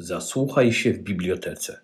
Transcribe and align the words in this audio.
Zasłuchaj 0.00 0.72
się 0.72 0.92
w 0.92 0.98
bibliotece. 0.98 1.80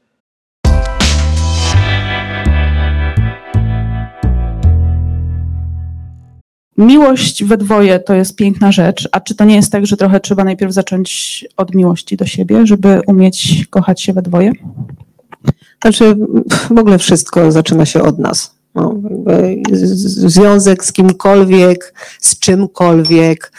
Miłość 6.76 7.44
we 7.44 7.56
dwoje 7.56 8.00
to 8.00 8.14
jest 8.14 8.36
piękna 8.36 8.72
rzecz, 8.72 9.08
a 9.12 9.20
czy 9.20 9.34
to 9.34 9.44
nie 9.44 9.56
jest 9.56 9.72
tak, 9.72 9.86
że 9.86 9.96
trochę 9.96 10.20
trzeba 10.20 10.44
najpierw 10.44 10.72
zacząć 10.72 11.44
od 11.56 11.74
miłości 11.74 12.16
do 12.16 12.26
siebie, 12.26 12.66
żeby 12.66 13.00
umieć 13.06 13.66
kochać 13.70 14.02
się 14.02 14.12
we 14.12 14.22
dwoje? 14.22 14.52
Znaczy, 15.82 16.16
w 16.70 16.78
ogóle 16.78 16.98
wszystko 16.98 17.52
zaczyna 17.52 17.86
się 17.86 18.02
od 18.02 18.18
nas. 18.18 18.54
No, 18.74 18.94
związek 20.16 20.84
z 20.84 20.92
kimkolwiek, 20.92 21.94
z 22.20 22.38
czymkolwiek, 22.38 23.52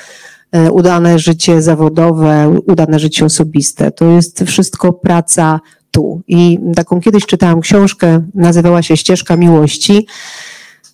udane 0.71 1.19
życie 1.19 1.61
zawodowe, 1.61 2.59
udane 2.67 2.99
życie 2.99 3.25
osobiste. 3.25 3.91
To 3.91 4.05
jest 4.05 4.43
wszystko 4.43 4.93
praca 4.93 5.59
tu. 5.91 6.21
I 6.27 6.59
taką 6.75 7.01
kiedyś 7.01 7.25
czytałam 7.25 7.61
książkę, 7.61 8.21
nazywała 8.33 8.81
się 8.81 8.97
Ścieżka 8.97 9.37
Miłości. 9.37 10.07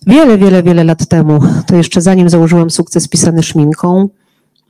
Wiele, 0.06 0.38
wiele, 0.38 0.62
wiele 0.62 0.84
lat 0.84 1.06
temu, 1.06 1.40
to 1.66 1.76
jeszcze 1.76 2.00
zanim 2.00 2.28
założyłam 2.28 2.70
sukces 2.70 3.08
pisany 3.08 3.42
szminką. 3.42 4.08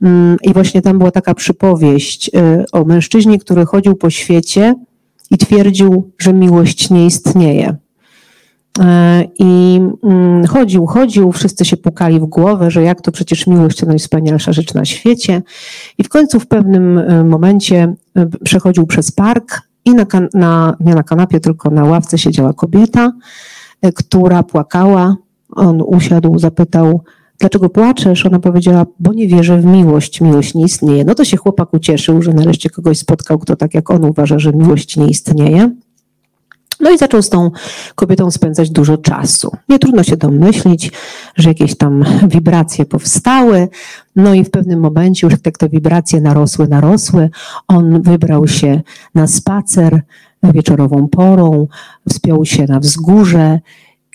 Mm, 0.01 0.37
I 0.41 0.53
właśnie 0.53 0.81
tam 0.81 0.97
była 0.97 1.11
taka 1.11 1.33
przypowieść 1.33 2.31
e, 2.35 2.65
o 2.71 2.85
mężczyźnie, 2.85 3.39
który 3.39 3.65
chodził 3.65 3.95
po 3.95 4.09
świecie 4.09 4.75
i 5.31 5.37
twierdził, 5.37 6.11
że 6.17 6.33
miłość 6.33 6.89
nie 6.89 7.05
istnieje. 7.05 7.75
E, 8.79 9.23
I 9.39 9.81
mm, 10.03 10.45
chodził, 10.45 10.85
chodził, 10.85 11.31
wszyscy 11.31 11.65
się 11.65 11.77
pukali 11.77 12.19
w 12.19 12.25
głowę, 12.25 12.71
że 12.71 12.83
jak 12.83 13.01
to 13.01 13.11
przecież 13.11 13.47
miłość 13.47 13.77
to 13.77 13.85
najwspanialsza 13.85 14.53
rzecz 14.53 14.73
na 14.73 14.85
świecie. 14.85 15.41
I 15.97 16.03
w 16.03 16.09
końcu 16.09 16.39
w 16.39 16.47
pewnym 16.47 16.97
e, 16.97 17.23
momencie 17.23 17.95
e, 18.15 18.25
przechodził 18.43 18.87
przez 18.87 19.11
park 19.11 19.61
i 19.85 19.91
na, 19.91 20.05
na, 20.33 20.77
nie 20.79 20.95
na 20.95 21.03
kanapie, 21.03 21.39
tylko 21.39 21.69
na 21.69 21.83
ławce 21.83 22.17
siedziała 22.17 22.53
kobieta, 22.53 23.11
która 23.95 24.43
płakała. 24.43 25.15
On 25.49 25.81
usiadł, 25.81 26.39
zapytał, 26.39 27.01
dlaczego 27.39 27.69
płaczesz? 27.69 28.25
Ona 28.25 28.39
powiedziała, 28.39 28.85
bo 28.99 29.13
nie 29.13 29.27
wierzę 29.27 29.57
w 29.61 29.65
miłość, 29.65 30.21
miłość 30.21 30.53
nie 30.53 30.65
istnieje. 30.65 31.05
No 31.05 31.15
to 31.15 31.25
się 31.25 31.37
chłopak 31.37 31.73
ucieszył, 31.73 32.21
że 32.21 32.33
nareszcie 32.33 32.69
kogoś 32.69 32.97
spotkał, 32.97 33.39
kto 33.39 33.55
tak 33.55 33.73
jak 33.73 33.91
on 33.91 34.05
uważa, 34.05 34.39
że 34.39 34.53
miłość 34.53 34.97
nie 34.97 35.07
istnieje. 35.07 35.69
No 36.83 36.91
i 36.91 36.97
zaczął 36.97 37.21
z 37.21 37.29
tą 37.29 37.51
kobietą 37.95 38.31
spędzać 38.31 38.69
dużo 38.69 38.97
czasu. 38.97 39.51
Nie 39.69 39.79
trudno 39.79 40.03
się 40.03 40.17
domyślić, 40.17 40.91
że 41.35 41.49
jakieś 41.49 41.77
tam 41.77 42.03
wibracje 42.27 42.85
powstały. 42.85 43.67
No 44.15 44.33
i 44.33 44.43
w 44.43 44.49
pewnym 44.49 44.79
momencie, 44.79 45.27
już 45.27 45.35
jak 45.45 45.57
te 45.57 45.69
wibracje 45.69 46.21
narosły, 46.21 46.67
narosły, 46.67 47.29
on 47.67 48.01
wybrał 48.01 48.47
się 48.47 48.81
na 49.15 49.27
spacer 49.27 50.01
wieczorową 50.43 51.07
porą, 51.07 51.67
wspiął 52.09 52.45
się 52.45 52.65
na 52.65 52.79
wzgórze 52.79 53.59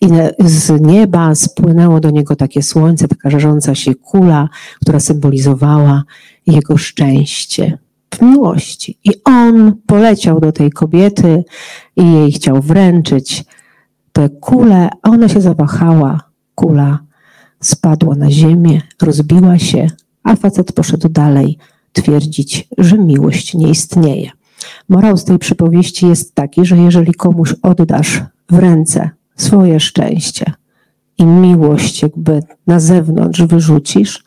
i 0.03 0.08
z 0.38 0.80
nieba 0.80 1.34
spłynęło 1.34 2.00
do 2.00 2.10
niego 2.10 2.36
takie 2.36 2.62
słońce, 2.62 3.08
taka 3.08 3.30
żarząca 3.30 3.75
się 3.75 3.94
kula, 3.94 4.48
która 4.80 5.00
symbolizowała 5.00 6.03
jego 6.47 6.77
szczęście 6.77 7.78
w 8.14 8.22
miłości. 8.22 8.98
I 9.04 9.10
on 9.24 9.72
poleciał 9.86 10.40
do 10.40 10.52
tej 10.52 10.70
kobiety 10.70 11.44
i 11.96 12.12
jej 12.12 12.32
chciał 12.32 12.62
wręczyć 12.62 13.44
tę 14.12 14.28
kulę, 14.28 14.88
a 15.02 15.10
ona 15.10 15.28
się 15.28 15.40
zawahała. 15.40 16.20
Kula 16.54 16.98
spadła 17.60 18.14
na 18.14 18.30
ziemię, 18.30 18.82
rozbiła 19.02 19.58
się, 19.58 19.86
a 20.22 20.36
facet 20.36 20.72
poszedł 20.72 21.08
dalej 21.08 21.58
twierdzić, 21.92 22.68
że 22.78 22.98
miłość 22.98 23.54
nie 23.54 23.70
istnieje. 23.70 24.30
Morał 24.88 25.16
z 25.16 25.24
tej 25.24 25.38
przypowieści 25.38 26.06
jest 26.06 26.34
taki, 26.34 26.64
że 26.64 26.76
jeżeli 26.76 27.14
komuś 27.14 27.54
oddasz 27.62 28.22
w 28.50 28.58
ręce 28.58 29.10
swoje 29.36 29.80
szczęście 29.80 30.52
i 31.18 31.26
miłość 31.26 32.02
jakby 32.02 32.42
na 32.66 32.80
zewnątrz 32.80 33.42
wyrzucisz, 33.42 34.24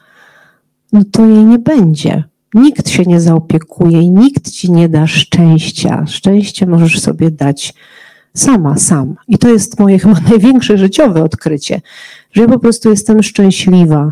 no 0.93 1.01
to 1.11 1.25
jej 1.25 1.45
nie 1.45 1.59
będzie. 1.59 2.23
Nikt 2.53 2.89
się 2.89 3.03
nie 3.03 3.19
zaopiekuje 3.19 4.01
i 4.01 4.11
nikt 4.11 4.51
ci 4.51 4.71
nie 4.71 4.89
da 4.89 5.07
szczęścia. 5.07 6.05
Szczęście 6.07 6.65
możesz 6.65 6.99
sobie 6.99 7.31
dać 7.31 7.73
sama, 8.33 8.77
sam. 8.77 9.15
I 9.27 9.37
to 9.37 9.49
jest 9.49 9.79
moje 9.79 9.99
chyba 10.03 10.19
największe 10.29 10.77
życiowe 10.77 11.23
odkrycie, 11.23 11.81
że 12.31 12.41
ja 12.41 12.47
po 12.47 12.59
prostu 12.59 12.89
jestem 12.89 13.23
szczęśliwa 13.23 14.11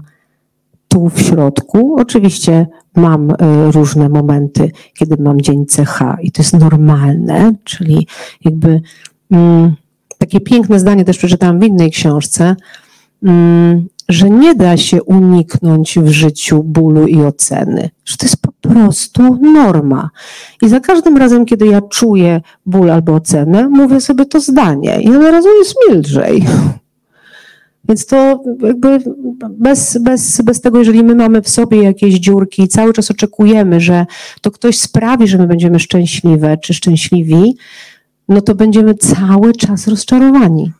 tu 0.87 1.09
w 1.09 1.21
środku. 1.21 1.95
Oczywiście 1.99 2.67
mam 2.95 3.31
e, 3.31 3.35
różne 3.71 4.09
momenty, 4.09 4.71
kiedy 4.99 5.23
mam 5.23 5.41
dzień 5.41 5.65
CH 5.65 5.99
i 6.21 6.31
to 6.31 6.41
jest 6.41 6.53
normalne, 6.53 7.53
czyli 7.63 8.07
jakby. 8.45 8.81
Mm, 9.31 9.75
takie 10.19 10.39
piękne 10.39 10.79
zdanie 10.79 11.05
też 11.05 11.17
przeczytałam 11.17 11.59
w 11.59 11.63
innej 11.63 11.91
książce, 11.91 12.55
mm, 13.23 13.87
że 14.09 14.29
nie 14.29 14.55
da 14.55 14.77
się 14.77 15.03
uniknąć 15.03 15.99
w 15.99 16.07
życiu 16.07 16.63
bólu 16.63 17.07
i 17.07 17.21
oceny, 17.21 17.89
że 18.05 18.17
to 18.17 18.25
jest 18.25 18.37
po 18.41 18.51
prostu 18.69 19.37
norma. 19.41 20.09
I 20.61 20.69
za 20.69 20.79
każdym 20.79 21.17
razem, 21.17 21.45
kiedy 21.45 21.67
ja 21.67 21.81
czuję 21.81 22.41
ból 22.65 22.91
albo 22.91 23.13
ocenę, 23.13 23.69
mówię 23.69 24.01
sobie 24.01 24.25
to 24.25 24.39
zdanie 24.39 25.01
i 25.01 25.09
od 25.09 25.23
razu 25.23 25.49
jest 25.59 25.75
milżej. 25.89 26.45
Więc 27.89 28.05
to 28.05 28.43
jakby 28.61 28.99
bez, 29.49 29.97
bez, 29.97 30.41
bez 30.41 30.61
tego, 30.61 30.79
jeżeli 30.79 31.03
my 31.03 31.15
mamy 31.15 31.41
w 31.41 31.49
sobie 31.49 31.83
jakieś 31.83 32.13
dziurki 32.13 32.61
i 32.61 32.67
cały 32.67 32.93
czas 32.93 33.11
oczekujemy, 33.11 33.79
że 33.79 34.05
to 34.41 34.51
ktoś 34.51 34.77
sprawi, 34.77 35.27
że 35.27 35.37
my 35.37 35.47
będziemy 35.47 35.79
szczęśliwe 35.79 36.57
czy 36.57 36.73
szczęśliwi, 36.73 37.57
no 38.29 38.41
to 38.41 38.55
będziemy 38.55 38.95
cały 38.95 39.53
czas 39.53 39.87
rozczarowani. 39.87 40.71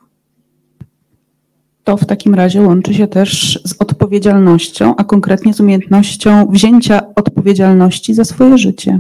To 1.89 1.97
w 1.97 2.05
takim 2.05 2.35
razie 2.35 2.61
łączy 2.61 2.94
się 2.94 3.07
też 3.07 3.59
z 3.66 3.75
odpowiedzialnością, 3.79 4.95
a 4.95 5.03
konkretnie 5.03 5.53
z 5.53 5.59
umiejętnością 5.59 6.47
wzięcia 6.47 7.01
odpowiedzialności 7.16 8.13
za 8.13 8.25
swoje 8.25 8.57
życie. 8.57 9.00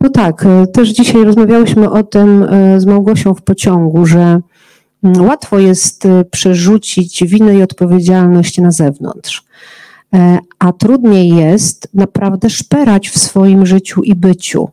No 0.00 0.08
tak, 0.08 0.46
e, 0.46 0.66
też 0.66 0.88
dzisiaj 0.88 1.24
rozmawiałyśmy 1.24 1.90
o 1.90 2.02
tym 2.02 2.42
e, 2.42 2.80
z 2.80 2.86
Małgosią 2.86 3.34
w 3.34 3.42
pociągu, 3.42 4.06
że 4.06 4.40
mm, 5.04 5.20
łatwo 5.24 5.58
jest 5.58 6.06
e, 6.06 6.24
przerzucić 6.24 7.24
winę 7.24 7.54
i 7.54 7.62
odpowiedzialność 7.62 8.58
na 8.58 8.70
zewnątrz, 8.70 9.44
a 10.58 10.72
trudniej 10.72 11.28
jest 11.28 11.88
naprawdę 11.94 12.50
szperać 12.50 13.08
w 13.08 13.18
swoim 13.18 13.66
życiu 13.66 14.02
i 14.02 14.14
byciu. 14.14 14.68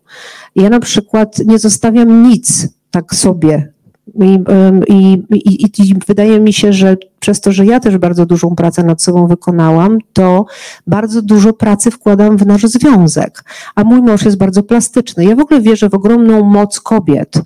Ja 0.56 0.69
na 0.69 0.79
przykład 0.79 1.40
nie 1.46 1.59
zostawiam 1.59 2.24
nic 2.29 2.68
tak 2.91 3.16
sobie. 3.16 3.72
I, 4.16 4.40
i, 4.88 5.24
i, 5.34 5.90
I, 5.90 5.96
wydaje 6.08 6.40
mi 6.40 6.53
się, 6.53 6.74
że 6.74 6.97
przez 7.20 7.42
to, 7.42 7.52
że 7.52 7.66
ja 7.66 7.80
też 7.80 7.97
bardzo 7.97 8.25
dużą 8.25 8.56
pracę 8.56 8.84
nad 8.84 9.02
sobą 9.02 9.28
wykonałam, 9.28 9.97
to 10.14 10.46
bardzo 10.88 11.22
dużo 11.22 11.53
pracy 11.53 11.92
wkładam 11.92 12.38
w 12.38 12.46
nasz 12.46 12.64
związek. 12.64 13.44
A 13.75 13.84
mój 13.84 14.02
mąż 14.02 14.25
jest 14.25 14.38
bardzo 14.38 14.64
plastyczny. 14.64 15.25
Ja 15.25 15.36
w 15.36 15.40
ogóle 15.40 15.62
wierzę 15.62 15.90
w 15.90 15.94
ogromną 15.94 16.44
moc 16.44 16.80
kobiet. 16.80 17.42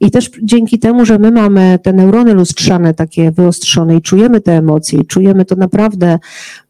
I 0.00 0.10
też 0.10 0.30
dzięki 0.42 0.78
temu, 0.78 1.04
że 1.04 1.18
my 1.18 1.30
mamy 1.30 1.78
te 1.82 1.92
neurony 1.92 2.34
lustrzane 2.34 2.94
takie 2.94 3.30
wyostrzone 3.30 3.96
i 3.96 4.02
czujemy 4.02 4.40
te 4.40 4.52
emocje, 4.56 5.00
i 5.00 5.06
czujemy 5.06 5.44
to 5.44 5.56
naprawdę, 5.56 6.18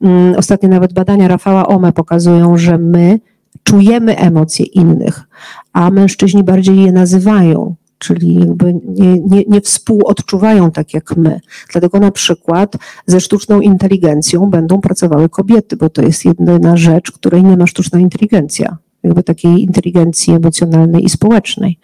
um, 0.00 0.34
ostatnie 0.36 0.68
nawet 0.68 0.92
badania 0.92 1.28
Rafała 1.28 1.66
Ome 1.66 1.92
pokazują, 1.92 2.56
że 2.56 2.78
my 2.78 3.20
czujemy 3.62 4.16
emocje 4.16 4.66
innych, 4.66 5.20
a 5.72 5.90
mężczyźni 5.90 6.44
bardziej 6.44 6.82
je 6.82 6.92
nazywają, 6.92 7.74
czyli 7.98 8.34
jakby 8.34 8.74
nie, 8.84 9.20
nie, 9.20 9.44
nie 9.48 9.60
współodczuwają 9.60 10.70
tak 10.70 10.94
jak 10.94 11.16
my. 11.16 11.40
Dlatego 11.72 12.00
na 12.00 12.10
przykład 12.10 12.76
ze 13.06 13.20
sztuczną 13.20 13.60
inteligencją 13.60 14.50
będą 14.50 14.80
pracowały 14.80 15.28
kobiety, 15.28 15.76
bo 15.76 15.90
to 15.90 16.02
jest 16.02 16.24
jedyna 16.24 16.76
rzecz, 16.76 17.12
której 17.12 17.44
nie 17.44 17.56
ma 17.56 17.66
sztuczna 17.66 18.00
inteligencja 18.00 18.78
jakby 19.02 19.22
takiej 19.22 19.62
inteligencji 19.62 20.34
emocjonalnej 20.34 21.04
i 21.04 21.08
społecznej, 21.08 21.78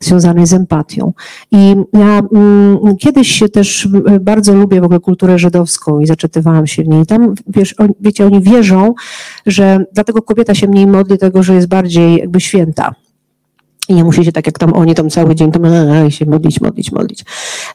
związanej 0.00 0.46
z 0.46 0.52
empatią. 0.52 1.12
I 1.52 1.76
ja 1.92 2.22
mm, 2.32 2.96
kiedyś 2.96 3.28
się 3.28 3.48
też 3.48 3.88
bardzo 4.20 4.54
lubię 4.54 4.80
w 4.80 4.84
ogóle 4.84 5.00
kulturę 5.00 5.38
żydowską 5.38 6.00
i 6.00 6.06
zaczytywałam 6.06 6.66
się 6.66 6.82
w 6.82 6.88
niej. 6.88 7.06
Tam, 7.06 7.34
wiesz, 7.46 7.74
on, 7.78 7.88
wiecie, 8.00 8.26
oni 8.26 8.40
wierzą, 8.40 8.94
że 9.46 9.84
dlatego 9.92 10.22
kobieta 10.22 10.54
się 10.54 10.68
mniej 10.68 10.86
modli, 10.86 11.18
tego, 11.18 11.42
że 11.42 11.54
jest 11.54 11.68
bardziej 11.68 12.16
jakby 12.16 12.40
święta. 12.40 12.94
I 13.88 13.94
nie 13.94 14.04
musi 14.04 14.24
się 14.24 14.32
tak 14.32 14.46
jak 14.46 14.58
tam 14.58 14.72
oni 14.72 14.94
tam 14.94 15.10
cały 15.10 15.34
dzień 15.34 15.52
tam 15.52 15.62
się 16.10 16.26
modlić, 16.26 16.60
modlić, 16.60 16.92
modlić. 16.92 17.24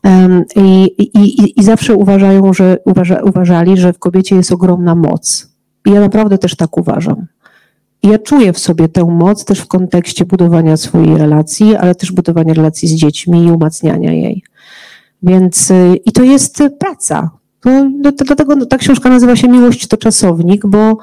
Um, 0.04 0.46
i, 0.56 0.84
i, 1.14 1.60
I 1.60 1.64
zawsze 1.64 1.96
uważają, 1.96 2.54
że 2.54 2.78
uważa, 2.86 3.24
uważali, 3.24 3.78
że 3.78 3.94
w 3.94 4.00
kobiecie 4.00 4.36
jest 4.36 4.52
ogromna 4.52 4.96
moc. 4.96 5.48
I 5.86 5.92
ja 5.92 6.00
naprawdę 6.00 6.38
też 6.38 6.56
tak 6.56 6.78
uważam 6.78 7.28
ja 8.04 8.20
czuję 8.20 8.54
w 8.54 8.60
sobie 8.60 8.90
tę 8.90 9.06
moc 9.06 9.46
też 9.46 9.60
w 9.60 9.68
kontekście 9.68 10.26
budowania 10.26 10.78
swojej 10.78 11.18
relacji, 11.18 11.76
ale 11.76 11.96
też 11.96 12.12
budowania 12.12 12.54
relacji 12.54 12.88
z 12.88 12.92
dziećmi 12.92 13.46
i 13.46 13.52
umacniania 13.52 14.14
jej. 14.14 14.44
Więc 15.24 15.72
y, 15.72 15.96
i 16.06 16.12
to 16.12 16.24
jest 16.24 16.64
praca. 16.80 17.30
No, 17.66 17.92
dlatego 18.26 18.66
ta 18.66 18.78
książka 18.78 19.10
nazywa 19.10 19.36
się 19.36 19.48
Miłość 19.48 19.88
to 19.88 19.98
czasownik, 19.98 20.66
bo 20.66 20.98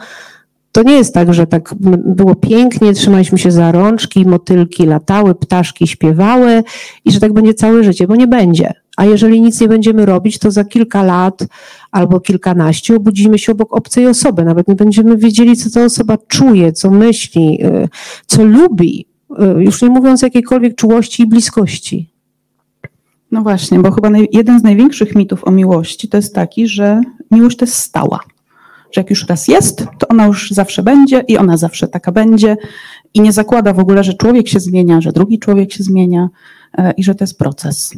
to 0.74 0.82
nie 0.82 0.92
jest 0.92 1.14
tak, 1.14 1.34
że 1.34 1.46
tak 1.46 1.74
było 2.04 2.34
pięknie, 2.34 2.92
trzymaliśmy 2.92 3.38
się 3.38 3.50
za 3.50 3.72
rączki, 3.72 4.26
motylki 4.26 4.86
latały, 4.86 5.34
ptaszki 5.34 5.86
śpiewały 5.86 6.62
i 7.04 7.12
że 7.12 7.20
tak 7.20 7.32
będzie 7.32 7.54
całe 7.54 7.84
życie, 7.84 8.06
bo 8.06 8.16
nie 8.16 8.26
będzie. 8.26 8.72
A 8.96 9.04
jeżeli 9.04 9.40
nic 9.40 9.60
nie 9.60 9.68
będziemy 9.68 10.06
robić, 10.06 10.38
to 10.38 10.50
za 10.50 10.64
kilka 10.64 11.02
lat 11.02 11.46
albo 11.90 12.20
kilkanaście 12.20 12.96
obudzimy 12.96 13.38
się 13.38 13.52
obok 13.52 13.76
obcej 13.76 14.06
osoby. 14.06 14.44
Nawet 14.44 14.68
nie 14.68 14.74
będziemy 14.74 15.16
wiedzieli, 15.16 15.56
co 15.56 15.70
ta 15.70 15.84
osoba 15.84 16.18
czuje, 16.28 16.72
co 16.72 16.90
myśli, 16.90 17.58
y, 17.64 17.88
co 18.26 18.44
lubi. 18.44 19.06
Y, 19.58 19.64
już 19.64 19.82
nie 19.82 19.88
mówiąc 19.88 20.22
jakiejkolwiek 20.22 20.74
czułości 20.74 21.22
i 21.22 21.26
bliskości. 21.26 22.14
No 23.30 23.42
właśnie, 23.42 23.78
bo 23.78 23.90
chyba 23.90 24.10
jeden 24.32 24.60
z 24.60 24.62
największych 24.62 25.14
mitów 25.14 25.44
o 25.44 25.50
miłości 25.50 26.08
to 26.08 26.16
jest 26.16 26.34
taki, 26.34 26.68
że 26.68 27.00
miłość 27.30 27.56
to 27.56 27.64
jest 27.64 27.76
stała. 27.76 28.20
Że 28.94 29.00
jak 29.00 29.10
już 29.10 29.28
raz 29.28 29.48
jest, 29.48 29.86
to 29.98 30.08
ona 30.08 30.26
już 30.26 30.50
zawsze 30.50 30.82
będzie 30.82 31.24
i 31.28 31.38
ona 31.38 31.56
zawsze 31.56 31.88
taka 31.88 32.12
będzie. 32.12 32.56
I 33.14 33.20
nie 33.20 33.32
zakłada 33.32 33.72
w 33.72 33.78
ogóle, 33.78 34.04
że 34.04 34.14
człowiek 34.14 34.48
się 34.48 34.60
zmienia, 34.60 35.00
że 35.00 35.12
drugi 35.12 35.38
człowiek 35.38 35.72
się 35.72 35.84
zmienia 35.84 36.28
e, 36.78 36.92
i 36.92 37.04
że 37.04 37.14
to 37.14 37.24
jest 37.24 37.38
proces. 37.38 37.94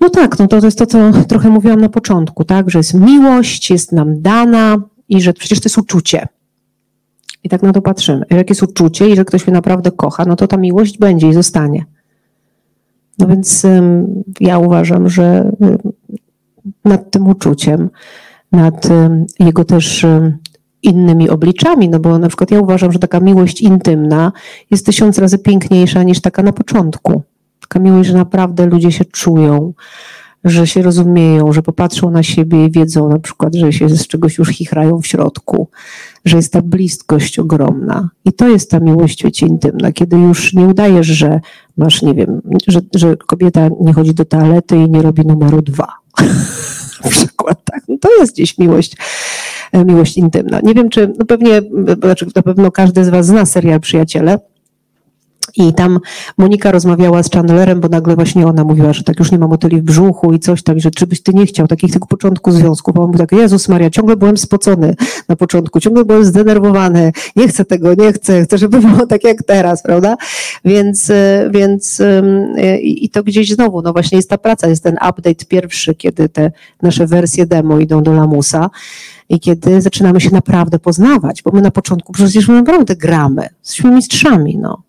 No 0.00 0.10
tak, 0.10 0.38
no 0.38 0.48
to, 0.48 0.60
to 0.60 0.66
jest 0.66 0.78
to, 0.78 0.86
co 0.86 1.12
trochę 1.28 1.50
mówiłam 1.50 1.80
na 1.80 1.88
początku, 1.88 2.44
tak, 2.44 2.70
że 2.70 2.78
jest 2.78 2.94
miłość, 2.94 3.70
jest 3.70 3.92
nam 3.92 4.22
dana 4.22 4.82
i 5.08 5.20
że 5.20 5.32
przecież 5.32 5.60
to 5.60 5.66
jest 5.66 5.78
uczucie. 5.78 6.28
I 7.44 7.48
tak 7.48 7.62
na 7.62 7.72
to 7.72 7.82
patrzymy. 7.82 8.24
Jak 8.30 8.48
jest 8.48 8.62
uczucie 8.62 9.08
i 9.08 9.16
że 9.16 9.24
ktoś 9.24 9.46
mnie 9.46 9.54
naprawdę 9.54 9.90
kocha, 9.90 10.24
no 10.24 10.36
to 10.36 10.46
ta 10.46 10.56
miłość 10.56 10.98
będzie 10.98 11.28
i 11.28 11.34
zostanie. 11.34 11.84
No 13.18 13.26
więc 13.26 13.64
um, 13.64 14.22
ja 14.40 14.58
uważam, 14.58 15.08
że 15.08 15.52
um, 15.60 15.78
nad 16.84 17.10
tym 17.10 17.26
uczuciem, 17.26 17.90
nad 18.52 18.88
jego 19.38 19.64
też 19.64 20.06
innymi 20.82 21.30
obliczami, 21.30 21.88
no 21.88 21.98
bo 21.98 22.18
na 22.18 22.28
przykład 22.28 22.50
ja 22.50 22.60
uważam, 22.60 22.92
że 22.92 22.98
taka 22.98 23.20
miłość 23.20 23.60
intymna 23.60 24.32
jest 24.70 24.86
tysiąc 24.86 25.18
razy 25.18 25.38
piękniejsza 25.38 26.02
niż 26.02 26.20
taka 26.20 26.42
na 26.42 26.52
początku. 26.52 27.22
Taka 27.60 27.78
miłość, 27.78 28.08
że 28.08 28.16
naprawdę 28.16 28.66
ludzie 28.66 28.92
się 28.92 29.04
czują, 29.04 29.72
że 30.44 30.66
się 30.66 30.82
rozumieją, 30.82 31.52
że 31.52 31.62
popatrzą 31.62 32.10
na 32.10 32.22
siebie 32.22 32.64
i 32.64 32.70
wiedzą 32.70 33.08
na 33.08 33.18
przykład, 33.18 33.54
że 33.54 33.72
się 33.72 33.88
z 33.88 34.06
czegoś 34.06 34.38
już 34.38 34.48
chichrają 34.48 35.00
w 35.00 35.06
środku, 35.06 35.68
że 36.24 36.36
jest 36.36 36.52
ta 36.52 36.62
bliskość 36.62 37.38
ogromna. 37.38 38.08
I 38.24 38.32
to 38.32 38.48
jest 38.48 38.70
ta 38.70 38.80
miłość, 38.80 39.24
wiecie, 39.24 39.46
intymna, 39.46 39.92
kiedy 39.92 40.16
już 40.16 40.54
nie 40.54 40.64
udajesz, 40.66 41.06
że 41.06 41.40
masz, 41.76 42.02
nie 42.02 42.14
wiem, 42.14 42.40
że, 42.66 42.80
że 42.94 43.16
kobieta 43.16 43.68
nie 43.80 43.92
chodzi 43.92 44.14
do 44.14 44.24
toalety 44.24 44.76
i 44.76 44.90
nie 44.90 45.02
robi 45.02 45.26
numeru 45.26 45.62
dwa. 45.62 45.88
na 47.04 47.10
przykład, 47.10 47.58
tak. 47.64 47.82
No 47.88 47.96
to 48.00 48.08
jest 48.20 48.32
gdzieś 48.32 48.58
miłość, 48.58 48.96
e, 49.72 49.84
miłość 49.84 50.16
intymna. 50.16 50.60
Nie 50.60 50.74
wiem, 50.74 50.90
czy, 50.90 51.12
no 51.18 51.24
pewnie, 51.24 51.62
znaczy 52.02 52.26
na 52.36 52.42
pewno 52.42 52.70
każdy 52.70 53.04
z 53.04 53.08
was 53.08 53.26
zna 53.26 53.46
serial 53.46 53.80
Przyjaciele, 53.80 54.38
i 55.68 55.74
tam 55.74 56.00
Monika 56.38 56.70
rozmawiała 56.72 57.22
z 57.22 57.30
Chandlerem, 57.30 57.80
bo 57.80 57.88
nagle 57.88 58.16
właśnie 58.16 58.46
ona 58.46 58.64
mówiła, 58.64 58.92
że 58.92 59.04
tak 59.04 59.18
już 59.18 59.32
nie 59.32 59.38
ma 59.38 59.46
motyli 59.46 59.80
w 59.80 59.84
brzuchu 59.84 60.32
i 60.32 60.38
coś 60.38 60.62
tam, 60.62 60.80
że 60.80 60.90
czy 60.90 61.06
byś 61.06 61.22
ty 61.22 61.34
nie 61.34 61.46
chciał 61.46 61.66
takich 61.66 61.92
tego 61.92 62.06
początku 62.06 62.52
związków. 62.52 62.96
A 62.96 63.00
on 63.00 63.06
mówił 63.06 63.18
tak, 63.18 63.32
Jezus 63.32 63.68
Maria, 63.68 63.90
ciągle 63.90 64.16
byłem 64.16 64.36
spocony 64.36 64.94
na 65.28 65.36
początku, 65.36 65.80
ciągle 65.80 66.04
byłem 66.04 66.24
zdenerwowany, 66.24 67.12
nie 67.36 67.48
chcę 67.48 67.64
tego, 67.64 67.94
nie 67.94 68.12
chcę, 68.12 68.42
chcę, 68.42 68.58
żeby 68.58 68.80
było 68.80 69.06
tak 69.06 69.24
jak 69.24 69.42
teraz, 69.42 69.82
prawda? 69.82 70.16
Więc, 70.64 71.10
e, 71.10 71.50
więc 71.54 72.00
e, 72.00 72.78
i 72.80 73.08
to 73.08 73.22
gdzieś 73.22 73.54
znowu, 73.54 73.82
no 73.82 73.92
właśnie 73.92 74.16
jest 74.16 74.30
ta 74.30 74.38
praca, 74.38 74.68
jest 74.68 74.82
ten 74.82 74.94
update 74.94 75.44
pierwszy, 75.48 75.94
kiedy 75.94 76.28
te 76.28 76.52
nasze 76.82 77.06
wersje 77.06 77.46
demo 77.46 77.78
idą 77.78 78.02
do 78.02 78.12
lamusa 78.12 78.70
i 79.28 79.40
kiedy 79.40 79.80
zaczynamy 79.80 80.20
się 80.20 80.30
naprawdę 80.30 80.78
poznawać, 80.78 81.42
bo 81.42 81.50
my 81.50 81.60
na 81.60 81.70
początku 81.70 82.12
przecież 82.12 82.48
my 82.48 82.54
naprawdę 82.54 82.96
gramy, 82.96 83.48
jesteśmy 83.60 83.90
mistrzami, 83.90 84.58
no 84.58 84.82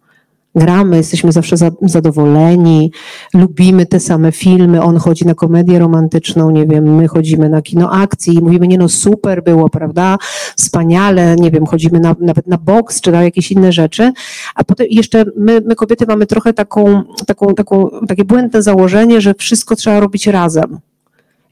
gramy, 0.55 0.97
jesteśmy 0.97 1.31
zawsze 1.31 1.55
zadowoleni, 1.81 2.91
lubimy 3.33 3.85
te 3.85 3.99
same 3.99 4.31
filmy, 4.31 4.81
on 4.81 4.97
chodzi 4.97 5.25
na 5.25 5.35
komedię 5.35 5.79
romantyczną, 5.79 6.51
nie 6.51 6.65
wiem, 6.65 6.95
my 6.95 7.07
chodzimy 7.07 7.49
na 7.49 7.61
kino 7.61 7.91
akcji 7.91 8.35
i 8.35 8.41
mówimy, 8.41 8.67
nie 8.67 8.77
no 8.77 8.89
super 8.89 9.43
było, 9.43 9.69
prawda, 9.69 10.17
wspaniale, 10.55 11.35
nie 11.35 11.51
wiem, 11.51 11.65
chodzimy 11.65 11.99
na, 11.99 12.15
nawet 12.19 12.47
na 12.47 12.57
boks 12.57 13.01
czy 13.01 13.11
na 13.11 13.23
jakieś 13.23 13.51
inne 13.51 13.71
rzeczy, 13.71 14.11
a 14.55 14.63
potem 14.63 14.87
jeszcze 14.89 15.25
my, 15.37 15.61
my 15.65 15.75
kobiety 15.75 16.05
mamy 16.05 16.25
trochę 16.25 16.53
taką, 16.53 17.03
taką, 17.27 17.53
taką, 17.53 17.89
takie 18.07 18.25
błędne 18.25 18.61
założenie, 18.61 19.21
że 19.21 19.33
wszystko 19.33 19.75
trzeba 19.75 19.99
robić 19.99 20.27
razem. 20.27 20.79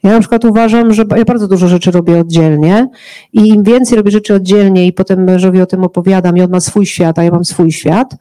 Ja 0.02 0.12
na 0.12 0.20
przykład 0.20 0.44
uważam, 0.44 0.92
że 0.92 1.04
ja 1.16 1.24
bardzo 1.24 1.48
dużo 1.48 1.68
rzeczy 1.68 1.90
robię 1.90 2.20
oddzielnie 2.20 2.88
i 3.32 3.48
im 3.48 3.62
więcej 3.62 3.96
robię 3.96 4.10
rzeczy 4.10 4.34
oddzielnie 4.34 4.86
i 4.86 4.92
potem 4.92 5.24
mężowi 5.24 5.60
o 5.60 5.66
tym 5.66 5.84
opowiadam 5.84 6.36
i 6.36 6.42
on 6.42 6.50
ma 6.50 6.60
swój 6.60 6.86
świat, 6.86 7.18
a 7.18 7.22
ja 7.22 7.30
mam 7.30 7.44
swój 7.44 7.72
świat, 7.72 8.16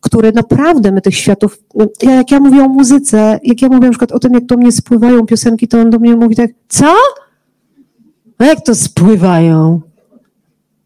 który 0.00 0.32
naprawdę 0.32 0.92
my 0.92 1.00
tych 1.00 1.16
światów, 1.16 1.58
no, 1.74 1.86
ja, 2.02 2.12
jak 2.14 2.30
ja 2.30 2.40
mówię 2.40 2.64
o 2.64 2.68
muzyce, 2.68 3.40
jak 3.42 3.62
ja 3.62 3.68
mówię 3.68 3.86
na 3.86 3.90
przykład 3.90 4.12
o 4.12 4.18
tym, 4.18 4.32
jak 4.32 4.46
do 4.46 4.56
mnie 4.56 4.72
spływają 4.72 5.26
piosenki, 5.26 5.68
to 5.68 5.80
on 5.80 5.90
do 5.90 5.98
mnie 5.98 6.16
mówi 6.16 6.36
tak, 6.36 6.50
co? 6.68 6.94
A 8.38 8.44
jak 8.44 8.60
to 8.60 8.74
spływają? 8.74 9.80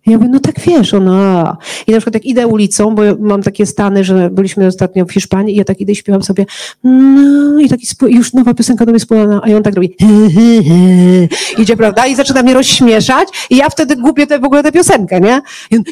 Ja 0.07 0.19
mówię, 0.19 0.29
no 0.33 0.41
tak 0.41 0.61
wiesz, 0.61 0.95
ona. 0.95 1.57
I 1.87 1.93
na 1.93 1.99
przykład 1.99 2.15
jak 2.15 2.25
idę 2.25 2.47
ulicą, 2.47 2.95
bo 2.95 3.03
mam 3.21 3.43
takie 3.43 3.67
stany, 3.67 4.05
że 4.05 4.31
byliśmy 4.31 4.67
ostatnio 4.67 5.05
w 5.05 5.13
Hiszpanii 5.13 5.55
i 5.55 5.59
ja 5.59 5.65
tak 5.65 5.81
idę 5.81 5.93
i 5.93 5.97
śpiewam 5.97 6.23
sobie 6.23 6.47
no 6.85 7.61
i 7.61 7.69
taki 7.69 7.87
już 8.09 8.33
nowa 8.33 8.55
piosenka 8.55 8.87
do 8.87 8.93
mnie 8.93 9.01
spływa, 9.01 9.41
a 9.43 9.57
on 9.57 9.63
tak 9.63 9.75
robi 9.75 9.97
idzie, 11.59 11.77
prawda? 11.77 12.07
I 12.07 12.15
zaczyna 12.15 12.43
mnie 12.43 12.55
rozśmieszać 12.55 13.29
i 13.51 13.57
ja 13.57 13.71
wtedy 13.71 13.97
gubię 13.97 14.27
te, 14.27 14.39
w 14.39 14.45
ogóle 14.45 14.63
tę 14.63 14.73
piosenkę, 14.73 15.21
nie? 15.21 15.41
On, 15.73 15.83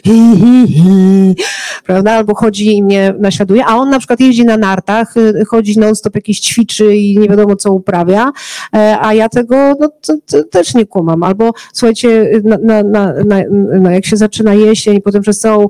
prawda? 1.85 2.13
Albo 2.13 2.35
chodzi 2.35 2.77
i 2.77 2.83
mnie 2.83 3.15
naśladuje, 3.19 3.67
a 3.67 3.77
on 3.77 3.91
na 3.91 3.99
przykład 3.99 4.21
jeździ 4.21 4.45
na 4.45 4.57
nartach, 4.57 5.17
y, 5.17 5.45
chodzi 5.45 5.79
non-stop 5.79 6.15
jakieś 6.15 6.41
ćwiczy 6.41 6.97
i 6.97 7.19
nie 7.19 7.29
wiadomo 7.29 7.57
co 7.57 7.73
uprawia, 7.73 8.33
e, 8.75 8.99
a 9.01 9.15
ja 9.15 9.29
tego 9.29 9.57
no, 9.81 9.89
to, 10.07 10.15
to 10.27 10.45
też 10.45 10.75
nie 10.75 10.87
kumam. 10.87 11.23
Albo 11.23 11.53
słuchajcie, 11.73 12.31
na, 12.45 12.83
na, 12.83 12.83
na, 12.83 13.43
na 13.81 13.91
jak 14.05 14.11
się 14.11 14.17
zaczyna 14.17 14.55
jesień, 14.55 15.01
potem 15.01 15.23
przez 15.23 15.39
całą 15.39 15.65
e, 15.65 15.69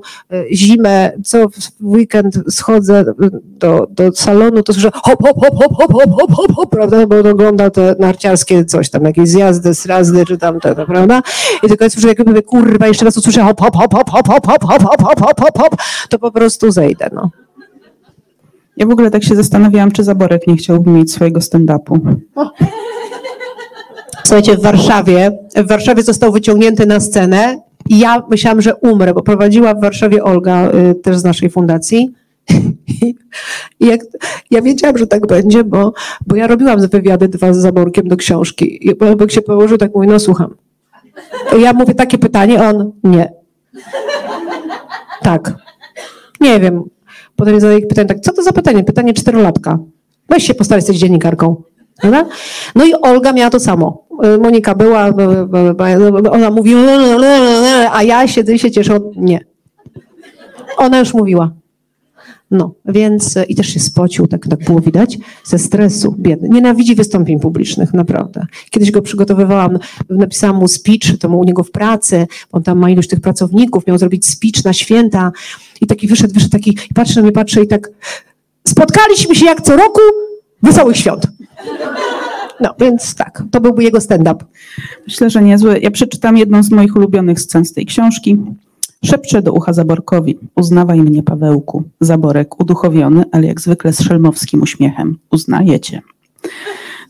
zimę, 0.51 1.11
co 1.23 1.49
w 1.49 1.55
weekend 1.81 2.39
schodzę 2.49 3.05
do, 3.43 3.87
do 3.89 4.11
salonu, 4.11 4.63
to 4.63 4.73
słyszę 4.73 4.91
hop, 4.93 5.23
hop, 5.23 5.39
hop, 5.39 5.55
hop, 5.59 5.73
hop, 5.73 5.93
hop, 5.93 6.11
hop, 6.19 6.31
hop, 6.31 6.55
hop, 6.55 6.69
prawda, 6.69 7.07
bo 7.07 7.29
ogląda 7.29 7.69
te 7.69 7.95
narciarskie 7.99 8.65
coś 8.65 8.89
tam, 8.89 9.03
jakieś 9.03 9.29
zjazdy, 9.29 9.75
srazdy, 9.75 10.25
czy 10.25 10.37
tam 10.37 10.59
te, 10.59 10.75
prawda, 10.75 11.21
i 11.63 11.67
tylko 11.67 11.89
słyszę, 11.89 12.07
jak 12.07 12.27
mówię, 12.27 12.41
kurwa, 12.41 12.87
jeszcze 12.87 13.05
raz 13.05 13.17
usłyszę 13.17 13.41
hop, 13.41 13.61
hop, 13.61 13.75
hop, 13.75 13.93
hop, 13.93 14.09
hop, 14.09 14.27
hop, 14.27 14.47
hop, 14.47 14.63
hop, 14.63 14.83
hop, 14.83 15.01
hop, 15.01 15.19
hop, 15.19 15.39
hop, 15.39 15.57
hop, 15.57 15.75
to 16.09 16.19
po 16.19 16.31
prostu 16.31 16.71
zejdę, 16.71 17.09
no. 17.13 17.29
Ja 18.77 18.85
w 18.85 18.91
ogóle 18.91 19.11
tak 19.11 19.23
się 19.23 19.35
zastanawiałam, 19.35 19.91
czy 19.91 20.03
Zaborek 20.03 20.47
nie 20.47 20.55
chciałby 20.55 20.91
mieć 20.91 21.11
swojego 21.11 21.39
stand-upu. 21.39 22.15
Słuchajcie, 24.25 24.57
w 24.57 24.61
Warszawie, 24.61 25.31
w 25.55 25.67
Warszawie 25.67 26.03
został 26.03 26.31
wyciągnięty 26.31 26.85
na 26.85 26.99
scenę 26.99 27.57
i 27.89 27.99
ja 27.99 28.23
myślałam, 28.29 28.61
że 28.61 28.75
umrę, 28.75 29.13
bo 29.13 29.21
prowadziła 29.21 29.73
w 29.73 29.81
Warszawie 29.81 30.23
Olga, 30.23 30.71
y, 30.71 30.95
też 30.95 31.17
z 31.17 31.23
naszej 31.23 31.49
fundacji. 31.49 32.13
I 33.79 33.87
jak, 33.87 34.01
ja 34.51 34.61
wiedziałam, 34.61 34.97
że 34.97 35.07
tak 35.07 35.27
będzie, 35.27 35.63
bo, 35.63 35.93
bo 36.27 36.35
ja 36.35 36.47
robiłam 36.47 36.87
wywiady 36.87 37.27
dwa 37.27 37.53
z 37.53 37.57
Zaborkiem 37.57 38.07
do 38.07 38.17
książki. 38.17 38.87
I 38.87 38.99
Olek 38.99 39.31
się 39.31 39.41
położył, 39.41 39.77
tak 39.77 39.95
mówi, 39.95 40.07
no 40.07 40.19
słucham. 40.19 40.55
Ja 41.61 41.73
mówię 41.73 41.95
takie 41.95 42.17
pytanie, 42.17 42.63
on 42.63 42.91
nie. 43.03 43.31
Tak. 45.21 45.53
Nie 46.41 46.59
wiem. 46.59 46.83
Potem 47.35 47.59
zadaję 47.59 47.81
pytanie, 47.81 48.07
tak, 48.07 48.19
co 48.19 48.33
to 48.33 48.43
za 48.43 48.51
pytanie? 48.51 48.83
Pytanie 48.83 49.13
czterolatka. 49.13 49.79
Weź 50.29 50.47
się 50.47 50.53
postawić, 50.53 50.83
jesteś 50.83 50.97
dziennikarką. 50.97 51.63
Prawda? 52.01 52.25
No 52.75 52.85
i 52.85 52.93
Olga 52.93 53.33
miała 53.33 53.49
to 53.49 53.59
samo. 53.59 54.07
Y, 54.35 54.37
Monika 54.37 54.75
była, 54.75 55.09
ona 56.31 56.51
mówi, 56.51 56.73
a 57.91 58.03
ja 58.03 58.27
siedzę 58.27 58.53
i 58.53 58.59
się 58.59 58.71
cieszę. 58.71 58.99
Nie. 59.15 59.39
Ona 60.77 60.99
już 60.99 61.13
mówiła. 61.13 61.51
No, 62.51 62.73
więc 62.85 63.35
i 63.47 63.55
też 63.55 63.67
się 63.67 63.79
spocił, 63.79 64.27
tak, 64.27 64.47
tak 64.47 64.63
było 64.63 64.79
widać, 64.79 65.17
ze 65.43 65.59
stresu, 65.59 66.15
biedny. 66.19 66.49
Nienawidzi 66.49 66.95
wystąpień 66.95 67.39
publicznych, 67.39 67.93
naprawdę. 67.93 68.45
Kiedyś 68.69 68.91
go 68.91 69.01
przygotowywałam, 69.01 69.79
napisałam 70.09 70.55
mu 70.55 70.67
speech, 70.67 71.19
to 71.19 71.29
mu 71.29 71.39
u 71.39 71.43
niego 71.43 71.63
w 71.63 71.71
pracy, 71.71 72.27
on 72.51 72.63
tam 72.63 72.79
ma 72.79 72.89
ilość 72.89 73.09
tych 73.09 73.19
pracowników, 73.19 73.87
miał 73.87 73.97
zrobić 73.97 74.25
speech 74.25 74.65
na 74.65 74.73
święta 74.73 75.31
i 75.81 75.87
taki 75.87 76.07
wyszedł, 76.07 76.33
wyszedł 76.33 76.51
taki, 76.51 76.77
patrzy 76.95 77.15
na 77.15 77.21
mnie, 77.21 77.31
patrzy 77.31 77.61
i 77.61 77.67
tak, 77.67 77.89
spotkaliśmy 78.67 79.35
się 79.35 79.45
jak 79.45 79.61
co 79.61 79.75
roku, 79.75 80.01
wesołych 80.63 80.97
świąt. 80.97 81.27
No, 82.61 82.75
więc 82.79 83.15
tak, 83.15 83.43
to 83.51 83.61
byłby 83.61 83.83
jego 83.83 84.01
stand-up. 84.01 84.45
Myślę, 85.07 85.29
że 85.29 85.41
niezły. 85.41 85.79
Ja 85.79 85.91
przeczytam 85.91 86.37
jedną 86.37 86.63
z 86.63 86.71
moich 86.71 86.95
ulubionych 86.95 87.39
scen 87.39 87.65
z 87.65 87.73
tej 87.73 87.85
książki. 87.85 88.37
Szepczę 89.05 89.41
do 89.41 89.53
ucha 89.53 89.73
Zaborkowi. 89.73 90.37
Uznawaj 90.55 91.01
mnie, 91.01 91.23
Pawełku. 91.23 91.83
Zaborek, 92.01 92.59
uduchowiony, 92.59 93.23
ale 93.31 93.47
jak 93.47 93.61
zwykle 93.61 93.93
z 93.93 94.01
szelmowskim 94.01 94.61
uśmiechem. 94.61 95.17
Uznajecie. 95.31 96.01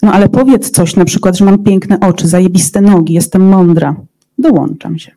No 0.02 0.12
ale 0.12 0.30
powiedz 0.30 0.72
coś, 0.72 0.96
na 0.96 1.06
przykład, 1.06 1.38
że 1.38 1.46
mam 1.46 1.64
piękne 1.64 2.00
oczy, 2.00 2.28
zajebiste 2.28 2.82
nogi, 2.82 3.14
jestem 3.14 3.50
mądra. 3.50 3.96
Dołączam 4.38 5.00
się. 5.00 5.12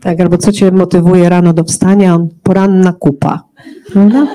Tak, 0.00 0.20
albo 0.20 0.38
co 0.38 0.52
cię 0.52 0.70
motywuje 0.70 1.28
rano 1.28 1.52
do 1.52 1.64
wstania? 1.64 2.18
Poranna 2.42 2.92
kupa. 2.92 3.44
Prawda? 3.92 4.26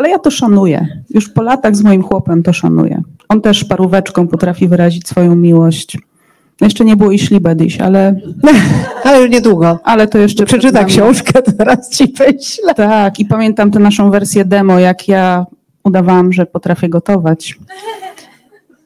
Ale 0.00 0.10
ja 0.10 0.18
to 0.18 0.30
szanuję. 0.30 0.88
Już 1.10 1.28
po 1.28 1.42
latach 1.42 1.76
z 1.76 1.82
moim 1.82 2.02
chłopem 2.02 2.42
to 2.42 2.52
szanuję. 2.52 3.02
On 3.28 3.40
też 3.40 3.64
paróweczką 3.64 4.28
potrafi 4.28 4.68
wyrazić 4.68 5.08
swoją 5.08 5.36
miłość. 5.36 5.98
Jeszcze 6.60 6.84
nie 6.84 6.96
było 6.96 7.10
i 7.10 7.18
ślibedyś, 7.18 7.80
ale, 7.80 8.20
Ale 9.04 9.20
już 9.20 9.30
niedługo. 9.30 9.78
ale 9.84 10.06
to 10.06 10.18
jeszcze 10.18 10.44
Przeczyta 10.44 10.84
książkę, 10.84 11.42
teraz 11.58 11.90
ci 11.90 12.14
wyślę. 12.18 12.74
Tak, 12.74 13.20
i 13.20 13.24
pamiętam 13.24 13.70
tę 13.70 13.78
naszą 13.78 14.10
wersję 14.10 14.44
demo, 14.44 14.78
jak 14.78 15.08
ja 15.08 15.46
udawałam, 15.84 16.32
że 16.32 16.46
potrafię 16.46 16.88
gotować. 16.88 17.58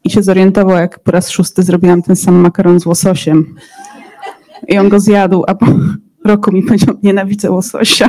I 0.05 0.11
się 0.11 0.23
zorientował, 0.23 0.77
jak 0.77 0.99
po 0.99 1.11
raz 1.11 1.31
szósty 1.31 1.63
zrobiłam 1.63 2.03
ten 2.03 2.17
sam 2.17 2.35
makaron 2.35 2.81
z 2.81 2.87
łososiem. 2.87 3.55
I 4.69 4.79
on 4.79 4.89
go 4.89 5.01
zjadł, 5.01 5.45
a 5.47 5.55
po 5.55 5.67
roku 6.25 6.53
mi 6.53 6.63
powiedział, 6.63 6.95
nienawidzę 7.03 7.51
łososia. 7.51 8.09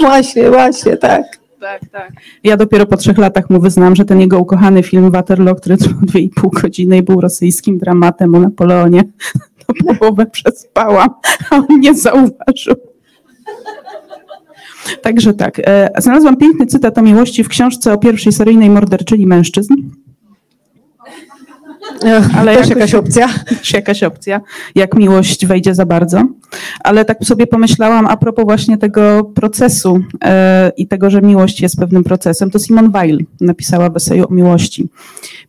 Właśnie, 0.00 0.50
właśnie, 0.50 0.96
tak. 0.96 1.39
Tak, 1.60 1.88
tak. 1.92 2.12
Ja 2.44 2.56
dopiero 2.56 2.86
po 2.86 2.96
trzech 2.96 3.18
latach 3.18 3.50
mu 3.50 3.60
wyznam, 3.60 3.96
że 3.96 4.04
ten 4.04 4.20
jego 4.20 4.38
ukochany 4.38 4.82
film 4.82 5.10
Waterloo, 5.10 5.54
który 5.54 5.76
trwał 5.76 6.00
dwie 6.02 6.20
i 6.20 6.28
pół 6.28 6.50
godziny 6.50 6.96
i 6.98 7.02
był 7.02 7.20
rosyjskim 7.20 7.78
dramatem 7.78 8.34
o 8.34 8.40
Napoleonie, 8.40 9.02
to 9.66 9.94
połowę 9.98 10.26
przespałam, 10.26 11.08
a 11.50 11.56
on 11.56 11.80
nie 11.80 11.94
zauważył. 11.94 12.74
Także 15.02 15.34
tak. 15.34 15.60
e, 15.64 15.90
Znalazłam 15.98 16.36
piękny 16.36 16.66
cytat 16.66 16.98
o 16.98 17.02
miłości 17.02 17.44
w 17.44 17.48
książce 17.48 17.92
o 17.92 17.98
pierwszej 17.98 18.32
seryjnej 18.32 18.70
morderczyni 18.70 19.26
mężczyzn. 19.26 19.74
Ale 22.36 22.56
też 22.56 22.68
jakaś 22.68 22.94
opcja. 22.94 23.28
Czy 23.62 23.76
jakaś 23.76 24.02
opcja, 24.02 24.40
jak 24.74 24.94
miłość 24.94 25.46
wejdzie 25.46 25.74
za 25.74 25.86
bardzo. 25.86 26.22
Ale 26.84 27.04
tak 27.04 27.24
sobie 27.24 27.46
pomyślałam 27.46 28.06
a 28.06 28.16
propos 28.16 28.44
właśnie 28.44 28.78
tego 28.78 29.24
procesu 29.24 30.00
e, 30.24 30.72
i 30.76 30.86
tego, 30.86 31.10
że 31.10 31.22
miłość 31.22 31.60
jest 31.60 31.76
pewnym 31.76 32.04
procesem, 32.04 32.50
to 32.50 32.58
Simone 32.58 32.88
Weil 32.88 33.24
napisała 33.40 33.90
w 33.90 33.96
eseju 33.96 34.24
o 34.28 34.34
miłości. 34.34 34.88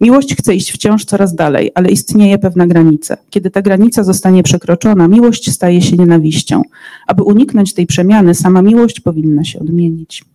Miłość 0.01 0.36
chce 0.36 0.55
iść 0.55 0.71
wciąż 0.71 1.05
coraz 1.05 1.36
dalej, 1.36 1.71
ale 1.75 1.89
istnieje 1.89 2.38
pewna 2.38 2.67
granica. 2.67 3.17
Kiedy 3.29 3.50
ta 3.50 3.62
granica 3.62 4.03
zostanie 4.03 4.43
przekroczona, 4.43 5.07
miłość 5.07 5.51
staje 5.51 5.81
się 5.81 5.98
nienawiścią. 5.98 6.62
Aby 7.07 7.24
uniknąć 7.24 7.74
tej 7.74 7.88
przemiany, 7.88 8.36
sama 8.36 8.62
miłość 8.62 9.00
powinna 9.00 9.43
się 9.43 9.60
odmienić. 9.60 10.31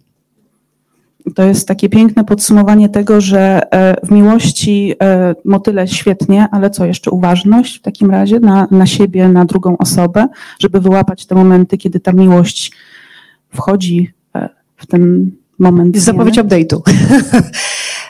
To 1.35 1.43
jest 1.43 1.69
takie 1.69 1.89
piękne 1.89 2.25
podsumowanie 2.25 2.89
tego, 2.89 3.21
że 3.21 3.73
e, 3.73 4.07
w 4.07 4.11
miłości 4.11 4.95
e, 5.03 5.35
motyle 5.45 5.89
świetnie, 5.89 6.49
ale 6.53 6.71
co 6.71 6.85
jeszcze 6.85 7.11
uważność 7.11 7.79
w 7.79 7.83
takim 7.83 8.11
razie 8.11 8.41
na, 8.41 8.69
na 8.71 8.87
siebie, 8.87 9.29
na 9.29 9.45
drugą 9.45 9.79
osobę, 9.79 10.29
żeby 10.59 10.81
wyłapać 10.81 11.27
te 11.27 11.35
momenty, 11.35 11.79
kiedy 11.79 12.01
ta 12.01 12.13
miłość 12.13 12.73
wchodzi 13.55 14.13
e, 14.35 14.49
w 14.77 14.87
ten 14.87 15.31
moment. 15.59 15.97
Zapowiedź 15.97 16.39
update'u. 16.39 16.81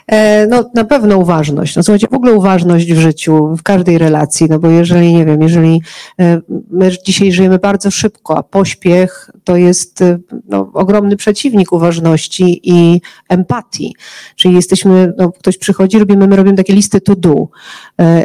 E, 0.07 0.47
No, 0.47 0.69
na 0.73 0.83
pewno 0.83 1.17
uważność. 1.17 1.75
No, 1.75 1.83
słuchajcie, 1.83 2.07
w 2.11 2.13
ogóle 2.13 2.33
uważność 2.33 2.93
w 2.93 2.99
życiu, 2.99 3.55
w 3.55 3.63
każdej 3.63 3.97
relacji, 3.97 4.47
no 4.49 4.59
bo 4.59 4.69
jeżeli, 4.69 5.13
nie 5.13 5.25
wiem, 5.25 5.41
jeżeli 5.41 5.81
e, 6.19 6.41
my 6.69 6.91
dzisiaj 7.05 7.31
żyjemy 7.31 7.59
bardzo 7.59 7.91
szybko, 7.91 8.37
a 8.37 8.43
pośpiech 8.43 9.29
to 9.43 9.55
jest 9.57 10.01
e, 10.01 10.17
no, 10.49 10.69
ogromny 10.73 11.15
przeciwnik 11.15 11.71
uważności 11.71 12.61
i 12.63 13.01
empatii. 13.29 13.95
Czyli 14.35 14.55
jesteśmy, 14.55 15.13
no, 15.17 15.31
ktoś 15.31 15.57
przychodzi, 15.57 15.99
robimy, 15.99 16.27
my 16.27 16.35
robimy 16.35 16.57
takie 16.57 16.73
listy 16.73 17.01
to 17.01 17.15
do. 17.15 17.47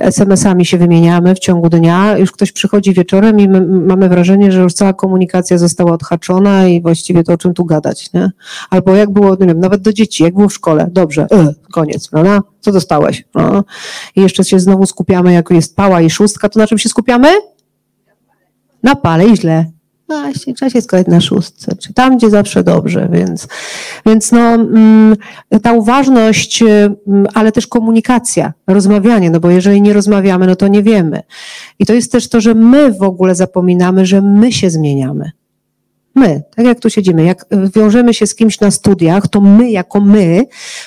SMS-ami 0.00 0.64
się 0.64 0.78
wymieniamy 0.78 1.34
w 1.34 1.38
ciągu 1.38 1.68
dnia, 1.68 2.18
już 2.18 2.32
ktoś 2.32 2.52
przychodzi 2.52 2.94
wieczorem 2.94 3.40
i 3.40 3.48
my 3.48 3.60
mamy 3.60 4.08
wrażenie, 4.08 4.52
że 4.52 4.60
już 4.60 4.74
cała 4.74 4.92
komunikacja 4.92 5.58
została 5.58 5.92
odhaczona 5.92 6.68
i 6.68 6.82
właściwie 6.82 7.24
to 7.24 7.32
o 7.32 7.36
czym 7.36 7.54
tu 7.54 7.64
gadać, 7.64 8.12
nie? 8.12 8.30
Albo 8.70 8.94
jak 8.94 9.10
było, 9.10 9.36
nie 9.40 9.46
wiem, 9.46 9.60
nawet 9.60 9.82
do 9.82 9.92
dzieci, 9.92 10.22
jak 10.22 10.34
było 10.34 10.48
w 10.48 10.54
szkole, 10.54 10.88
dobrze, 10.92 11.26
koniec, 11.72 12.08
prawda? 12.08 12.40
Co 12.60 12.72
dostałeś? 12.72 13.24
No. 13.34 13.64
I 14.16 14.20
jeszcze 14.20 14.44
się 14.44 14.60
znowu 14.60 14.86
skupiamy, 14.86 15.32
jak 15.32 15.50
jest 15.50 15.76
pała 15.76 16.00
i 16.00 16.10
szóstka, 16.10 16.48
to 16.48 16.58
na 16.58 16.66
czym 16.66 16.78
się 16.78 16.88
skupiamy? 16.88 17.28
Na 18.82 18.94
pale 18.94 19.26
i 19.26 19.36
źle. 19.36 19.66
Właśnie, 20.20 20.54
trzeba 20.54 20.70
się 20.70 20.82
skupiać 20.82 21.06
na 21.06 21.20
szóstce, 21.20 21.76
czy 21.76 21.94
tam, 21.94 22.16
gdzie 22.16 22.30
zawsze 22.30 22.64
dobrze, 22.64 23.08
więc, 23.12 23.48
więc 24.06 24.32
no, 24.32 24.40
mm, 24.40 25.16
ta 25.62 25.72
uważność, 25.72 26.62
mm, 26.62 27.26
ale 27.34 27.52
też 27.52 27.66
komunikacja, 27.66 28.52
rozmawianie, 28.66 29.30
no 29.30 29.40
bo 29.40 29.50
jeżeli 29.50 29.82
nie 29.82 29.92
rozmawiamy, 29.92 30.46
no 30.46 30.56
to 30.56 30.68
nie 30.68 30.82
wiemy. 30.82 31.22
I 31.78 31.86
to 31.86 31.94
jest 31.94 32.12
też 32.12 32.28
to, 32.28 32.40
że 32.40 32.54
my 32.54 32.92
w 32.92 33.02
ogóle 33.02 33.34
zapominamy, 33.34 34.06
że 34.06 34.22
my 34.22 34.52
się 34.52 34.70
zmieniamy. 34.70 35.30
My, 36.14 36.42
tak 36.57 36.66
jak 36.66 36.81
tu 36.81 36.90
siedzimy, 36.90 37.25
jak 37.25 37.47
wiążemy 37.76 38.14
się 38.14 38.26
z 38.26 38.35
kimś 38.35 38.61
na 38.61 38.71
studiach, 38.71 39.28
to 39.28 39.40
my 39.40 39.71
jako 39.71 40.00
my 40.00 40.47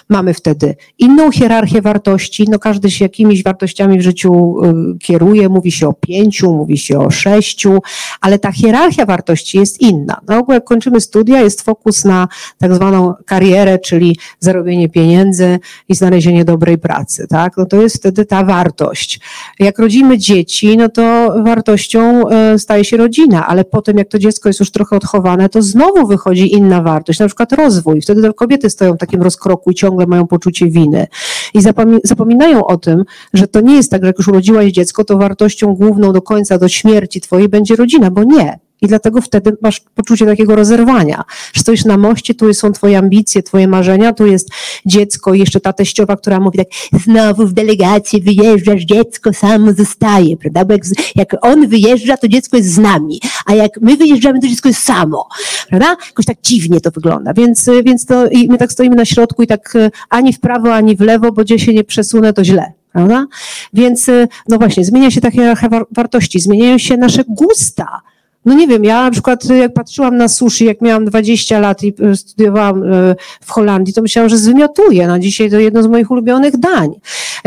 mamy 0.09 0.33
wtedy 0.33 0.75
inną 0.99 1.31
hierarchię 1.31 1.81
wartości. 1.81 2.45
No 2.49 2.59
każdy 2.59 2.91
się 2.91 3.05
jakimiś 3.05 3.43
wartościami 3.43 3.97
w 3.97 4.01
życiu 4.01 4.63
y, 4.63 4.97
kieruje, 4.99 5.49
mówi 5.49 5.71
się 5.71 5.87
o 5.87 5.93
pięciu, 5.93 6.53
mówi 6.53 6.77
się 6.77 6.99
o 6.99 7.11
sześciu, 7.11 7.79
ale 8.21 8.39
ta 8.39 8.51
hierarchia 8.51 9.05
wartości 9.05 9.57
jest 9.57 9.81
inna. 9.81 10.21
Na 10.27 10.37
ogół 10.37 10.53
jak 10.53 10.63
kończymy 10.63 11.01
studia, 11.01 11.41
jest 11.41 11.61
fokus 11.61 12.05
na 12.05 12.27
tak 12.57 12.75
zwaną 12.75 13.13
karierę, 13.25 13.79
czyli 13.79 14.17
zarobienie 14.39 14.89
pieniędzy 14.89 15.59
i 15.89 15.95
znalezienie 15.95 16.45
dobrej 16.45 16.77
pracy, 16.77 17.27
tak? 17.29 17.57
No 17.57 17.65
to 17.65 17.81
jest 17.81 17.97
wtedy 17.97 18.25
ta 18.25 18.43
wartość. 18.43 19.19
Jak 19.59 19.79
rodzimy 19.79 20.17
dzieci, 20.17 20.77
no 20.77 20.89
to 20.89 21.33
wartością 21.43 22.23
y, 22.53 22.59
staje 22.59 22.85
się 22.85 22.97
rodzina, 22.97 23.47
ale 23.47 23.63
potem 23.63 23.97
jak 23.97 24.09
to 24.09 24.19
dziecko 24.19 24.49
jest 24.49 24.59
już 24.59 24.71
trochę 24.71 24.95
odchowane, 25.15 25.49
to 25.49 25.61
znowu 25.61 26.07
wychodzi 26.07 26.53
inna 26.53 26.81
wartość, 26.81 27.19
na 27.19 27.27
przykład 27.27 27.53
rozwój. 27.53 28.01
Wtedy 28.01 28.21
te 28.21 28.33
kobiety 28.33 28.69
stoją 28.69 28.93
w 28.93 28.97
takim 28.97 29.21
rozkroku 29.21 29.71
i 29.71 29.75
ciągle 29.75 30.07
mają 30.07 30.27
poczucie 30.27 30.67
winy. 30.67 31.07
I 31.53 31.59
zapomi- 31.59 31.99
zapominają 32.03 32.65
o 32.65 32.77
tym, 32.77 33.03
że 33.33 33.47
to 33.47 33.61
nie 33.61 33.75
jest 33.75 33.91
tak, 33.91 34.01
że 34.01 34.07
jak 34.07 34.17
już 34.17 34.27
urodziłaś 34.27 34.71
dziecko, 34.71 35.03
to 35.03 35.17
wartością 35.17 35.75
główną 35.75 36.13
do 36.13 36.21
końca, 36.21 36.57
do 36.57 36.67
śmierci 36.67 37.21
twojej 37.21 37.49
będzie 37.49 37.75
rodzina, 37.75 38.11
bo 38.11 38.23
nie. 38.23 38.59
I 38.81 38.87
dlatego 38.87 39.21
wtedy 39.21 39.57
masz 39.61 39.81
poczucie 39.95 40.25
takiego 40.25 40.55
rozerwania, 40.55 41.23
że 41.53 41.61
stoisz 41.61 41.85
na 41.85 41.97
moście, 41.97 42.33
tu 42.33 42.53
są 42.53 42.71
twoje 42.71 42.97
ambicje, 42.97 43.43
twoje 43.43 43.67
marzenia, 43.67 44.13
tu 44.13 44.25
jest 44.25 44.49
dziecko 44.85 45.33
i 45.33 45.39
jeszcze 45.39 45.59
ta 45.59 45.73
teściowa, 45.73 46.15
która 46.17 46.39
mówi 46.39 46.57
tak, 46.57 46.67
znowu 47.01 47.47
w 47.47 47.53
delegację 47.53 48.19
wyjeżdżasz, 48.21 48.81
dziecko 48.81 49.33
samo 49.33 49.73
zostaje, 49.73 50.37
prawda? 50.37 50.65
Bo 50.65 50.73
jak, 50.73 50.83
jak 51.15 51.35
on 51.41 51.67
wyjeżdża, 51.67 52.17
to 52.17 52.27
dziecko 52.27 52.57
jest 52.57 52.73
z 52.73 52.77
nami, 52.77 53.21
a 53.45 53.55
jak 53.55 53.81
my 53.81 53.97
wyjeżdżamy, 53.97 54.39
to 54.39 54.47
dziecko 54.47 54.69
jest 54.69 54.83
samo, 54.83 55.27
prawda? 55.69 55.97
Jakoś 56.07 56.25
tak 56.25 56.37
dziwnie 56.41 56.81
to 56.81 56.91
wygląda, 56.91 57.33
więc, 57.33 57.69
więc 57.85 58.05
to 58.05 58.27
i 58.27 58.47
my 58.47 58.57
tak 58.57 58.71
stoimy 58.71 58.95
na 58.95 59.05
środku 59.05 59.43
i 59.43 59.47
tak 59.47 59.75
y, 59.75 59.91
ani 60.09 60.33
w 60.33 60.39
prawo, 60.39 60.73
ani 60.73 60.95
w 60.95 61.01
lewo, 61.01 61.31
bo 61.31 61.41
gdzie 61.41 61.59
się 61.59 61.73
nie 61.73 61.83
przesunę, 61.83 62.33
to 62.33 62.43
źle. 62.43 62.73
Prawda? 62.91 63.25
Więc 63.73 64.09
y, 64.09 64.27
no 64.49 64.57
właśnie, 64.57 64.85
zmienia 64.85 65.11
się 65.11 65.21
ta 65.21 65.31
hierarchia 65.31 65.69
war- 65.69 65.85
wartości, 65.91 66.39
zmieniają 66.39 66.77
się 66.77 66.97
nasze 66.97 67.23
gusta. 67.27 68.01
No 68.45 68.53
nie 68.53 68.67
wiem, 68.67 68.83
ja 68.83 69.03
na 69.03 69.11
przykład 69.11 69.45
y, 69.45 69.57
jak 69.57 69.73
patrzyłam 69.73 70.17
na 70.17 70.27
sushi, 70.27 70.65
jak 70.65 70.81
miałam 70.81 71.05
20 71.05 71.59
lat 71.59 71.83
i 71.83 71.93
y, 72.11 72.15
studiowałam 72.15 72.83
y, 72.83 73.15
w 73.41 73.51
Holandii, 73.51 73.93
to 73.93 74.01
myślałam, 74.01 74.29
że 74.29 74.37
zwymiotuję. 74.37 75.07
No 75.07 75.19
dzisiaj 75.19 75.51
to 75.51 75.59
jedno 75.59 75.83
z 75.83 75.87
moich 75.87 76.11
ulubionych 76.11 76.57
dań. 76.57 76.89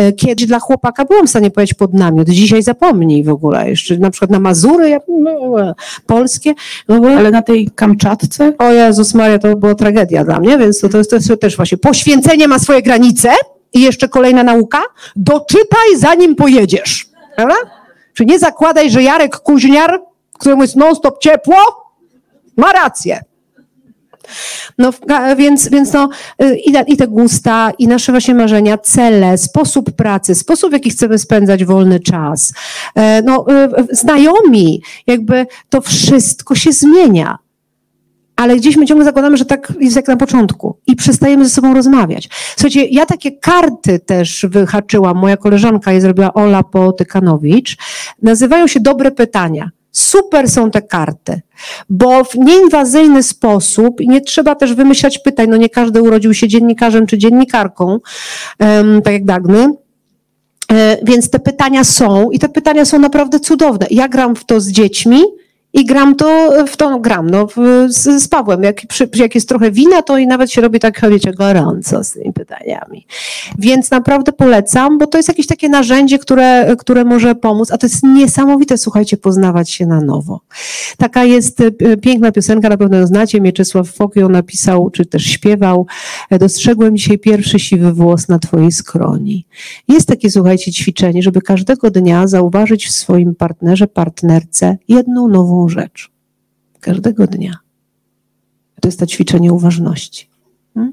Y, 0.01 0.13
Kiedyś 0.13 0.47
dla 0.47 0.59
chłopaka 0.59 1.05
byłam 1.05 1.27
w 1.27 1.31
stanie 1.31 1.51
powiedzieć 1.51 1.75
pod 1.75 1.95
namiot, 1.95 2.29
dzisiaj 2.29 2.63
zapomnij 2.63 3.25
w 3.25 3.29
ogóle. 3.29 3.71
Jeszcze 3.71 3.99
na 3.99 4.11
przykład 4.11 4.31
na 4.31 4.41
Mazury, 4.41 4.91
ja, 4.91 5.01
no, 5.09 5.75
polskie, 6.07 6.55
no 6.89 7.01
bo 7.01 7.09
Ale 7.09 7.31
na 7.31 7.43
tej 7.43 7.71
Kamczatce 7.75 8.53
o 8.59 8.73
Jezus 8.73 9.15
Maria, 9.15 9.39
to 9.39 9.57
była 9.57 9.75
tragedia 9.75 10.25
dla 10.25 10.41
mnie, 10.41 10.59
więc 10.59 10.81
to, 10.81 10.89
to, 10.89 10.99
jest, 10.99 11.11
to 11.11 11.17
jest 11.17 11.41
też 11.41 11.57
właśnie 11.57 11.79
poświęcenie 11.79 12.49
ma 12.49 12.59
swoje 12.59 12.83
granice 12.83 13.31
i 13.75 13.81
jeszcze 13.81 14.09
kolejna 14.09 14.43
nauka, 14.43 14.83
doczytaj 15.17 15.97
zanim 15.97 16.35
pojedziesz, 16.35 17.09
prawda? 17.37 17.55
Czy 18.15 18.27
nie 18.27 18.39
zakładaj, 18.39 18.91
że 18.91 19.03
Jarek 19.03 19.37
Kuźniar, 19.37 20.01
któremu 20.39 20.63
jest 20.63 20.77
non-stop 20.77 21.19
ciepło, 21.19 21.57
ma 22.57 22.73
rację. 22.73 23.21
No, 24.79 24.93
w- 24.93 25.01
więc, 25.37 25.69
więc 25.69 25.93
no, 25.93 26.09
y, 26.43 26.57
i, 26.57 26.73
i 26.87 26.97
te 26.97 27.07
gusta, 27.09 27.71
i 27.79 27.89
nasze 27.89 28.13
właśnie 28.13 28.35
marzenia, 28.35 28.79
cele, 28.79 29.39
sposób 29.39 29.91
pracy, 29.93 30.35
sposób, 30.35 30.71
w 30.71 30.73
jaki 30.73 30.91
chcemy 30.91 31.19
spędzać 31.19 31.65
wolny 31.65 32.01
czas, 32.01 32.53
e, 32.95 33.23
no, 33.23 33.47
y, 33.91 33.97
znajomi, 33.97 34.83
jakby 35.07 35.47
to 35.69 35.81
wszystko 35.81 36.55
się 36.55 36.73
zmienia. 36.73 37.39
Ale 38.37 38.57
gdzieś 38.57 38.77
my 38.77 38.87
ciągle 38.87 39.05
zakładamy, 39.05 39.37
że 39.37 39.45
tak 39.45 39.73
jest 39.81 39.97
jak 39.97 40.09
na 40.09 40.17
początku 40.17 40.79
i 40.87 40.97
przestajemy 40.97 41.45
ze 41.45 41.51
sobą 41.51 41.75
rozmawiać. 41.75 42.29
Słuchajcie, 42.57 42.85
ja 42.85 43.07
takie 43.07 43.33
karty 43.33 43.99
też 43.99 44.47
wyhaczyłam, 44.49 45.17
moja 45.17 45.37
koleżanka 45.37 45.93
je 45.93 46.01
zrobiła 46.01 46.35
Ola 46.35 46.63
Potykanowicz. 46.63 47.77
Nazywają 48.23 48.67
się 48.67 48.81
Dobre 48.81 49.11
Pytania. 49.11 49.71
Super 49.93 50.51
są 50.51 50.71
te 50.71 50.83
karty, 50.83 51.41
bo 51.89 52.25
w 52.25 52.35
nieinwazyjny 52.35 53.23
sposób 53.23 54.01
i 54.01 54.09
nie 54.09 54.21
trzeba 54.21 54.55
też 54.55 54.75
wymyślać 54.75 55.19
pytań, 55.19 55.49
no 55.49 55.57
nie 55.57 55.69
każdy 55.69 56.03
urodził 56.03 56.35
się 56.35 56.49
dziennikarzem 56.49 57.07
czy 57.07 57.19
dziennikarką, 57.19 57.99
tak 59.05 59.13
jak 59.13 59.25
Dagny, 59.25 59.75
E, 60.73 60.99
więc 61.03 61.31
te 61.31 61.39
pytania 61.39 61.85
są 61.85 62.31
i 62.31 62.39
te 62.39 62.49
pytania 62.49 62.85
są 62.85 62.99
naprawdę 62.99 63.41
cudowne. 63.41 63.87
Ja 63.91 64.09
gram 64.09 64.37
w 64.37 64.45
to 64.45 64.61
z 64.61 64.69
dziećmi 64.69 65.23
i 65.79 65.85
gram 65.85 66.15
to, 66.15 66.51
w 66.67 66.77
to 66.77 66.99
gram, 67.01 67.31
no, 67.31 67.47
z, 67.89 68.23
z 68.23 68.29
Pawłem. 68.29 68.63
Jak, 68.63 68.87
przy, 68.89 69.09
jak 69.15 69.35
jest 69.35 69.49
trochę 69.49 69.71
wina, 69.71 70.03
to 70.03 70.19
i 70.19 70.27
nawet 70.27 70.53
się 70.53 70.61
robi 70.61 70.81
tak, 70.81 71.11
wiecie, 71.11 71.33
gorąco 71.33 72.05
z 72.05 72.11
tymi 72.11 72.33
pytaniami. 72.33 73.07
Więc 73.59 73.91
naprawdę 73.91 74.33
polecam, 74.33 74.99
bo 74.99 75.07
to 75.07 75.19
jest 75.19 75.29
jakieś 75.29 75.47
takie 75.47 75.69
narzędzie, 75.69 76.19
które, 76.19 76.77
które 76.79 77.05
może 77.05 77.35
pomóc, 77.35 77.71
a 77.71 77.79
to 77.79 77.87
jest 77.87 78.03
niesamowite, 78.03 78.79
słuchajcie, 78.79 79.17
poznawać 79.17 79.71
się 79.71 79.87
na 79.87 80.01
nowo. 80.01 80.41
Taka 80.99 81.25
jest 81.25 81.61
e, 81.61 81.97
piękna 81.97 82.33
piosenka, 82.33 82.69
na 82.69 82.77
pewno 82.77 82.97
ją 82.97 83.07
znacie, 83.07 83.41
Mieczysław 83.41 83.89
Fok 83.89 84.17
ją 84.17 84.29
napisał, 84.29 84.91
czy 84.91 85.07
też 85.07 85.25
śpiewał. 85.25 85.87
Dostrzegłem 86.31 86.97
dzisiaj 86.97 87.19
pierwszy 87.19 87.59
siwy 87.59 87.93
włos 87.93 88.29
na 88.29 88.39
twojej 88.39 88.73
skroni. 88.73 89.47
Jest 89.89 90.09
takie, 90.09 90.31
słuchajcie, 90.31 90.73
ćwiczenie, 90.73 91.23
żeby 91.23 91.41
każdego 91.41 91.91
dnia 91.91 92.27
zauważyć 92.27 92.87
w 92.87 92.93
swoim 92.93 93.35
partnerze, 93.35 93.87
partnerce 93.87 94.79
jedną 94.89 95.29
nową 95.29 95.68
rzecz. 95.69 96.11
Każdego 96.81 97.27
dnia. 97.27 97.59
To 98.81 98.89
jest 98.89 99.01
to 99.01 99.07
ćwiczenie 99.07 99.53
uważności. 99.53 100.29
Hmm? 100.75 100.93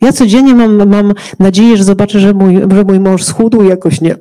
Ja 0.00 0.12
codziennie 0.12 0.54
mam, 0.54 0.88
mam 0.88 1.14
nadzieję, 1.38 1.76
że 1.76 1.84
zobaczę, 1.84 2.20
że 2.20 2.34
mój, 2.34 2.56
że 2.74 2.84
mój 2.84 3.00
mąż 3.00 3.24
schudł 3.24 3.62
i 3.62 3.68
jakoś 3.68 4.00
nie. 4.00 4.16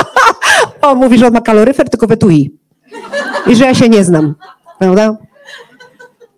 o, 0.82 0.94
mówi, 0.94 1.18
że 1.18 1.26
on 1.26 1.32
ma 1.32 1.40
kaloryfer, 1.40 1.90
tylko 1.90 2.06
wetui. 2.06 2.50
I 3.46 3.56
że 3.56 3.64
ja 3.64 3.74
się 3.74 3.88
nie 3.88 4.04
znam. 4.04 4.34
Prawda? 4.78 5.16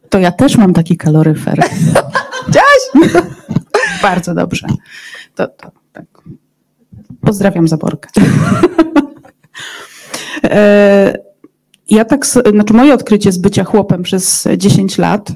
To 0.09 0.18
ja 0.18 0.33
też 0.33 0.56
mam 0.56 0.73
taki 0.73 0.97
kaloryfer. 0.97 1.61
Chciałaś? 2.49 3.12
Bardzo 4.02 4.35
dobrze. 4.35 4.66
To, 5.35 5.47
to, 5.47 5.71
tak. 5.92 6.04
Pozdrawiam 7.21 7.68
Zaborkę. 7.68 8.09
e, 10.44 11.18
ja 11.90 12.04
tak, 12.04 12.26
znaczy 12.26 12.74
moje 12.74 12.94
odkrycie 12.94 13.32
z 13.32 13.38
bycia 13.38 13.64
chłopem 13.64 14.02
przez 14.02 14.48
10 14.56 14.98
lat 14.98 15.30
y, 15.30 15.34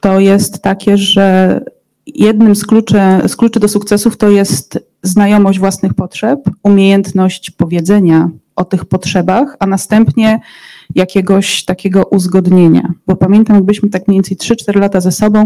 to 0.00 0.20
jest 0.20 0.62
takie, 0.62 0.98
że 0.98 1.60
jednym 2.06 2.56
z 2.56 2.66
kluczy, 2.66 2.98
z 3.26 3.36
kluczy 3.36 3.60
do 3.60 3.68
sukcesów 3.68 4.16
to 4.16 4.30
jest 4.30 4.78
znajomość 5.02 5.58
własnych 5.58 5.94
potrzeb, 5.94 6.40
umiejętność 6.62 7.50
powiedzenia 7.50 8.30
o 8.56 8.64
tych 8.64 8.84
potrzebach, 8.84 9.56
a 9.58 9.66
następnie 9.66 10.40
jakiegoś 10.94 11.64
takiego 11.64 12.04
uzgodnienia. 12.04 12.92
Bo 13.06 13.16
pamiętam, 13.16 13.56
jakbyśmy 13.56 13.90
tak 13.90 14.08
mniej 14.08 14.16
więcej 14.16 14.36
3-4 14.36 14.80
lata 14.80 15.00
ze 15.00 15.12
sobą, 15.12 15.44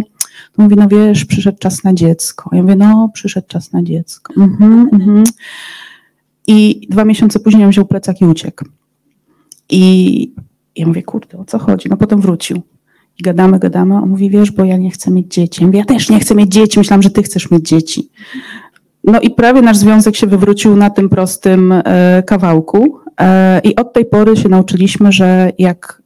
to 0.56 0.62
mówię, 0.62 0.76
no 0.76 0.88
wiesz, 0.88 1.24
przyszedł 1.24 1.58
czas 1.58 1.84
na 1.84 1.94
dziecko. 1.94 2.50
Ja 2.52 2.62
mówię, 2.62 2.76
no 2.76 3.10
przyszedł 3.14 3.46
czas 3.48 3.72
na 3.72 3.82
dziecko. 3.82 4.34
Mhm, 4.36 4.88
mhm. 4.92 5.24
I 6.46 6.86
dwa 6.90 7.04
miesiące 7.04 7.40
później 7.40 7.68
wziął 7.68 7.86
plecak 7.86 8.20
i 8.20 8.24
uciekł. 8.24 8.64
I 9.74 10.34
ja 10.76 10.86
mówię, 10.86 11.02
kurde, 11.02 11.38
o 11.38 11.44
co 11.44 11.58
chodzi? 11.58 11.88
No 11.88 11.96
potem 11.96 12.20
wrócił. 12.20 12.62
I 13.18 13.22
gadamy, 13.22 13.58
gadamy. 13.58 13.96
On 13.96 14.08
mówi, 14.08 14.30
wiesz, 14.30 14.50
bo 14.50 14.64
ja 14.64 14.76
nie 14.76 14.90
chcę 14.90 15.10
mieć 15.10 15.34
dzieci. 15.34 15.62
Ja 15.62 15.66
mówię, 15.66 15.78
ja 15.78 15.84
też 15.84 16.10
nie 16.10 16.20
chcę 16.20 16.34
mieć 16.34 16.52
dzieci. 16.52 16.78
Myślałam, 16.78 17.02
że 17.02 17.10
ty 17.10 17.22
chcesz 17.22 17.50
mieć 17.50 17.68
dzieci. 17.68 18.10
No 19.04 19.20
i 19.20 19.30
prawie 19.30 19.62
nasz 19.62 19.76
związek 19.76 20.16
się 20.16 20.26
wywrócił 20.26 20.76
na 20.76 20.90
tym 20.90 21.08
prostym 21.08 21.72
e, 21.72 22.22
kawałku. 22.26 22.98
E, 23.20 23.60
I 23.60 23.76
od 23.76 23.92
tej 23.92 24.06
pory 24.06 24.36
się 24.36 24.48
nauczyliśmy, 24.48 25.12
że 25.12 25.52
jak 25.58 26.02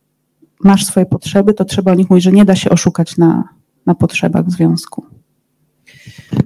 masz 0.65 0.85
swoje 0.85 1.07
potrzeby, 1.07 1.55
to 1.55 1.65
trzeba 1.65 1.93
o 1.93 1.95
nich 1.95 2.11
mówić, 2.11 2.25
że 2.25 2.33
nie 2.33 2.45
da 2.45 2.57
się 2.57 2.71
oszukać 2.71 3.17
na, 3.17 3.49
na 3.87 3.95
potrzebach 3.95 4.47
w 4.47 4.51
związku. 4.51 5.07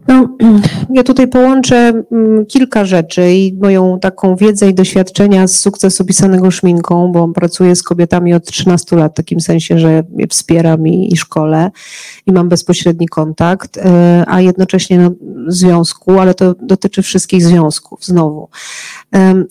No, 0.08 0.36
ja 0.94 1.02
tutaj 1.02 1.28
połączę 1.28 1.76
mm, 2.12 2.46
kilka 2.46 2.84
rzeczy 2.84 3.32
i 3.32 3.58
moją 3.60 3.98
taką 4.00 4.36
wiedzę 4.36 4.68
i 4.68 4.74
doświadczenia 4.74 5.48
z 5.48 5.58
sukcesu 5.58 6.04
pisanego 6.04 6.50
szminką, 6.50 7.12
bo 7.12 7.28
pracuję 7.28 7.76
z 7.76 7.82
kobietami 7.82 8.34
od 8.34 8.46
13 8.46 8.96
lat, 8.96 9.12
w 9.12 9.16
takim 9.16 9.40
sensie, 9.40 9.78
że 9.78 10.02
je 10.16 10.26
wspieram 10.26 10.88
i, 10.88 11.12
i 11.12 11.16
szkole 11.16 11.70
i 12.26 12.32
mam 12.32 12.48
bezpośredni 12.48 13.08
kontakt, 13.08 13.76
e, 13.78 14.24
a 14.26 14.40
jednocześnie 14.40 14.98
no, 14.98 15.10
związku, 15.48 16.18
ale 16.18 16.34
to 16.34 16.54
dotyczy 16.62 17.02
wszystkich 17.02 17.42
związków, 17.42 18.04
znowu. 18.04 18.48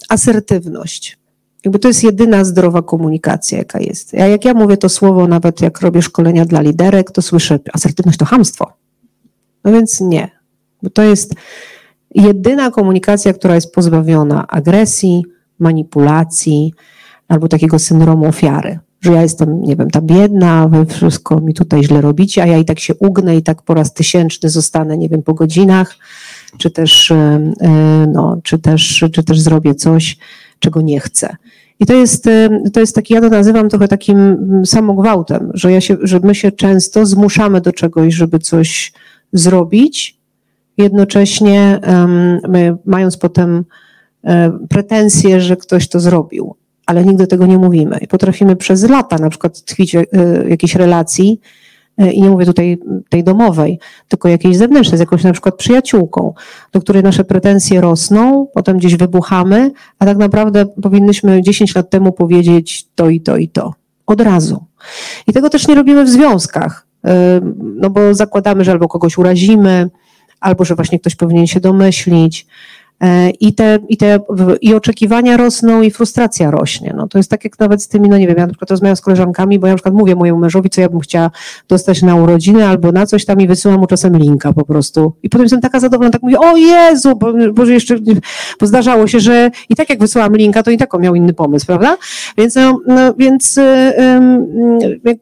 Asertywność. 0.10 1.18
Jakby 1.66 1.80
to 1.80 1.88
jest 1.88 2.04
jedyna 2.04 2.46
zdrowa 2.46 2.82
komunikacja, 2.82 3.58
jaka 3.58 3.80
jest. 3.80 4.14
Ja, 4.14 4.28
jak 4.28 4.46
ja 4.46 4.54
mówię 4.54 4.78
to 4.78 4.90
słowo, 4.90 5.28
nawet 5.28 5.62
jak 5.62 5.82
robię 5.82 6.02
szkolenia 6.02 6.46
dla 6.46 6.62
liderek, 6.62 7.12
to 7.12 7.22
słyszę, 7.22 7.60
asertywność 7.74 8.18
to 8.18 8.26
hamstwo. 8.26 8.81
No 9.64 9.72
więc 9.72 10.02
nie, 10.02 10.30
bo 10.84 10.90
to 10.90 11.04
jest 11.04 11.36
jedyna 12.16 12.72
komunikacja, 12.72 13.34
która 13.34 13.56
jest 13.56 13.74
pozbawiona 13.74 14.48
agresji, 14.48 15.26
manipulacji 15.60 16.74
albo 17.28 17.48
takiego 17.48 17.80
syndromu 17.80 18.26
ofiary. 18.26 18.80
Że 19.02 19.12
ja 19.12 19.22
jestem, 19.22 19.62
nie 19.62 19.76
wiem, 19.76 19.90
ta 19.90 20.02
biedna, 20.02 20.68
wy 20.68 20.86
wszystko 20.86 21.42
mi 21.42 21.54
tutaj 21.54 21.84
źle 21.84 22.02
robicie, 22.02 22.44
a 22.44 22.46
ja 22.46 22.58
i 22.58 22.66
tak 22.66 22.80
się 22.80 22.96
ugnę 22.96 23.38
i 23.38 23.44
tak 23.44 23.62
po 23.62 23.74
raz 23.74 23.94
tysięczny 23.94 24.50
zostanę, 24.50 24.98
nie 24.98 25.10
wiem, 25.10 25.24
po 25.24 25.34
godzinach, 25.34 25.96
czy 26.58 26.72
też, 26.72 27.12
e, 27.12 27.16
e, 27.62 27.70
no, 28.14 28.38
czy 28.44 28.60
też, 28.60 29.06
czy 29.14 29.24
też 29.24 29.40
zrobię 29.40 29.76
coś, 29.76 30.18
czego 30.60 30.82
nie 30.82 31.00
chcę. 31.00 31.36
I 31.80 31.86
to 31.86 31.94
jest, 31.94 32.28
e, 32.28 32.50
to 32.74 32.80
jest 32.80 32.96
taki, 32.96 33.14
ja 33.14 33.22
to 33.22 33.30
nazywam 33.30 33.70
trochę 33.70 33.88
takim 33.88 34.20
mm, 34.20 34.66
samogwałtem, 34.66 35.52
że, 35.54 35.72
ja 35.72 35.82
się, 35.82 35.98
że 36.02 36.20
my 36.20 36.36
się 36.36 36.52
często 36.52 37.06
zmuszamy 37.06 37.62
do 37.62 37.72
czegoś, 37.72 38.14
żeby 38.14 38.40
coś 38.40 38.94
zrobić, 39.34 40.22
jednocześnie 40.78 41.80
mając 42.86 43.18
potem 43.18 43.66
e, 44.24 44.52
pretensje, 44.70 45.42
że 45.42 45.58
ktoś 45.58 45.88
to 45.88 46.00
zrobił, 46.00 46.56
ale 46.86 47.06
nigdy 47.06 47.28
tego 47.28 47.46
nie 47.46 47.58
mówimy. 47.58 47.98
I 48.02 48.08
potrafimy 48.08 48.56
przez 48.56 48.90
lata 48.90 49.18
na 49.18 49.30
przykład 49.30 49.62
tkwić 49.62 49.96
w 49.96 49.98
e, 49.98 50.50
jakiejś 50.50 50.76
relacji, 50.76 51.42
e, 51.98 52.12
i 52.12 52.22
nie 52.22 52.30
mówię 52.30 52.46
tutaj 52.46 52.78
tej 53.10 53.24
domowej, 53.24 53.80
tylko 54.08 54.30
jakiejś 54.30 54.58
zewnętrznej, 54.58 54.98
z 54.98 55.00
jakąś 55.00 55.24
na 55.24 55.32
przykład 55.32 55.56
przyjaciółką, 55.56 56.34
do 56.72 56.82
której 56.82 57.04
nasze 57.04 57.24
pretensje 57.24 57.82
rosną, 57.82 58.48
potem 58.54 58.78
gdzieś 58.78 58.96
wybuchamy, 58.96 59.72
a 60.00 60.06
tak 60.06 60.18
naprawdę 60.18 60.66
powinnyśmy 60.66 61.42
10 61.42 61.76
lat 61.76 61.90
temu 61.90 62.12
powiedzieć 62.12 62.88
to 62.96 63.10
i 63.10 63.22
to 63.22 63.38
i 63.38 63.48
to. 63.48 63.74
Od 64.06 64.22
razu. 64.22 64.66
I 65.28 65.34
tego 65.34 65.50
też 65.50 65.68
nie 65.68 65.76
robimy 65.76 66.06
w 66.06 66.10
związkach 66.10 66.91
no 67.54 67.90
bo 67.90 68.14
zakładamy, 68.14 68.64
że 68.64 68.72
albo 68.72 68.88
kogoś 68.88 69.18
urazimy, 69.18 69.90
albo 70.40 70.66
że 70.66 70.76
właśnie 70.76 71.00
ktoś 71.00 71.16
powinien 71.16 71.48
się 71.48 71.60
domyślić. 71.60 72.48
E, 73.02 73.30
I 73.30 73.54
te, 73.54 73.80
i 73.90 73.98
te 73.98 74.20
i 74.62 74.74
oczekiwania 74.74 75.38
rosną, 75.38 75.82
i 75.82 75.92
frustracja 75.92 76.52
rośnie. 76.52 76.94
No, 76.98 77.08
to 77.08 77.18
jest 77.18 77.30
tak 77.30 77.44
jak 77.44 77.60
nawet 77.60 77.84
z 77.84 77.88
tymi, 77.88 78.10
no 78.10 78.18
nie 78.18 78.28
wiem, 78.28 78.36
ja 78.38 78.44
na 78.44 78.54
przykład 78.54 78.72
rozmawiam 78.72 78.96
z 78.96 79.02
koleżankami, 79.02 79.60
bo 79.60 79.68
ja 79.68 79.74
na 79.74 79.78
przykład 79.78 79.96
mówię 79.96 80.16
mojemu 80.16 80.40
mężowi, 80.40 80.70
co 80.70 80.82
ja 80.82 80.90
bym 80.90 81.00
chciała 81.00 81.32
dostać 81.70 82.02
na 82.02 82.16
urodziny 82.16 82.68
albo 82.68 82.92
na 82.92 83.06
coś 83.06 83.26
tam 83.26 83.42
i 83.42 83.48
wysyłam 83.48 83.80
mu 83.80 83.88
czasem 83.88 84.18
linka 84.18 84.54
po 84.54 84.66
prostu. 84.66 85.14
I 85.24 85.30
potem 85.30 85.44
jestem 85.44 85.62
taka 85.62 85.80
zadowolona, 85.80 86.12
tak 86.12 86.22
mówię, 86.22 86.40
o 86.40 86.58
Jezu, 86.58 87.16
bo, 87.16 87.34
bo 87.54 87.66
jeszcze, 87.66 87.96
bo 88.60 88.68
zdarzało 88.68 89.08
się, 89.08 89.20
że 89.20 89.52
i 89.70 89.76
tak 89.76 89.90
jak 89.90 90.00
wysyłam 90.00 90.36
linka, 90.36 90.64
to 90.64 90.72
i 90.72 90.78
tak 90.78 90.96
on 90.96 91.02
miał 91.02 91.16
inny 91.16 91.34
pomysł, 91.34 91.66
prawda? 91.66 91.98
Więc, 92.38 92.56
no, 92.56 92.80
no 92.88 93.14
więc 93.14 93.56
yy, 93.56 95.20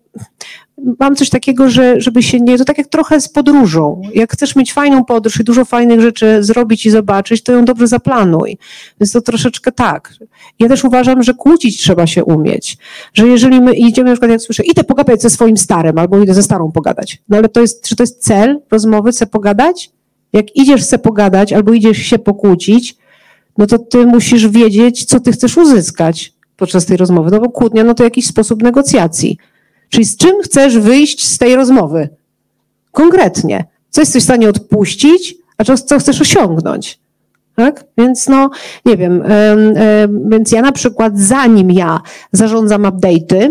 mam 1.00 1.16
coś 1.16 1.30
takiego, 1.30 1.70
że 1.70 2.02
żeby 2.02 2.24
się 2.24 2.40
nie, 2.40 2.58
to 2.58 2.66
tak 2.66 2.78
jak 2.78 2.88
trochę 2.88 3.22
z 3.22 3.30
podróżą. 3.30 4.02
Jak 4.14 4.34
chcesz 4.34 4.56
mieć 4.56 4.74
fajną 4.74 5.06
podróż 5.06 5.40
i 5.40 5.44
dużo 5.44 5.66
fajnych 5.66 6.02
rzeczy 6.02 6.44
zrobić 6.44 6.86
i 6.86 6.90
zobaczyć, 6.90 7.44
to 7.44 7.52
ją 7.52 7.66
dobrze 7.66 7.88
zaplanuj. 7.88 8.58
Więc 9.02 9.12
to 9.12 9.22
troszeczkę 9.22 9.72
tak. 9.72 10.14
Ja 10.60 10.68
też 10.68 10.84
uważam, 10.84 11.24
że 11.24 11.34
kłócić 11.34 11.78
trzeba 11.78 12.08
się 12.08 12.24
umieć. 12.24 12.78
Że 13.14 13.28
jeżeli 13.28 13.62
my 13.62 13.74
idziemy, 13.74 14.10
na 14.10 14.16
przykład 14.16 14.32
jak 14.32 14.42
słyszę, 14.42 14.64
idę 14.64 14.84
pogadać 14.84 15.22
ze 15.22 15.30
swoim 15.30 15.58
starym, 15.58 15.98
albo 15.98 16.20
idę 16.20 16.34
ze 16.34 16.44
starą 16.44 16.72
pogadać. 16.72 17.22
No 17.30 17.38
ale 17.38 17.50
to 17.50 17.62
jest, 17.62 17.88
czy 17.88 17.96
to 17.96 18.04
jest 18.04 18.24
cel 18.24 18.62
rozmowy, 18.72 19.12
chcę 19.12 19.28
pogadać? 19.28 19.90
Jak 20.34 20.56
idziesz 20.56 20.84
se 20.84 21.00
pogadać, 21.00 21.54
albo 21.54 21.74
idziesz 21.74 21.98
się 21.98 22.20
pokłócić, 22.20 22.96
no 23.58 23.68
to 23.68 23.80
ty 23.80 24.06
musisz 24.06 24.48
wiedzieć, 24.48 25.06
co 25.06 25.20
ty 25.20 25.32
chcesz 25.32 25.58
uzyskać 25.58 26.34
podczas 26.58 26.86
tej 26.86 26.98
rozmowy. 26.98 27.32
No 27.32 27.40
bo 27.40 27.50
kłótnia, 27.50 27.84
no 27.84 27.94
to 27.94 28.04
jakiś 28.04 28.28
sposób 28.28 28.64
negocjacji. 28.64 29.38
Czyli 29.90 30.06
z 30.06 30.18
czym 30.18 30.42
chcesz 30.44 30.78
wyjść 30.78 31.28
z 31.28 31.38
tej 31.38 31.56
rozmowy? 31.56 32.10
Konkretnie. 32.92 33.66
Co 33.90 34.02
jesteś 34.02 34.22
w 34.22 34.26
stanie 34.26 34.50
odpuścić, 34.50 35.36
a 35.58 35.64
co, 35.64 35.78
co 35.78 36.00
chcesz 36.00 36.22
osiągnąć? 36.22 37.00
Tak? 37.56 37.84
Więc 37.98 38.28
no, 38.28 38.50
nie 38.86 38.98
wiem, 38.98 39.24
więc 40.30 40.52
ja 40.52 40.62
na 40.62 40.72
przykład 40.72 41.20
zanim 41.20 41.72
ja 41.72 42.00
zarządzam 42.32 42.84
update'y, 42.84 43.50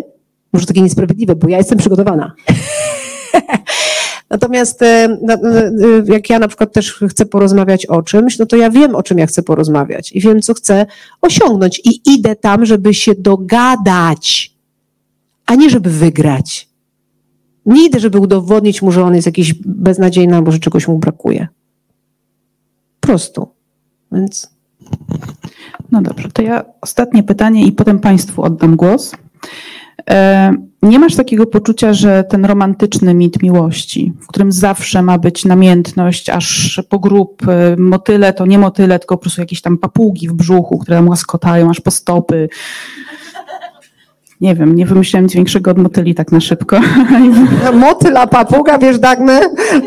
może 0.53 0.67
takie 0.67 0.83
niesprawiedliwe, 0.83 1.37
bo 1.37 1.49
ja 1.49 1.59
jestem 1.59 1.79
przygotowana. 1.79 2.33
Natomiast 4.31 4.81
no, 5.23 5.37
jak 6.05 6.31
ja 6.31 6.39
na 6.39 6.49
przykład 6.49 6.73
też 6.73 7.01
chcę 7.11 7.27
porozmawiać 7.27 7.87
o 7.87 8.03
czymś, 8.03 8.39
no 8.39 8.47
to 8.47 8.57
ja 8.57 8.71
wiem, 8.71 8.95
o 8.95 9.03
czym 9.03 9.19
ja 9.19 9.27
chcę 9.27 9.43
porozmawiać 9.43 10.13
i 10.13 10.21
wiem, 10.21 10.43
co 10.43 10.55
chcę 10.55 10.87
osiągnąć 11.23 11.81
i 11.85 12.01
idę 12.15 12.37
tam, 12.37 12.67
żeby 12.67 12.95
się 12.95 13.15
dogadać 13.15 14.58
a 15.49 15.55
nie 15.55 15.71
żeby 15.71 15.91
wygrać. 15.91 16.69
Nie 17.67 17.87
idę, 17.87 18.01
żeby 18.01 18.19
udowodnić 18.19 18.83
mu, 18.83 18.93
że 18.93 19.05
on 19.05 19.15
jest 19.15 19.27
jakiś 19.27 19.55
beznadziejny 19.67 20.37
albo 20.37 20.53
że 20.53 20.59
czegoś 20.59 20.89
mu 20.89 20.99
brakuje. 20.99 21.49
Prostu. 23.01 23.49
Więc 24.13 24.51
No 25.93 26.03
dobrze, 26.03 26.29
to 26.33 26.43
ja 26.43 26.65
ostatnie 26.81 27.23
pytanie 27.23 27.67
i 27.67 27.73
potem 27.73 27.99
Państwu 27.99 28.43
oddam 28.43 28.77
głos. 28.77 29.13
E, 30.11 30.53
Nie 30.83 30.99
masz 30.99 31.17
takiego 31.17 31.47
poczucia, 31.47 31.93
że 31.93 32.25
ten 32.25 32.45
romantyczny 32.45 33.15
mit 33.15 33.43
miłości, 33.43 34.13
w 34.21 34.27
którym 34.27 34.53
zawsze 34.53 35.03
ma 35.03 35.19
być 35.19 35.45
namiętność, 35.45 36.31
aż 36.31 36.81
po 36.89 36.99
grób 36.99 37.49
e, 37.49 37.77
motyle, 37.79 38.33
to 38.33 38.47
nie 38.47 38.59
motyle, 38.59 38.99
tylko 38.99 39.17
po 39.17 39.21
prostu 39.21 39.41
jakieś 39.41 39.63
tam 39.63 39.79
papugi 39.79 40.29
w 40.29 40.33
brzuchu, 40.33 40.79
które 40.79 40.97
tam 40.97 41.09
łaskotają 41.09 41.71
aż 41.71 41.81
po 41.81 41.91
stopy. 41.91 42.49
Nie 44.41 44.55
wiem, 44.55 44.75
nie 44.77 44.87
wymyślałem 44.87 45.25
nic 45.25 45.35
większego 45.35 45.71
od 45.71 45.79
motyli 45.79 46.15
tak 46.15 46.33
na 46.33 46.41
szybko. 46.41 46.81
Motyla, 47.75 48.27
papuga, 48.27 48.79
wiesz, 48.79 48.99
Dagny? 48.99 49.41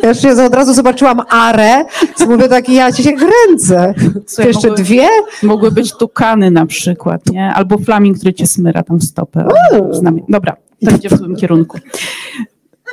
Ja 0.04 0.10
jeszcze 0.10 0.46
od 0.46 0.56
razu 0.56 0.74
zobaczyłam 0.74 1.22
arę, 1.30 1.86
co 2.16 2.26
mówię 2.30 2.48
taki, 2.48 2.74
ja 2.74 2.92
ci 2.92 3.04
się 3.04 3.12
kręcę. 3.14 3.94
Słuchaj, 4.28 4.48
Jeszcze 4.48 4.68
mogły- 4.68 4.84
dwie? 4.84 5.08
Mogły 5.44 5.72
być 5.72 5.94
tukany 5.98 6.52
na 6.52 6.66
przykład, 6.66 7.26
nie? 7.32 7.54
Albo 7.54 7.78
flaming, 7.78 8.18
który 8.18 8.34
cię 8.34 8.48
smyra 8.48 8.84
tam 8.84 8.98
w 8.98 9.04
stopę. 9.04 9.48
Znamie- 9.92 10.24
Dobra, 10.30 10.56
to 10.86 10.96
idzie 10.96 11.10
w 11.10 11.18
złym 11.18 11.36
kierunku. 11.36 11.80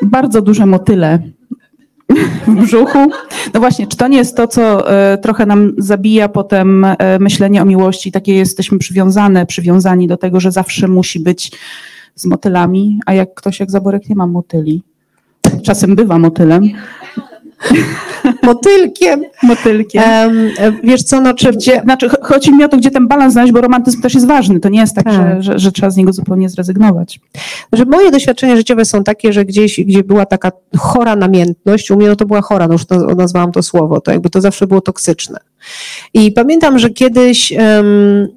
Bardzo 0.03 0.43
duże 0.43 0.67
motyle 0.67 1.19
w 2.47 2.55
brzuchu. 2.55 2.99
No 3.55 3.61
właśnie, 3.61 3.87
czy 3.87 3.97
to 3.97 4.09
nie 4.09 4.19
jest 4.19 4.37
to, 4.37 4.49
co 4.49 4.91
e, 4.91 5.19
trochę 5.19 5.47
nam 5.47 5.73
zabija 5.79 6.29
potem 6.29 6.85
e, 6.85 7.19
myślenie 7.19 7.63
o 7.63 7.65
miłości? 7.65 8.13
Takie 8.13 8.35
jesteśmy 8.35 8.79
przywiązane, 8.79 9.47
przywiązani 9.47 10.07
do 10.07 10.17
tego, 10.17 10.41
że 10.41 10.53
zawsze 10.53 10.89
musi 10.89 11.21
być 11.21 11.53
z 12.15 12.27
motylami, 12.27 13.01
a 13.07 13.15
jak 13.15 13.35
ktoś 13.35 13.61
jak 13.61 13.71
Zaborek 13.71 14.09
nie 14.09 14.15
ma 14.15 14.27
motyli, 14.27 14.83
czasem 15.63 15.97
bywa 15.97 16.19
motylem, 16.19 16.71
Motylkiem. 18.43 19.25
motylkiem. 19.43 20.03
Em, 20.03 20.51
e, 20.59 20.73
wiesz 20.83 21.03
co, 21.03 21.21
no, 21.21 21.35
czy, 21.35 21.53
Gdzie, 21.53 21.81
znaczy, 21.85 22.09
ch- 22.09 22.17
chodzi 22.23 22.55
mi 22.55 22.65
o 22.65 22.69
to, 22.69 22.77
gdzie 22.77 22.91
ten 22.91 23.09
balans 23.09 23.33
znaleźć, 23.33 23.53
bo 23.53 23.61
romantyzm 23.61 24.01
też 24.03 24.15
jest 24.15 24.27
ważny. 24.27 24.61
To 24.61 24.69
nie 24.69 24.81
jest 24.81 24.95
tak, 24.95 25.05
Tak. 25.05 25.15
Że, 25.15 25.43
że, 25.43 25.59
że 25.59 25.73
trzeba 25.73 25.91
z 25.91 25.97
niego 25.97 26.13
zupełnie 26.13 26.49
zrezygnować. 26.49 27.21
że 27.73 27.85
moje 27.85 28.11
doświadczenia 28.11 28.57
życiowe 28.57 28.85
są 28.85 29.05
takie, 29.05 29.33
że 29.33 29.45
gdzieś, 29.45 29.81
gdzie 29.81 30.05
była 30.05 30.27
taka 30.27 30.53
chora 30.79 31.17
namiętność, 31.17 31.91
u 31.91 31.97
mnie 31.97 32.09
no 32.09 32.17
to 32.17 32.27
była 32.27 32.41
chora, 32.41 32.67
no 32.69 32.73
już 32.73 32.87
to, 32.87 32.97
nazwałam 32.97 33.53
to 33.53 33.63
słowo, 33.63 34.01
to 34.01 34.11
jakby 34.13 34.31
to 34.31 34.41
zawsze 34.41 34.67
było 34.67 34.81
toksyczne. 34.81 35.39
I 36.15 36.33
pamiętam, 36.33 36.79
że 36.79 36.91
kiedyś, 36.91 37.53
em, 37.53 37.59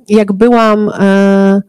jak 0.10 0.32
byłam 0.34 0.90
e, 1.00 1.62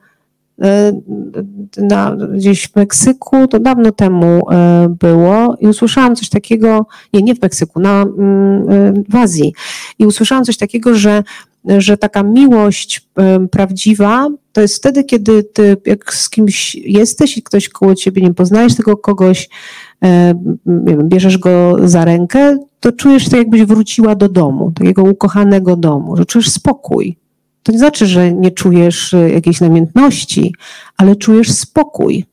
na, 1.78 2.16
gdzieś 2.16 2.66
w 2.66 2.76
Meksyku, 2.76 3.48
to 3.48 3.58
dawno 3.58 3.92
temu 3.92 4.50
e, 4.50 4.88
było 5.00 5.56
i 5.60 5.66
usłyszałam 5.66 6.16
coś 6.16 6.28
takiego, 6.28 6.86
nie, 7.12 7.22
nie 7.22 7.34
w 7.34 7.42
Meksyku, 7.42 7.80
na, 7.80 8.02
mm, 8.02 8.70
e, 8.70 8.92
w 9.08 9.16
Azji 9.16 9.54
i 9.98 10.06
usłyszałam 10.06 10.44
coś 10.44 10.56
takiego, 10.56 10.94
że 10.94 11.22
że 11.78 11.96
taka 11.96 12.22
miłość 12.22 13.08
prawdziwa 13.50 14.28
to 14.52 14.60
jest 14.60 14.76
wtedy, 14.76 15.04
kiedy 15.04 15.44
ty 15.44 15.76
jak 15.86 16.14
z 16.14 16.30
kimś 16.30 16.74
jesteś 16.74 17.38
i 17.38 17.42
ktoś 17.42 17.68
koło 17.68 17.94
ciebie 17.94 18.22
nie 18.22 18.34
poznajesz 18.34 18.76
tego 18.76 18.96
kogoś, 18.96 19.48
nie 20.66 20.96
wiem, 20.96 21.08
bierzesz 21.08 21.38
go 21.38 21.76
za 21.84 22.04
rękę, 22.04 22.58
to 22.80 22.92
czujesz 22.92 23.28
to 23.28 23.36
jakbyś 23.36 23.64
wróciła 23.64 24.14
do 24.14 24.28
domu, 24.28 24.72
takiego 24.74 25.02
ukochanego 25.02 25.76
domu, 25.76 26.16
że 26.16 26.24
czujesz 26.24 26.50
spokój. 26.50 27.16
To 27.62 27.72
nie 27.72 27.78
znaczy, 27.78 28.06
że 28.06 28.32
nie 28.32 28.50
czujesz 28.50 29.14
e, 29.14 29.30
jakiejś 29.30 29.60
namiętności, 29.60 30.54
ale 30.96 31.16
czujesz 31.16 31.52
spokój. 31.52 32.24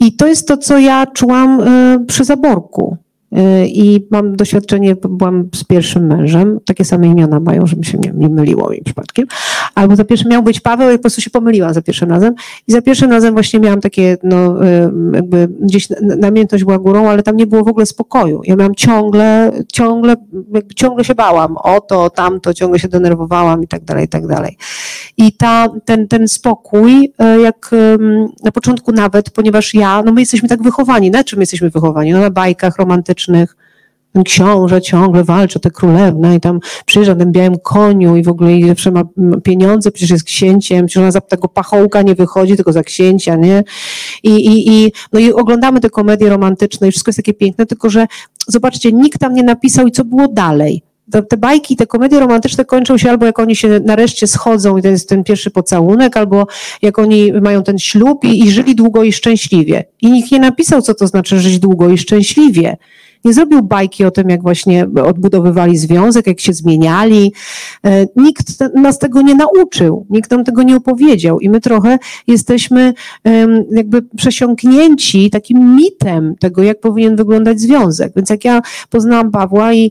I 0.00 0.16
to 0.16 0.26
jest 0.26 0.48
to, 0.48 0.56
co 0.56 0.78
ja 0.78 1.06
czułam 1.06 1.60
e, 1.60 2.04
przy 2.06 2.24
zaborku. 2.24 2.96
E, 3.32 3.66
I 3.66 4.06
mam 4.10 4.36
doświadczenie, 4.36 4.94
byłam 4.94 5.48
z 5.54 5.64
pierwszym 5.64 6.06
mężem, 6.06 6.58
takie 6.66 6.84
same 6.84 7.06
imiona 7.06 7.40
mają, 7.40 7.66
żeby 7.66 7.84
się 7.84 7.98
nie, 7.98 8.12
nie 8.14 8.28
myliło 8.28 8.70
mi 8.70 8.82
przypadkiem. 8.84 9.26
Albo 9.74 9.96
za 9.96 10.04
pierwszym 10.04 10.30
miał 10.30 10.42
być 10.42 10.60
Paweł 10.60 10.90
i 10.90 10.94
po 10.94 11.02
prostu 11.02 11.20
się 11.20 11.30
pomyliłam 11.30 11.74
za 11.74 11.82
pierwszym 11.82 12.10
razem. 12.10 12.34
I 12.68 12.72
za 12.72 12.82
pierwszym 12.82 13.10
razem 13.10 13.34
właśnie 13.34 13.60
miałam 13.60 13.80
takie, 13.80 14.16
no 14.22 14.66
e, 14.66 14.90
jakby 15.14 15.48
gdzieś 15.60 15.90
na- 15.90 16.16
namiętność 16.16 16.64
była 16.64 16.78
górą, 16.78 17.08
ale 17.08 17.22
tam 17.22 17.36
nie 17.36 17.46
było 17.46 17.64
w 17.64 17.68
ogóle 17.68 17.86
spokoju. 17.86 18.40
Ja 18.44 18.56
miałam 18.56 18.74
ciągle, 18.74 19.52
ciągle, 19.72 20.16
ciągle 20.76 21.04
się 21.04 21.14
bałam 21.14 21.56
o 21.56 21.80
to, 21.80 22.10
tamto, 22.10 22.54
ciągle 22.54 22.78
się 22.78 22.88
denerwowałam 22.88 23.62
i 23.62 23.68
tak 23.68 23.84
dalej, 23.84 24.04
i 24.04 24.08
tak 24.08 24.26
dalej. 24.26 24.56
I 25.16 25.32
ta, 25.32 25.68
ten, 25.84 26.08
ten 26.08 26.28
spokój, 26.28 27.12
e, 27.18 27.40
jak 27.40 27.70
na 28.44 28.52
początku 28.52 28.92
nawet, 28.92 29.30
ponieważ 29.30 29.74
ja, 29.74 30.02
no 30.02 30.12
my 30.12 30.20
jesteśmy 30.20 30.48
tak 30.48 30.62
wychowani. 30.62 31.10
Na 31.10 31.24
czym 31.24 31.40
jesteśmy 31.40 31.70
wychowani? 31.70 32.12
No 32.12 32.20
na 32.20 32.30
bajkach 32.30 32.76
romantycznych. 32.78 33.17
Ten 34.12 34.24
książę 34.24 34.82
ciągle 34.82 35.24
walczy 35.24 35.58
o 35.58 35.60
tę 35.60 35.70
królewnę 35.70 36.36
i 36.36 36.40
tam 36.40 36.60
przyjeżdża 36.86 37.14
na 37.14 37.20
tym 37.20 37.32
białym 37.32 37.58
koniu 37.58 38.16
i 38.16 38.22
w 38.22 38.28
ogóle 38.28 38.56
i 38.56 38.68
zawsze 38.68 38.90
ma 38.90 39.02
pieniądze, 39.42 39.90
przecież 39.90 40.10
jest 40.10 40.24
księciem, 40.24 40.86
przecież 40.86 41.02
ona 41.02 41.10
za 41.10 41.20
tego 41.20 41.48
pachołka 41.48 42.02
nie 42.02 42.14
wychodzi, 42.14 42.56
tylko 42.56 42.72
za 42.72 42.82
księcia, 42.82 43.36
nie? 43.36 43.64
I, 44.22 44.30
i, 44.30 44.70
i, 44.70 44.92
no 45.12 45.20
i 45.20 45.32
oglądamy 45.32 45.80
te 45.80 45.90
komedie 45.90 46.28
romantyczne 46.28 46.88
i 46.88 46.90
wszystko 46.90 47.08
jest 47.08 47.16
takie 47.16 47.34
piękne, 47.34 47.66
tylko 47.66 47.90
że 47.90 48.06
zobaczcie, 48.48 48.92
nikt 48.92 49.20
tam 49.20 49.34
nie 49.34 49.42
napisał 49.42 49.86
i 49.86 49.92
co 49.92 50.04
było 50.04 50.28
dalej 50.28 50.82
te, 51.10 51.22
te 51.22 51.36
bajki, 51.36 51.76
te 51.76 51.86
komedie 51.86 52.20
romantyczne 52.20 52.64
kończą 52.64 52.98
się 52.98 53.10
albo 53.10 53.26
jak 53.26 53.38
oni 53.38 53.56
się 53.56 53.80
nareszcie 53.80 54.26
schodzą 54.26 54.76
i 54.76 54.82
to 54.82 54.88
jest 54.88 55.08
ten 55.08 55.24
pierwszy 55.24 55.50
pocałunek, 55.50 56.16
albo 56.16 56.46
jak 56.82 56.98
oni 56.98 57.32
mają 57.32 57.62
ten 57.62 57.78
ślub 57.78 58.24
i, 58.24 58.40
i 58.44 58.50
żyli 58.50 58.74
długo 58.74 59.02
i 59.02 59.12
szczęśliwie. 59.12 59.84
I 60.02 60.10
nikt 60.10 60.32
nie 60.32 60.38
napisał, 60.38 60.82
co 60.82 60.94
to 60.94 61.06
znaczy 61.06 61.40
żyć 61.40 61.58
długo 61.58 61.88
i 61.88 61.98
szczęśliwie. 61.98 62.76
Nie 63.24 63.32
zrobił 63.32 63.62
bajki 63.62 64.04
o 64.04 64.10
tym, 64.10 64.28
jak 64.28 64.42
właśnie 64.42 64.86
odbudowywali 65.04 65.78
związek, 65.78 66.26
jak 66.26 66.40
się 66.40 66.52
zmieniali. 66.52 67.32
E, 67.86 68.06
Nikt 68.16 68.74
nas 68.74 68.98
tego 68.98 69.22
nie 69.22 69.34
nauczył, 69.34 70.06
nikt 70.10 70.30
nam 70.30 70.44
tego 70.44 70.62
nie 70.62 70.76
opowiedział 70.76 71.40
i 71.40 71.48
my 71.48 71.60
trochę 71.60 71.98
jesteśmy 72.26 72.94
jakby 73.70 74.02
przesiąknięci 74.02 75.30
takim 75.30 75.76
mitem 75.76 76.34
tego, 76.40 76.62
jak 76.62 76.80
powinien 76.80 77.16
wyglądać 77.16 77.60
związek. 77.60 78.12
Więc 78.16 78.30
jak 78.30 78.44
ja 78.44 78.60
poznałam 78.90 79.30
Pawła 79.30 79.74
i 79.74 79.90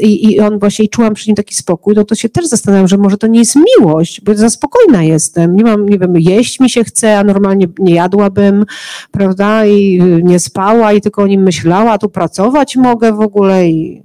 i, 0.00 0.32
i 0.32 0.40
on 0.40 0.58
właśnie, 0.58 0.84
i 0.84 0.88
czułam 0.88 1.14
przy 1.14 1.28
nim 1.28 1.36
taki 1.36 1.54
spokój, 1.54 1.94
no 1.94 2.04
to 2.04 2.14
się 2.14 2.28
też 2.28 2.46
zastanawiam, 2.46 2.88
że 2.88 2.98
może 2.98 3.18
to 3.18 3.26
nie 3.26 3.38
jest 3.38 3.56
miłość, 3.56 4.20
bo 4.20 4.34
za 4.34 4.50
spokojna 4.50 5.02
jestem, 5.02 5.56
nie 5.56 5.64
mam, 5.64 5.88
nie 5.88 5.98
wiem, 5.98 6.16
jeść 6.16 6.60
mi 6.60 6.70
się 6.70 6.84
chce, 6.84 7.18
a 7.18 7.24
normalnie 7.24 7.68
nie 7.78 7.94
jadłabym, 7.94 8.64
prawda, 9.10 9.66
i 9.66 10.00
y, 10.02 10.22
nie 10.22 10.38
spała 10.38 10.92
i 10.92 11.00
tylko 11.00 11.22
o 11.22 11.26
nim 11.26 11.42
myślała, 11.42 11.92
a 11.92 11.98
tu 11.98 12.08
pracować 12.46 12.76
mogę 12.76 13.12
w 13.12 13.20
ogóle 13.20 13.68
i 13.68 14.02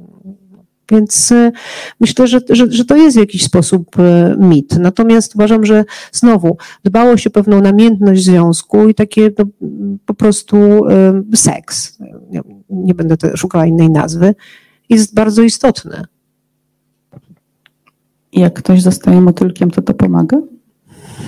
więc 0.92 1.32
y, 1.32 1.52
myślę, 2.00 2.28
że, 2.28 2.40
że, 2.50 2.72
że 2.72 2.86
to 2.86 2.96
jest 2.96 3.18
w 3.18 3.20
jakiś 3.20 3.44
sposób 3.44 4.00
y, 4.00 4.36
mit. 4.38 4.78
Natomiast 4.80 5.36
uważam, 5.36 5.66
że 5.66 5.86
znowu 6.12 6.58
dbałość 6.84 7.28
o 7.28 7.30
pewną 7.30 7.62
namiętność 7.62 8.24
związku 8.24 8.90
i 8.90 8.96
takie 8.96 9.32
no, 9.38 9.46
po 10.06 10.14
prostu 10.14 10.58
y, 11.34 11.38
seks, 11.38 11.98
nie, 12.70 12.94
będę 12.94 13.16
szukała 13.36 13.66
innej 13.66 13.90
nazwy, 13.90 14.36
jest 14.90 15.14
bardzo 15.14 15.42
istotne. 15.42 16.06
I 18.32 18.40
jak 18.40 18.54
ktoś 18.54 18.82
zostaje 18.82 19.22
motylkiem, 19.22 19.72
to 19.72 19.82
to 19.82 19.94
pomaga? 19.94 20.38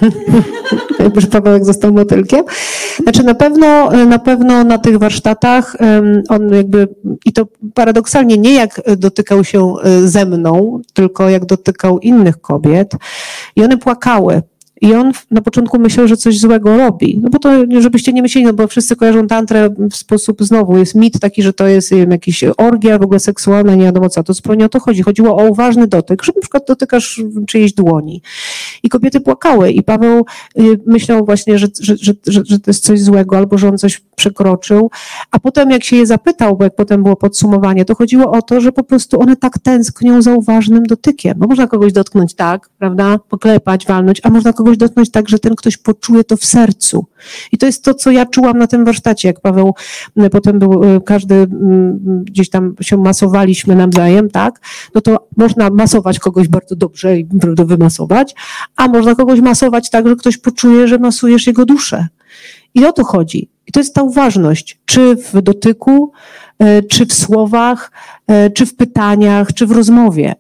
Jakby 1.00 1.22
Pawełek 1.22 1.66
został 1.66 1.94
motylkiem. 1.94 2.46
Znaczy 3.04 3.24
na 3.24 3.34
pewno, 3.34 3.92
na 3.92 4.20
pewno 4.20 4.64
na 4.64 4.78
tych 4.78 4.98
warsztatach 4.98 5.76
on 6.30 6.54
jakby, 6.54 6.88
i 7.26 7.34
to 7.34 7.48
paradoksalnie 7.74 8.38
nie 8.38 8.54
jak 8.54 8.82
dotykał 8.98 9.44
się 9.44 9.74
e, 9.84 10.08
ze 10.08 10.26
mną, 10.26 10.82
tylko 10.94 11.30
jak 11.30 11.46
dotykał 11.46 12.00
innych 12.00 12.42
kobiet 12.42 12.92
i 13.56 13.64
one 13.64 13.78
płakały. 13.78 14.42
I 14.82 14.94
on 14.94 15.12
na 15.32 15.42
początku 15.42 15.80
myślał, 15.80 16.08
że 16.08 16.18
coś 16.18 16.40
złego 16.40 16.78
robi. 16.78 17.20
No 17.24 17.30
bo 17.30 17.40
to, 17.40 17.50
żebyście 17.80 18.14
nie 18.14 18.22
myśleli, 18.22 18.48
no 18.48 18.54
bo 18.54 18.68
wszyscy 18.68 18.96
kojarzą 18.96 19.28
tantrę 19.28 19.70
w 19.92 19.96
sposób, 19.96 20.44
znowu, 20.44 20.78
jest 20.78 20.96
mit 20.96 21.20
taki, 21.20 21.44
że 21.44 21.54
to 21.54 21.68
jest 21.68 21.94
wiem, 21.94 22.12
jakiś 22.12 22.44
orgia 22.58 22.98
w 22.98 23.02
ogóle 23.02 23.20
seksualna, 23.20 23.76
nie 23.76 23.84
wiadomo 23.84 24.10
co. 24.10 24.24
To 24.24 24.34
zupełnie 24.34 24.60
nie 24.60 24.66
o 24.66 24.70
to 24.70 24.80
chodzi. 24.80 25.02
Chodziło 25.02 25.38
o 25.38 25.50
uważny 25.50 25.88
dotyk, 25.88 26.24
że 26.24 26.32
na 26.36 26.42
przykład 26.42 26.64
dotykasz 26.68 27.22
czyjejś 27.48 27.74
dłoni. 27.74 28.22
I 28.84 28.90
kobiety 28.90 29.22
płakały 29.22 29.72
i 29.72 29.84
Paweł 29.84 30.26
y, 30.60 30.80
myślał 30.86 31.26
właśnie, 31.26 31.60
że, 31.60 31.68
że, 31.82 31.98
że, 31.98 32.14
że, 32.28 32.42
że 32.46 32.60
to 32.60 32.72
jest 32.72 32.84
coś 32.84 33.02
złego 33.02 33.38
albo 33.38 33.58
że 33.58 33.70
on 33.70 33.78
coś 33.78 34.02
przekroczył, 34.16 34.92
a 35.32 35.40
potem 35.40 35.72
jak 35.72 35.84
się 35.84 35.96
je 35.96 36.06
zapytał, 36.06 36.58
bo 36.58 36.64
jak 36.64 36.76
potem 36.76 37.04
było 37.04 37.16
podsumowanie, 37.16 37.86
to 37.86 37.96
chodziło 37.96 38.32
o 38.32 38.42
to, 38.42 38.62
że 38.62 38.72
po 38.72 38.84
prostu 38.84 39.22
one 39.22 39.36
tak 39.36 39.60
tęsknią 39.60 40.22
za 40.22 40.34
uważnym 40.34 40.84
dotykiem. 40.84 41.38
No 41.40 41.48
można 41.48 41.68
kogoś 41.68 41.94
dotknąć 41.94 42.34
tak, 42.34 42.70
prawda, 42.78 43.20
poklepać, 43.30 43.88
walnąć, 43.88 44.22
a 44.24 44.30
można 44.30 44.54
kogoś 44.54 44.63
dotknąć 44.78 45.12
tak, 45.12 45.30
że 45.30 45.40
ten 45.40 45.56
ktoś 45.56 45.78
poczuje 45.78 46.24
to 46.24 46.38
w 46.38 46.46
sercu. 46.46 47.06
I 47.52 47.58
to 47.58 47.66
jest 47.66 47.84
to, 47.84 47.94
co 47.94 48.12
ja 48.12 48.26
czułam 48.26 48.58
na 48.58 48.68
tym 48.68 48.86
warsztacie, 48.86 49.28
jak 49.28 49.42
Paweł 49.42 49.74
y, 50.24 50.30
potem 50.30 50.60
był, 50.60 50.84
y, 50.84 51.02
każdy 51.02 51.36
mm, 51.36 52.24
gdzieś 52.24 52.50
tam 52.50 52.76
się 52.82 52.98
masowaliśmy 52.98 53.76
nawzajem, 53.76 54.30
tak, 54.30 54.60
no 54.96 55.02
to 55.02 55.28
można 55.38 55.70
masować 55.70 56.20
kogoś 56.20 56.48
bardzo 56.48 56.76
dobrze 56.76 57.20
i 57.20 57.28
wymasować, 57.66 58.36
a 58.76 58.88
można 58.88 59.16
kogoś 59.16 59.40
masować 59.40 59.90
tak, 59.90 60.08
że 60.08 60.16
ktoś 60.16 60.38
poczuje, 60.38 60.88
że 60.88 60.98
masujesz 60.98 61.48
jego 61.48 61.66
duszę. 61.66 62.08
I 62.74 62.86
o 62.86 62.92
to 62.92 63.04
chodzi. 63.04 63.50
I 63.68 63.72
to 63.72 63.80
jest 63.80 63.96
ta 63.96 64.04
uważność, 64.04 64.80
czy 64.86 65.16
w 65.16 65.42
dotyku, 65.42 66.12
e, 66.60 66.84
czy 66.84 67.06
w 67.06 67.14
słowach, 67.14 67.92
czy 68.54 68.66
w 68.66 68.76
pytaniach, 68.76 69.54
czy 69.54 69.66
w 69.68 69.72
rozmowie. 69.72 70.36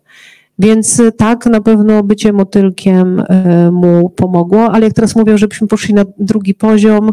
Więc 0.59 1.01
tak, 1.17 1.45
na 1.45 1.61
pewno 1.61 2.03
bycie 2.03 2.33
motylkiem 2.33 3.23
mu 3.71 4.09
pomogło, 4.09 4.71
ale 4.71 4.85
jak 4.85 4.93
teraz 4.93 5.15
mówią, 5.15 5.37
żebyśmy 5.37 5.67
poszli 5.67 5.93
na 5.93 6.05
drugi 6.17 6.53
poziom, 6.53 7.11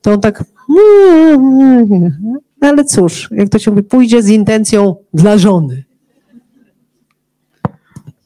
to 0.00 0.12
on 0.12 0.20
tak. 0.20 0.44
No 2.60 2.68
ale 2.68 2.84
cóż, 2.84 3.28
jak 3.32 3.48
to 3.48 3.58
się 3.58 3.70
mówi, 3.70 3.82
pójdzie 3.82 4.22
z 4.22 4.28
intencją 4.28 4.96
dla 5.14 5.38
żony. 5.38 5.84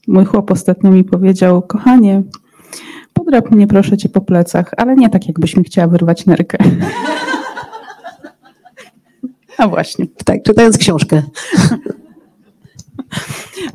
Mój 0.08 0.24
chłop 0.24 0.50
ostatnio 0.50 0.90
mi 0.90 1.04
powiedział, 1.04 1.62
kochanie, 1.62 2.22
podrap 3.12 3.50
mnie 3.50 3.66
proszę 3.66 3.96
cię 3.96 4.08
po 4.08 4.20
plecach, 4.20 4.70
ale 4.76 4.96
nie 4.96 5.10
tak, 5.10 5.26
jakbyś 5.26 5.56
mi 5.56 5.64
chciała 5.64 5.88
wyrwać 5.88 6.26
nerkę. 6.26 6.58
A 9.58 9.68
właśnie. 9.68 10.06
Tak, 10.24 10.42
czytając 10.42 10.78
książkę. 10.78 11.22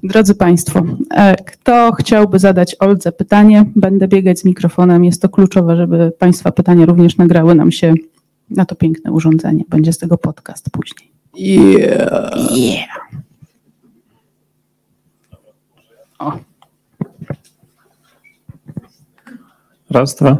Drodzy 0.04 0.36
Państwo, 0.36 0.84
e, 1.12 1.36
kto 1.36 1.92
chciałby 1.92 2.40
zadać 2.40 2.76
Oldze 2.76 3.12
pytanie, 3.12 3.66
będę 3.76 4.08
biegać 4.08 4.40
z 4.40 4.46
mikrofonem. 4.46 5.06
Jest 5.06 5.22
to 5.22 5.30
kluczowe, 5.30 5.76
żeby 5.78 6.12
Państwa 6.20 6.52
pytania 6.52 6.86
również 6.86 7.18
nagrały 7.18 7.56
nam 7.56 7.72
się 7.72 7.94
na 8.50 8.66
to 8.66 8.76
piękne 8.76 9.12
urządzenie. 9.12 9.64
Będzie 9.70 9.94
z 9.94 9.98
tego 9.98 10.18
podcast 10.18 10.70
później. 10.70 11.12
Yeah. 11.36 12.52
Yeah. 12.52 13.10
O. 16.20 16.40
Raz, 19.90 20.16
dwa. 20.16 20.38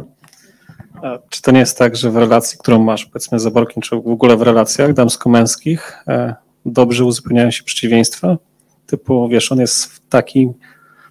A 1.02 1.18
czy 1.28 1.42
to 1.42 1.50
nie 1.50 1.58
jest 1.58 1.78
tak, 1.78 1.96
że 1.96 2.10
w 2.10 2.16
relacji, 2.16 2.58
którą 2.58 2.84
masz, 2.84 3.06
powiedzmy, 3.06 3.40
z 3.40 3.46
aborkiem, 3.46 3.82
czy 3.82 3.96
w 3.96 4.08
ogóle 4.08 4.36
w 4.36 4.42
relacjach 4.42 4.92
damsko-męskich, 4.92 6.02
e, 6.08 6.34
dobrze 6.66 7.04
uzupełniają 7.04 7.50
się 7.50 7.64
przeciwieństwa? 7.64 8.36
Typu, 8.86 9.28
wiesz, 9.28 9.52
on 9.52 9.60
jest 9.60 9.84
w 9.84 10.00
takiej, 10.08 10.50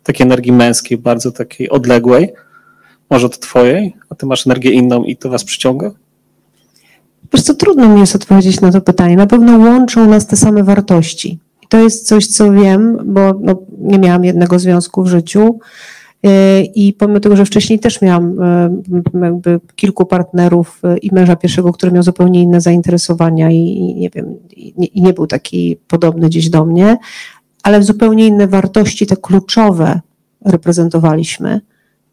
takiej 0.03 0.25
energii 0.25 0.51
męskiej, 0.51 0.97
bardzo 0.97 1.31
takiej 1.31 1.69
odległej, 1.69 2.33
może 3.09 3.25
od 3.25 3.39
twojej, 3.39 3.95
a 4.09 4.15
ty 4.15 4.25
masz 4.25 4.47
energię 4.47 4.71
inną 4.71 5.03
i 5.03 5.17
to 5.17 5.29
was 5.29 5.43
przyciąga? 5.43 5.91
Wiesz 7.33 7.43
co, 7.43 7.53
trudno 7.53 7.89
mi 7.89 7.99
jest 7.99 8.15
odpowiedzieć 8.15 8.61
na 8.61 8.71
to 8.71 8.81
pytanie. 8.81 9.15
Na 9.15 9.27
pewno 9.27 9.57
łączą 9.57 10.09
nas 10.09 10.27
te 10.27 10.35
same 10.35 10.63
wartości. 10.63 11.39
I 11.63 11.67
to 11.67 11.77
jest 11.77 12.07
coś, 12.07 12.27
co 12.27 12.51
wiem, 12.51 12.97
bo 13.05 13.39
no, 13.41 13.61
nie 13.77 13.99
miałam 13.99 14.25
jednego 14.25 14.59
związku 14.59 15.03
w 15.03 15.07
życiu. 15.07 15.59
E, 16.25 16.61
I 16.61 16.93
pomimo 16.93 17.19
tego, 17.19 17.35
że 17.35 17.45
wcześniej 17.45 17.79
też 17.79 18.01
miałam 18.01 18.41
e, 18.41 18.69
jakby 19.23 19.59
kilku 19.75 20.05
partnerów 20.05 20.81
e, 20.83 20.97
i 20.97 21.13
męża 21.13 21.35
pierwszego, 21.35 21.73
który 21.73 21.91
miał 21.91 22.03
zupełnie 22.03 22.41
inne 22.41 22.61
zainteresowania 22.61 23.51
i, 23.51 23.95
nie 23.97 24.09
wiem, 24.09 24.35
i 24.77 25.01
nie 25.01 25.13
był 25.13 25.27
taki 25.27 25.77
podobny 25.87 26.27
gdzieś 26.27 26.49
do 26.49 26.65
mnie, 26.65 26.97
ale 27.65 27.83
zupełnie 27.83 28.27
inne 28.27 28.47
wartości, 28.47 29.07
te 29.07 29.17
kluczowe 29.17 30.01
reprezentowaliśmy 30.45 31.61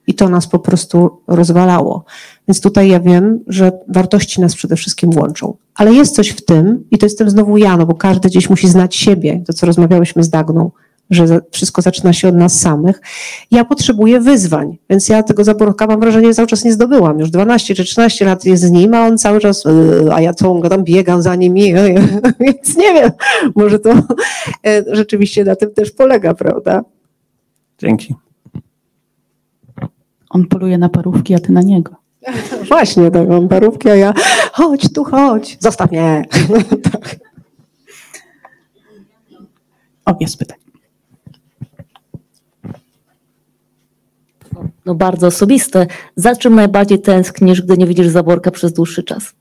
i 0.06 0.14
to 0.14 0.28
nas 0.28 0.46
po 0.46 0.58
prostu 0.58 1.20
rozwalało. 1.28 2.04
Więc 2.48 2.60
tutaj 2.60 2.88
ja 2.88 3.00
wiem, 3.00 3.40
że 3.46 3.72
wartości 3.88 4.40
nas 4.40 4.54
przede 4.54 4.76
wszystkim 4.76 5.10
łączą. 5.18 5.56
Ale 5.74 5.92
jest 5.94 6.14
coś 6.14 6.28
w 6.28 6.44
tym, 6.44 6.84
i 6.90 6.98
to 6.98 7.06
jestem 7.06 7.30
znowu 7.30 7.56
ja, 7.56 7.76
no 7.76 7.86
bo 7.86 7.94
każdy 7.94 8.28
gdzieś 8.28 8.50
musi 8.50 8.68
znać 8.68 8.96
siebie, 8.96 9.42
to 9.46 9.52
co 9.52 9.66
rozmawiałyśmy 9.66 10.24
z 10.24 10.30
Dagną, 10.30 10.70
że 11.10 11.40
wszystko 11.50 11.82
zaczyna 11.82 12.12
się 12.12 12.28
od 12.28 12.34
nas 12.34 12.60
samych. 12.60 13.00
Ja 13.50 13.64
potrzebuję 13.64 14.20
wyzwań, 14.20 14.78
więc 14.90 15.08
ja 15.08 15.22
tego 15.22 15.44
zaborka 15.44 15.86
mam 15.86 16.00
wrażenie 16.00 16.34
cały 16.34 16.48
czas 16.48 16.64
nie 16.64 16.72
zdobyłam. 16.72 17.18
Już 17.18 17.30
12 17.30 17.74
czy 17.74 17.84
13 17.84 18.24
lat 18.24 18.44
jest 18.44 18.62
z 18.62 18.70
nim, 18.70 18.94
a 18.94 19.06
on 19.06 19.18
cały 19.18 19.40
czas, 19.40 19.64
yy, 19.64 20.14
a 20.14 20.20
ja 20.20 20.34
ciągle 20.34 20.70
tam 20.70 20.84
biegam 20.84 21.22
za 21.22 21.34
nim, 21.36 21.54
więc 22.40 22.76
nie 22.76 22.94
wiem, 22.94 23.10
może 23.54 23.78
to 23.78 23.90
e, 24.66 24.84
rzeczywiście 24.86 25.44
na 25.44 25.56
tym 25.56 25.70
też 25.70 25.90
polega, 25.90 26.34
prawda? 26.34 26.82
Dzięki. 27.78 28.14
On 30.30 30.46
poluje 30.46 30.78
na 30.78 30.88
parówki, 30.88 31.34
a 31.34 31.38
ty 31.38 31.52
na 31.52 31.62
niego. 31.62 31.94
Właśnie, 32.68 33.10
tak, 33.10 33.30
on 33.30 33.48
parówki, 33.48 33.90
a 33.90 33.94
ja 33.94 34.14
chodź 34.52 34.92
tu, 34.92 35.04
chodź, 35.04 35.56
zostaw 35.60 35.90
mnie. 35.90 36.24
tak. 36.92 37.16
O, 40.06 40.16
jest 40.20 40.38
pytanie. 40.38 40.61
No 44.86 44.94
bardzo 44.94 45.26
osobiste. 45.26 45.86
Za 46.16 46.36
czym 46.36 46.54
najbardziej 46.54 47.00
tęsknisz, 47.00 47.62
gdy 47.62 47.78
nie 47.78 47.86
widzisz 47.86 48.08
zaborka 48.08 48.50
przez 48.50 48.72
dłuższy 48.72 49.02
czas? 49.02 49.34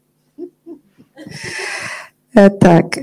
E, 2.35 2.49
tak. 2.49 2.99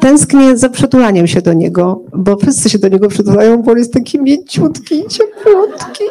Tęsknię 0.00 0.56
za 0.56 0.68
przytulaniem 0.68 1.26
się 1.26 1.42
do 1.42 1.52
niego, 1.52 2.02
bo 2.16 2.36
wszyscy 2.36 2.70
się 2.70 2.78
do 2.78 2.88
niego 2.88 3.08
przytulają, 3.08 3.62
bo 3.62 3.72
on 3.72 3.78
jest 3.78 3.92
taki 3.92 4.20
mięciutki 4.22 4.94
i 4.94 5.08
cieplutki. 5.08 6.04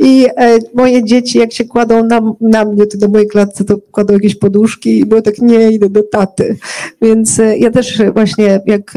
I 0.00 0.26
e, 0.36 0.58
moje 0.74 1.04
dzieci, 1.04 1.38
jak 1.38 1.52
się 1.52 1.64
kładą 1.64 2.04
na, 2.04 2.20
na 2.40 2.64
mnie, 2.64 2.86
to 2.86 2.98
do 2.98 3.08
mojej 3.08 3.28
klatce, 3.28 3.64
to 3.64 3.76
kładą 3.90 4.14
jakieś 4.14 4.34
poduszki 4.34 4.98
i 4.98 5.06
było 5.06 5.22
tak, 5.22 5.38
nie, 5.38 5.70
idę 5.70 5.88
do 5.88 6.02
taty. 6.02 6.56
Więc 7.02 7.40
e, 7.40 7.58
ja 7.58 7.70
też 7.70 8.02
właśnie, 8.14 8.60
jak 8.66 8.94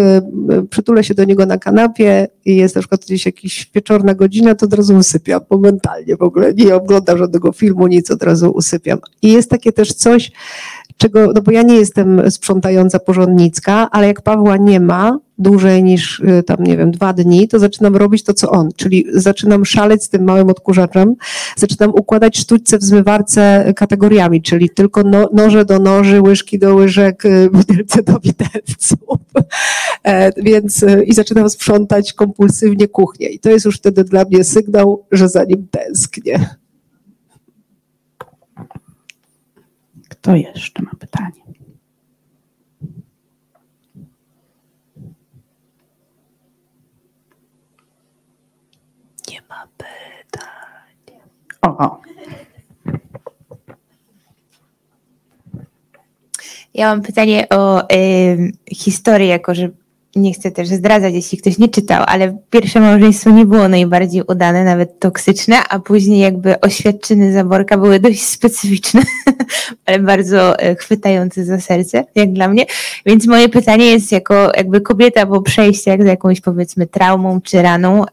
przytulę 0.69 1.03
się 1.03 1.13
do 1.13 1.23
niego 1.23 1.45
na 1.45 1.57
kanapie 1.57 2.27
i 2.45 2.55
jest 2.55 2.75
na 2.75 2.81
przykład 2.81 3.01
gdzieś 3.01 3.25
jakaś 3.25 3.71
wieczorna 3.75 4.13
godzina, 4.13 4.55
to 4.55 4.65
od 4.65 4.73
razu 4.73 4.95
usypiam 4.95 5.41
momentalnie 5.49 6.15
w 6.15 6.21
ogóle. 6.21 6.53
Nie 6.53 6.75
oglądam 6.75 7.17
żadnego 7.17 7.51
filmu, 7.51 7.87
nic, 7.87 8.11
od 8.11 8.23
razu 8.23 8.51
usypiam. 8.51 8.99
I 9.21 9.31
jest 9.31 9.49
takie 9.49 9.71
też 9.71 9.93
coś, 9.93 10.31
czego, 10.99 11.31
no 11.35 11.41
bo 11.41 11.51
ja 11.51 11.61
nie 11.61 11.75
jestem 11.75 12.31
sprzątająca 12.31 12.99
porządnicka, 12.99 13.87
ale 13.91 14.07
jak 14.07 14.21
Pawła 14.21 14.57
nie 14.57 14.79
ma 14.79 15.19
dłużej 15.37 15.83
niż 15.83 16.19
y, 16.19 16.43
tam, 16.43 16.63
nie 16.63 16.77
wiem, 16.77 16.91
dwa 16.91 17.13
dni, 17.13 17.47
to 17.47 17.59
zaczynam 17.59 17.95
robić 17.95 18.23
to, 18.23 18.33
co 18.33 18.49
on, 18.51 18.69
czyli 18.75 19.05
zaczynam 19.13 19.65
szaleć 19.65 20.03
z 20.03 20.09
tym 20.09 20.23
małym 20.23 20.49
odkurzaczem, 20.49 21.15
zaczynam 21.57 21.89
układać 21.89 22.37
sztućce 22.37 22.77
w 22.77 22.83
zmywarce 22.83 23.73
kategoriami, 23.75 24.41
czyli 24.41 24.69
tylko 24.69 25.03
no, 25.03 25.29
noże 25.33 25.65
do 25.65 25.79
noży, 25.79 26.21
łyżki 26.21 26.59
do 26.59 26.75
łyżek, 26.75 27.25
y, 27.25 27.49
widelce 27.53 28.03
do 28.03 28.19
widelców. 28.19 29.19
E, 30.03 30.31
więc 30.43 30.83
y, 30.83 31.03
i 31.03 31.13
zaczynam 31.13 31.49
sprzątać 31.49 32.13
kompulsywnie 32.13 32.87
kuchnię. 32.87 33.27
I 33.27 33.39
to 33.39 33.49
jest 33.49 33.65
już 33.65 33.77
wtedy 33.77 34.03
dla 34.03 34.25
mnie 34.25 34.43
sygnał, 34.43 35.05
że 35.11 35.29
za 35.29 35.43
nim 35.43 35.67
tęsknię. 35.71 36.49
Kto 40.29 40.35
jeszcze 40.35 40.83
ma 40.83 40.91
pytanie? 40.99 41.41
Nie 49.31 49.41
ma 49.49 49.67
pytań. 49.77 51.19
O, 51.61 51.77
o. 51.77 52.01
Ja 56.73 56.87
mam 56.89 57.01
pytanie 57.01 57.49
o 57.49 57.91
y, 57.91 58.51
historię, 58.71 59.27
jako 59.27 59.55
że 59.55 59.69
nie 60.19 60.33
chcę 60.33 60.51
też 60.51 60.67
zdradzać, 60.67 61.13
jeśli 61.13 61.37
ktoś 61.37 61.57
nie 61.57 61.69
czytał, 61.69 62.03
ale 62.07 62.37
pierwsze 62.49 62.79
małżeństwo 62.79 63.29
nie 63.29 63.45
było 63.45 63.67
najbardziej 63.67 64.23
udane, 64.27 64.63
nawet 64.63 64.99
toksyczne, 64.99 65.55
a 65.69 65.79
później 65.79 66.19
jakby 66.19 66.61
oświadczyny 66.61 67.33
Zaborka 67.33 67.77
były 67.77 67.99
dość 68.09 68.23
specyficzne, 68.23 69.01
ale 69.85 69.99
bardzo 69.99 70.59
e, 70.59 70.75
chwytające 70.75 71.45
za 71.45 71.59
serce, 71.59 72.05
jak 72.15 72.33
dla 72.33 72.47
mnie. 72.47 72.65
Więc 73.05 73.27
moje 73.27 73.49
pytanie 73.49 73.85
jest 73.85 74.11
jako 74.11 74.51
jakby 74.57 74.81
kobieta 74.81 75.25
po 75.25 75.41
przejściach 75.41 76.03
z 76.03 76.05
jakąś 76.05 76.41
powiedzmy 76.41 76.87
traumą 76.87 77.41
czy 77.41 77.61
raną, 77.61 78.05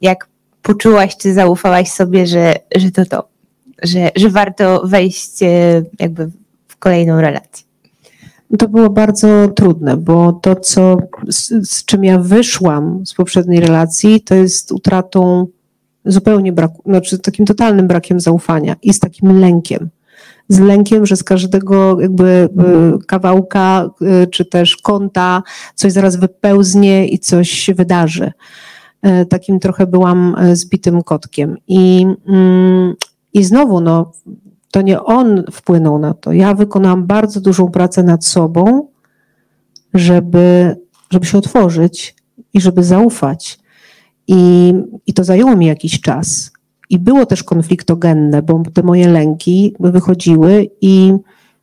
jak 0.00 0.28
poczułaś 0.62 1.16
czy 1.16 1.34
zaufałaś 1.34 1.90
sobie, 1.90 2.26
że, 2.26 2.54
że 2.76 2.90
to 2.90 3.06
to, 3.06 3.28
że, 3.82 4.10
że 4.16 4.30
warto 4.30 4.82
wejść 4.84 5.42
e, 5.42 5.82
jakby 6.00 6.30
w 6.68 6.76
kolejną 6.76 7.20
relację? 7.20 7.71
To 8.58 8.68
było 8.68 8.90
bardzo 8.90 9.48
trudne, 9.48 9.96
bo 9.96 10.32
to, 10.32 10.56
co, 10.56 10.96
z, 11.30 11.68
z, 11.70 11.84
czym 11.84 12.04
ja 12.04 12.18
wyszłam 12.18 13.06
z 13.06 13.14
poprzedniej 13.14 13.60
relacji, 13.60 14.20
to 14.20 14.34
jest 14.34 14.72
utratą 14.72 15.46
zupełnie 16.04 16.52
braku, 16.52 16.82
znaczy 16.86 17.18
takim 17.18 17.46
totalnym 17.46 17.88
brakiem 17.88 18.20
zaufania 18.20 18.76
i 18.82 18.92
z 18.92 19.00
takim 19.00 19.40
lękiem. 19.40 19.90
Z 20.48 20.60
lękiem, 20.60 21.06
że 21.06 21.16
z 21.16 21.24
każdego 21.24 22.00
jakby 22.00 22.24
e, 22.24 22.48
kawałka 23.06 23.90
e, 24.00 24.26
czy 24.26 24.44
też 24.44 24.76
kąta 24.76 25.42
coś 25.74 25.92
zaraz 25.92 26.16
wypełznie 26.16 27.08
i 27.08 27.18
coś 27.18 27.50
się 27.50 27.74
wydarzy. 27.74 28.32
E, 29.02 29.26
takim 29.26 29.60
trochę 29.60 29.86
byłam 29.86 30.36
zbitym 30.52 31.02
kotkiem. 31.02 31.56
I, 31.68 32.06
mm, 32.28 32.94
i 33.32 33.44
znowu, 33.44 33.80
no, 33.80 34.12
to 34.72 34.82
nie 34.82 35.02
on 35.02 35.44
wpłynął 35.52 35.98
na 35.98 36.14
to. 36.14 36.32
Ja 36.32 36.54
wykonałam 36.54 37.06
bardzo 37.06 37.40
dużą 37.40 37.70
pracę 37.70 38.02
nad 38.02 38.24
sobą, 38.24 38.88
żeby, 39.94 40.76
żeby 41.10 41.26
się 41.26 41.38
otworzyć 41.38 42.16
i 42.54 42.60
żeby 42.60 42.84
zaufać. 42.84 43.58
I, 44.28 44.72
I 45.06 45.14
to 45.14 45.24
zajęło 45.24 45.56
mi 45.56 45.66
jakiś 45.66 46.00
czas. 46.00 46.52
I 46.90 46.98
było 46.98 47.26
też 47.26 47.44
konfliktogenne, 47.44 48.42
bo 48.42 48.62
te 48.74 48.82
moje 48.82 49.08
lęki 49.08 49.74
wychodziły 49.80 50.70
i 50.80 51.12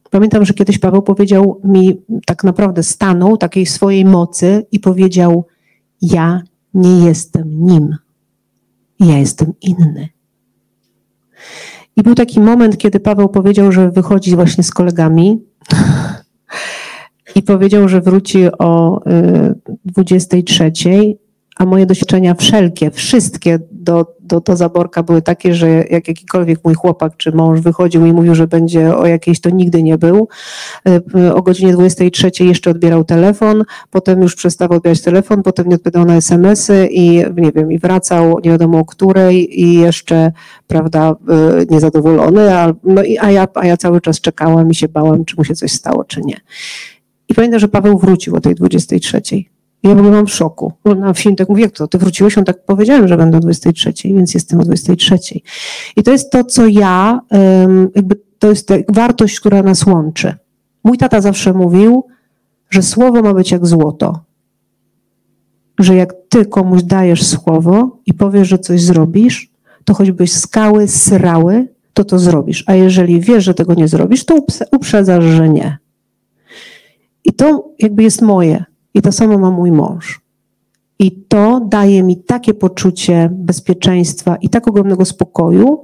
pamiętam, 0.09 0.45
że 0.45 0.53
kiedyś 0.53 0.79
Paweł 0.79 1.01
powiedział 1.01 1.61
mi, 1.63 2.01
tak 2.25 2.43
naprawdę 2.43 2.83
stanął 2.83 3.37
takiej 3.37 3.65
swojej 3.65 4.05
mocy 4.05 4.65
i 4.71 4.79
powiedział: 4.79 5.45
Ja 6.01 6.41
nie 6.73 7.05
jestem 7.05 7.65
nim. 7.65 7.95
Ja 8.99 9.17
jestem 9.17 9.53
inny. 9.61 10.09
I 11.99 12.03
był 12.03 12.15
taki 12.15 12.39
moment, 12.39 12.77
kiedy 12.77 12.99
Paweł 12.99 13.29
powiedział, 13.29 13.71
że 13.71 13.91
wychodzi 13.91 14.35
właśnie 14.35 14.63
z 14.63 14.71
kolegami. 14.71 15.43
I 17.35 17.41
powiedział, 17.41 17.89
że 17.89 18.01
wróci 18.01 18.47
o 18.59 19.01
y, 19.07 19.55
23, 19.85 20.71
a 21.59 21.65
moje 21.65 21.85
doświadczenia 21.85 22.33
wszelkie, 22.33 22.91
wszystkie 22.91 23.59
do, 23.71 24.15
do, 24.19 24.39
do 24.39 24.55
zaborka 24.55 25.03
były 25.03 25.21
takie, 25.21 25.53
że 25.53 25.69
jak 25.69 26.07
jakikolwiek 26.07 26.59
mój 26.63 26.73
chłopak 26.73 27.17
czy 27.17 27.31
mąż 27.31 27.59
wychodził 27.59 28.05
i 28.05 28.13
mówił, 28.13 28.35
że 28.35 28.47
będzie 28.47 28.95
o 28.95 29.07
jakiejś, 29.07 29.41
to 29.41 29.49
nigdy 29.49 29.83
nie 29.83 29.97
był. 29.97 30.27
Y, 31.15 31.33
O 31.33 31.41
godzinie 31.41 31.73
23 31.73 32.31
jeszcze 32.39 32.69
odbierał 32.69 33.03
telefon, 33.03 33.63
potem 33.89 34.21
już 34.21 34.35
przestawał 34.35 34.77
odbierać 34.77 35.01
telefon, 35.01 35.43
potem 35.43 35.69
nie 35.69 35.75
odpowiadał 35.75 36.05
na 36.05 36.15
SMS-y 36.15 36.87
i 36.91 37.09
nie 37.35 37.51
wiem, 37.55 37.71
i 37.71 37.79
wracał 37.79 38.39
nie 38.43 38.51
wiadomo 38.51 38.79
o 38.79 38.85
której 38.85 39.61
i 39.61 39.73
jeszcze, 39.73 40.31
prawda, 40.67 41.15
y, 41.61 41.65
niezadowolony, 41.69 42.57
a, 42.57 42.73
no 42.83 43.03
i, 43.03 43.17
a, 43.17 43.31
ja, 43.31 43.47
a 43.55 43.65
ja 43.65 43.77
cały 43.77 44.01
czas 44.01 44.21
czekałam 44.21 44.69
i 44.69 44.75
się 44.75 44.87
bałam, 44.87 45.25
czy 45.25 45.35
mu 45.37 45.43
się 45.43 45.55
coś 45.55 45.71
stało, 45.71 46.03
czy 46.03 46.21
nie. 46.21 46.37
I 47.29 47.33
pamiętam, 47.33 47.59
że 47.59 47.67
Paweł 47.67 47.97
wrócił 47.97 48.35
o 48.35 48.41
tej 48.41 48.55
23. 48.55 49.21
Ja 49.83 49.95
w 49.95 50.25
w 50.25 50.29
szoku. 50.29 50.73
Na 50.85 51.13
film 51.13 51.35
tak 51.35 51.49
mówię, 51.49 51.61
jak 51.61 51.71
to? 51.71 51.87
Ty 51.87 51.97
wróciłeś? 51.97 52.37
On 52.37 52.45
tak 52.45 52.65
powiedziałem, 52.65 53.07
że 53.07 53.17
będę 53.17 53.37
o 53.37 53.39
23, 53.39 53.93
więc 54.05 54.33
jestem 54.33 54.59
o 54.59 54.63
23. 54.63 55.17
I 55.95 56.03
to 56.03 56.11
jest 56.11 56.31
to, 56.31 56.43
co 56.43 56.67
ja, 56.67 57.21
jakby 57.95 58.15
to 58.39 58.49
jest 58.49 58.67
ta 58.67 58.75
wartość, 58.89 59.39
która 59.39 59.63
nas 59.63 59.85
łączy. 59.85 60.35
Mój 60.83 60.97
tata 60.97 61.21
zawsze 61.21 61.53
mówił, 61.53 62.03
że 62.69 62.81
słowo 62.81 63.21
ma 63.21 63.33
być 63.33 63.51
jak 63.51 63.65
złoto. 63.67 64.19
Że 65.79 65.95
jak 65.95 66.13
ty 66.29 66.45
komuś 66.45 66.83
dajesz 66.83 67.27
słowo 67.27 67.97
i 68.05 68.13
powiesz, 68.13 68.47
że 68.47 68.59
coś 68.59 68.81
zrobisz, 68.81 69.51
to 69.85 69.93
choćbyś 69.93 70.33
skały 70.33 70.87
srały, 70.87 71.67
to 71.93 72.03
to 72.03 72.19
zrobisz. 72.19 72.63
A 72.67 72.75
jeżeli 72.75 73.21
wiesz, 73.21 73.43
że 73.43 73.53
tego 73.53 73.73
nie 73.73 73.87
zrobisz, 73.87 74.25
to 74.25 74.39
uprzedzasz, 74.71 75.23
że 75.23 75.49
nie. 75.49 75.77
I 77.25 77.33
to 77.33 77.71
jakby 77.79 78.03
jest 78.03 78.21
moje. 78.21 78.65
I 78.93 79.01
to 79.01 79.11
samo 79.11 79.37
ma 79.37 79.51
mój 79.51 79.71
mąż. 79.71 80.21
I 80.99 81.11
to 81.11 81.67
daje 81.69 82.03
mi 82.03 82.17
takie 82.17 82.53
poczucie 82.53 83.29
bezpieczeństwa 83.31 84.35
i 84.35 84.49
tak 84.49 84.67
ogromnego 84.67 85.05
spokoju, 85.05 85.83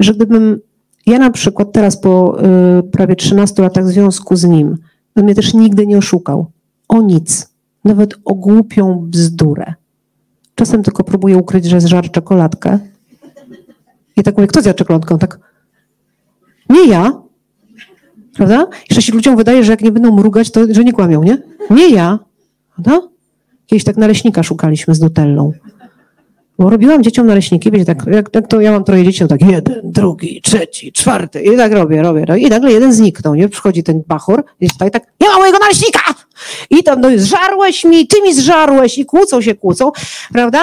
że 0.00 0.14
gdybym 0.14 0.60
ja 1.06 1.18
na 1.18 1.30
przykład 1.30 1.72
teraz 1.72 2.00
po 2.00 2.40
y, 2.78 2.82
prawie 2.82 3.16
13 3.16 3.62
latach 3.62 3.88
związku 3.88 4.36
z 4.36 4.44
nim, 4.44 4.76
on 5.14 5.24
mnie 5.24 5.34
też 5.34 5.54
nigdy 5.54 5.86
nie 5.86 5.98
oszukał. 5.98 6.46
O 6.88 7.02
nic. 7.02 7.48
Nawet 7.84 8.14
o 8.24 8.34
głupią 8.34 9.06
bzdurę. 9.10 9.74
Czasem 10.54 10.82
tylko 10.82 11.04
próbuję 11.04 11.36
ukryć, 11.36 11.64
że 11.64 11.80
zżar 11.80 12.10
czekoladkę. 12.10 12.78
I 14.16 14.22
tak 14.22 14.36
mówię, 14.36 14.46
kto 14.46 14.62
zjadł 14.62 14.78
czekoladkę? 14.78 15.18
Tak, 15.18 15.38
nie 16.70 16.86
ja. 16.86 17.22
Prawda? 18.36 18.66
Jeszcze 18.90 19.02
się 19.02 19.12
ludziom 19.12 19.36
wydaje, 19.36 19.64
że 19.64 19.72
jak 19.72 19.82
nie 19.82 19.92
będą 19.92 20.16
mrugać, 20.16 20.50
to 20.50 20.74
że 20.74 20.84
nie 20.84 20.92
kłamią, 20.92 21.22
nie? 21.22 21.42
Nie 21.70 21.88
ja. 21.88 22.18
Prawda? 22.82 23.08
Kiedyś 23.66 23.84
tak 23.84 23.96
naleśnika 23.96 24.42
szukaliśmy 24.42 24.94
z 24.94 25.00
Nutellą. 25.00 25.52
Bo 26.58 26.70
robiłam 26.70 27.02
dzieciom 27.02 27.26
naleśniki, 27.26 27.70
wiecie, 27.70 27.84
tak, 27.84 28.06
jak, 28.06 28.48
to 28.48 28.60
ja 28.60 28.72
mam 28.72 28.84
troje 28.84 29.04
dzieci, 29.04 29.18
to 29.18 29.28
tak 29.28 29.42
jeden, 29.42 29.80
drugi, 29.84 30.40
trzeci, 30.42 30.92
czwarty 30.92 31.42
i 31.42 31.56
tak 31.56 31.72
robię, 31.72 32.02
robię. 32.02 32.24
robię. 32.24 32.40
I 32.40 32.50
nagle 32.50 32.72
jeden 32.72 32.92
zniknął, 32.92 33.34
nie? 33.34 33.48
Przychodzi 33.48 33.82
ten 33.82 34.02
bachor 34.06 34.44
i 34.60 34.70
tutaj 34.70 34.90
tak, 34.90 35.12
nie 35.20 35.28
ma 35.28 35.38
mojego 35.38 35.58
naleśnika! 35.58 36.00
I 36.70 36.82
tam, 36.82 37.00
no 37.00 37.08
zżarłeś 37.16 37.84
mi, 37.84 38.06
ty 38.06 38.22
mi 38.22 38.34
zżarłeś 38.34 38.98
i 38.98 39.06
kłócą 39.06 39.40
się, 39.40 39.54
kłócą, 39.54 39.92
prawda? 40.32 40.62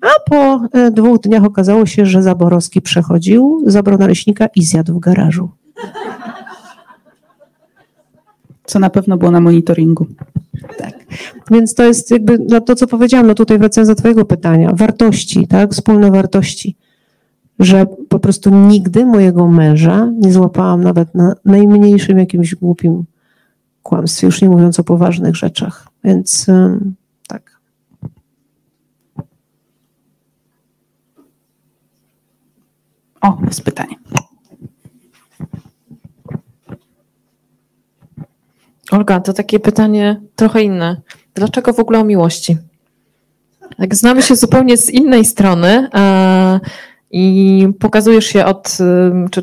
A 0.00 0.30
po 0.30 0.60
e, 0.72 0.90
dwóch 0.90 1.20
dniach 1.20 1.44
okazało 1.44 1.86
się, 1.86 2.06
że 2.06 2.22
Zaborowski 2.22 2.82
przechodził, 2.82 3.62
zabrał 3.66 3.98
naleśnika 3.98 4.48
i 4.56 4.62
zjadł 4.62 4.94
w 4.94 5.00
garażu. 5.00 5.48
Co 8.64 8.78
na 8.78 8.90
pewno 8.90 9.16
było 9.16 9.30
na 9.30 9.40
monitoringu. 9.40 10.06
Tak. 10.78 10.99
Więc 11.50 11.74
to 11.74 11.84
jest 11.84 12.10
jakby 12.10 12.38
no 12.48 12.60
to, 12.60 12.74
co 12.74 12.86
powiedziałam, 12.86 13.26
no 13.26 13.34
tutaj 13.34 13.58
wracając 13.58 13.88
do 13.88 13.94
twojego 13.94 14.24
pytania, 14.24 14.72
wartości, 14.72 15.46
tak, 15.46 15.72
wspólne 15.72 16.10
wartości, 16.10 16.76
że 17.58 17.86
po 18.08 18.18
prostu 18.18 18.50
nigdy 18.50 19.06
mojego 19.06 19.48
męża 19.48 20.10
nie 20.18 20.32
złapałam 20.32 20.84
nawet 20.84 21.14
na 21.14 21.34
najmniejszym 21.44 22.18
jakimś 22.18 22.54
głupim 22.54 23.04
kłamstwie, 23.82 24.26
już 24.26 24.42
nie 24.42 24.48
mówiąc 24.50 24.80
o 24.80 24.84
poważnych 24.84 25.36
rzeczach. 25.36 25.88
Więc 26.04 26.46
tak. 27.28 27.60
O, 33.20 33.38
jest 33.46 33.62
pytanie. 33.62 33.94
Olga, 38.90 39.20
to 39.20 39.32
takie 39.32 39.60
pytanie 39.60 40.20
trochę 40.36 40.62
inne. 40.62 41.00
Dlaczego 41.34 41.72
w 41.72 41.78
ogóle 41.80 41.98
o 41.98 42.04
miłości? 42.04 42.56
Jak 43.78 43.94
znamy 43.94 44.22
się 44.22 44.36
zupełnie 44.36 44.76
z 44.76 44.90
innej 44.90 45.24
strony 45.24 45.88
e, 45.94 46.60
i 47.10 47.68
pokazujesz 47.80 48.26
się 48.26 48.44
od, 48.44 48.78
ym, 48.80 49.28
czy, 49.30 49.42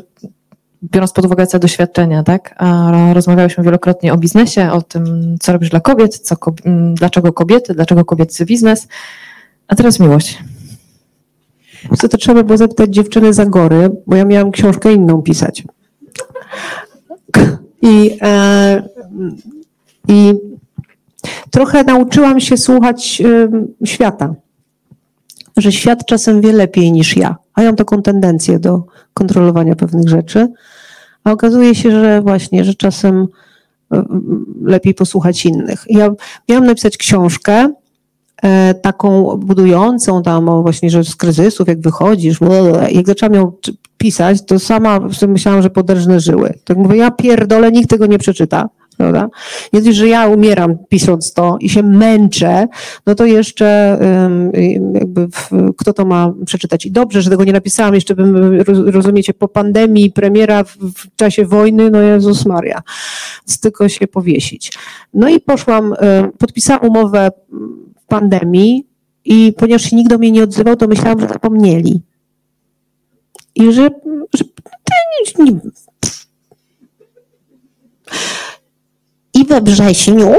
biorąc 0.82 1.12
pod 1.12 1.24
uwagę 1.24 1.46
te 1.46 1.58
doświadczenia, 1.58 2.22
tak? 2.22 2.54
A 2.58 2.92
rozmawiałyśmy 3.14 3.64
wielokrotnie 3.64 4.12
o 4.12 4.16
biznesie, 4.16 4.70
o 4.72 4.82
tym, 4.82 5.36
co 5.40 5.52
robisz 5.52 5.70
dla 5.70 5.80
kobiet, 5.80 6.18
co, 6.18 6.34
kob- 6.36 6.60
m, 6.64 6.94
dlaczego 6.94 7.32
kobiety, 7.32 7.74
dlaczego 7.74 8.04
kobiecy 8.04 8.44
biznes, 8.44 8.88
a 9.68 9.74
teraz 9.74 10.00
miłość. 10.00 10.38
Co 11.98 12.08
to 12.08 12.18
trzeba 12.18 12.42
było 12.42 12.56
zapytać 12.56 12.94
dziewczyny 12.94 13.32
Zagory, 13.32 13.90
bo 14.06 14.16
ja 14.16 14.24
miałam 14.24 14.50
książkę 14.50 14.92
inną 14.92 15.22
pisać. 15.22 15.64
I, 17.82 18.18
e, 18.22 18.82
i 20.08 20.34
trochę 21.50 21.84
nauczyłam 21.84 22.40
się 22.40 22.56
słuchać 22.56 23.22
świata. 23.84 24.34
Że 25.56 25.72
świat 25.72 26.06
czasem 26.06 26.40
wie 26.40 26.52
lepiej 26.52 26.92
niż 26.92 27.16
ja. 27.16 27.36
A 27.54 27.62
ja 27.62 27.68
mam 27.68 27.76
taką 27.76 28.02
tendencję 28.02 28.58
do 28.58 28.82
kontrolowania 29.14 29.76
pewnych 29.76 30.08
rzeczy. 30.08 30.48
A 31.24 31.32
okazuje 31.32 31.74
się, 31.74 31.90
że 31.90 32.22
właśnie, 32.22 32.64
że 32.64 32.74
czasem 32.74 33.26
em, 33.90 34.44
lepiej 34.64 34.94
posłuchać 34.94 35.46
innych. 35.46 35.84
Ja 35.90 36.10
miałam 36.48 36.66
napisać 36.66 36.96
książkę, 36.96 37.72
taką 38.82 39.36
budującą 39.36 40.22
tam 40.22 40.62
właśnie, 40.62 40.90
że 40.90 41.04
z 41.04 41.16
kryzysów, 41.16 41.68
jak 41.68 41.80
wychodzisz, 41.80 42.38
jak 42.90 43.06
zaczęłam 43.06 43.34
ją 43.34 43.52
pisać, 43.98 44.46
to 44.46 44.58
sama 44.58 45.00
myślałam, 45.28 45.62
że 45.62 45.70
poderżnę 45.70 46.20
żyły. 46.20 46.54
Tak 46.64 46.76
mówię, 46.76 46.96
ja 46.96 47.10
pierdolę, 47.10 47.72
nikt 47.72 47.90
tego 47.90 48.06
nie 48.06 48.18
przeczyta. 48.18 48.68
Prawda? 48.98 49.28
Nie 49.72 49.82
dość, 49.82 49.96
że 49.96 50.08
ja 50.08 50.26
umieram 50.26 50.76
pisząc 50.88 51.32
to 51.32 51.56
i 51.60 51.68
się 51.68 51.82
męczę, 51.82 52.68
no 53.06 53.14
to 53.14 53.26
jeszcze 53.26 53.98
jakby 54.92 55.28
w, 55.28 55.50
kto 55.76 55.92
to 55.92 56.04
ma 56.04 56.32
przeczytać. 56.46 56.86
I 56.86 56.90
dobrze, 56.90 57.22
że 57.22 57.30
tego 57.30 57.44
nie 57.44 57.52
napisałam, 57.52 57.94
jeszcze 57.94 58.14
bym, 58.14 58.60
roz- 58.60 58.94
rozumiecie, 58.94 59.34
po 59.34 59.48
pandemii, 59.48 60.10
premiera 60.10 60.64
w, 60.64 60.76
w 60.76 61.16
czasie 61.16 61.44
wojny, 61.46 61.90
no 61.90 62.00
Jezus 62.00 62.46
Maria, 62.46 62.82
tylko 63.60 63.88
się 63.88 64.06
powiesić. 64.06 64.72
No 65.14 65.28
i 65.28 65.40
poszłam, 65.40 65.92
y, 65.92 65.96
podpisałam 66.38 66.86
umowę 66.86 67.30
pandemii 68.08 68.86
i 69.24 69.52
ponieważ 69.52 69.82
się 69.82 69.96
nikt 69.96 70.10
do 70.10 70.18
mnie 70.18 70.30
nie 70.30 70.42
odzywał, 70.42 70.76
to 70.76 70.86
myślałam, 70.86 71.20
że 71.20 71.28
zapomnieli. 71.28 72.02
I 73.54 73.72
że, 73.72 73.90
że 74.34 74.44
I 79.34 79.44
we 79.44 79.60
wrześniu 79.60 80.34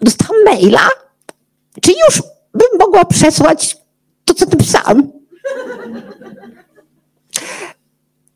dostałam 0.00 0.44
maila, 0.44 0.88
czy 1.82 1.92
już 1.92 2.22
bym 2.52 2.78
mogła 2.78 3.04
przesłać 3.04 3.76
to, 4.24 4.34
co 4.34 4.46
napisałam. 4.46 5.12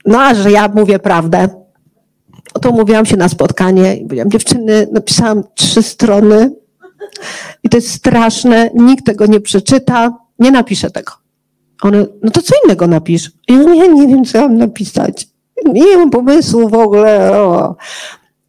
No, 0.06 0.20
a 0.20 0.34
że 0.34 0.50
ja 0.50 0.68
mówię 0.68 0.98
prawdę, 0.98 1.48
no 2.54 2.60
to 2.60 2.70
umówiłam 2.70 3.06
się 3.06 3.16
na 3.16 3.28
spotkanie 3.28 3.96
i 3.96 4.02
powiedziałam, 4.04 4.30
dziewczyny, 4.30 4.88
napisałam 4.92 5.44
trzy 5.54 5.82
strony 5.82 6.59
i 7.62 7.68
to 7.68 7.76
jest 7.76 7.90
straszne, 7.90 8.70
nikt 8.74 9.06
tego 9.06 9.26
nie 9.26 9.40
przeczyta, 9.40 10.18
nie 10.38 10.50
napiszę 10.50 10.90
tego. 10.90 11.12
One, 11.82 12.06
no 12.22 12.30
to 12.30 12.42
co 12.42 12.54
innego 12.64 12.86
napisz. 12.86 13.30
Ja 13.48 13.56
mówię, 13.56 13.74
nie, 13.74 13.88
nie 13.88 14.08
wiem, 14.08 14.24
co 14.24 14.38
ja 14.38 14.48
mam 14.48 14.58
napisać. 14.58 15.28
Nie 15.64 15.96
mam 15.96 16.10
pomysłu 16.10 16.68
w 16.68 16.74
ogóle. 16.74 17.32
O. 17.32 17.76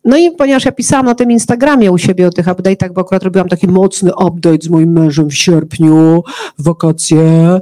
No 0.05 0.17
i 0.17 0.31
ponieważ 0.31 0.65
ja 0.65 0.71
pisałam 0.71 1.05
na 1.05 1.15
tym 1.15 1.31
Instagramie 1.31 1.91
u 1.91 1.97
siebie 1.97 2.27
o 2.27 2.29
tych 2.29 2.45
update'ach, 2.45 2.93
bo 2.93 3.01
akurat 3.01 3.23
robiłam 3.23 3.49
taki 3.49 3.67
mocny 3.67 4.11
update 4.15 4.61
z 4.61 4.69
moim 4.69 4.91
mężem 4.91 5.29
w 5.29 5.35
sierpniu, 5.35 6.23
w 6.59 6.63
wakacje. 6.63 7.59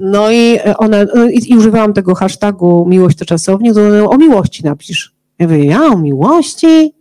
No 0.00 0.30
i 0.30 0.58
one, 0.78 1.06
no 1.14 1.28
i, 1.28 1.52
i 1.52 1.56
używałam 1.56 1.92
tego 1.92 2.14
hashtagu 2.14 2.86
miłość 2.88 3.18
to 3.18 3.24
czasownik, 3.24 3.74
to 3.74 3.80
one, 3.80 4.04
o 4.04 4.16
miłości 4.16 4.64
napisz. 4.64 5.14
Ja 5.38 5.48
mówię, 5.48 5.64
ja 5.64 5.86
o 5.86 5.98
miłości? 5.98 6.94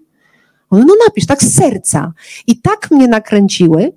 One, 0.72 0.86
no 0.88 0.94
napisz, 1.08 1.26
tak 1.26 1.44
z 1.44 1.56
serca. 1.56 2.14
I 2.48 2.62
tak 2.62 2.92
mnie 2.92 3.08
nakręciły 3.08 3.92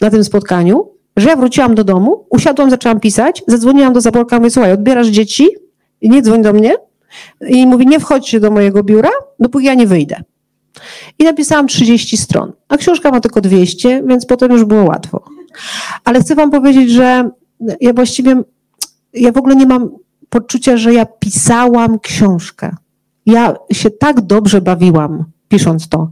na 0.00 0.10
tym 0.10 0.24
spotkaniu, 0.24 0.88
że 1.16 1.28
ja 1.28 1.36
wróciłam 1.36 1.74
do 1.74 1.84
domu, 1.84 2.26
usiadłam, 2.30 2.70
zaczęłam 2.70 3.00
pisać, 3.00 3.42
zadzwoniłam 3.46 3.92
do 3.92 4.00
Zaborka, 4.00 4.38
mówię, 4.38 4.50
słuchaj, 4.50 4.72
odbierasz 4.72 5.06
dzieci, 5.06 5.48
nie 6.02 6.22
dzwoń 6.22 6.42
do 6.42 6.52
mnie. 6.52 6.74
I 7.48 7.66
mówi, 7.66 7.86
nie 7.86 8.00
wchodźcie 8.00 8.40
do 8.40 8.50
mojego 8.50 8.82
biura, 8.82 9.10
dopóki 9.40 9.64
ja 9.66 9.74
nie 9.74 9.86
wyjdę. 9.86 10.22
I 11.18 11.24
napisałam 11.24 11.66
30 11.66 12.16
stron, 12.16 12.52
a 12.68 12.76
książka 12.76 13.10
ma 13.10 13.20
tylko 13.20 13.40
200, 13.40 14.02
więc 14.06 14.26
potem 14.26 14.52
już 14.52 14.64
było 14.64 14.84
łatwo. 14.84 15.24
Ale 16.04 16.20
chcę 16.20 16.34
wam 16.34 16.50
powiedzieć, 16.50 16.90
że 16.90 17.30
ja 17.80 17.92
właściwie, 17.92 18.42
ja 19.12 19.32
w 19.32 19.36
ogóle 19.36 19.56
nie 19.56 19.66
mam 19.66 19.90
poczucia, 20.28 20.76
że 20.76 20.94
ja 20.94 21.06
pisałam 21.06 21.98
książkę. 21.98 22.76
Ja 23.26 23.54
się 23.72 23.90
tak 23.90 24.20
dobrze 24.20 24.60
bawiłam, 24.60 25.24
pisząc 25.48 25.88
to. 25.88 26.10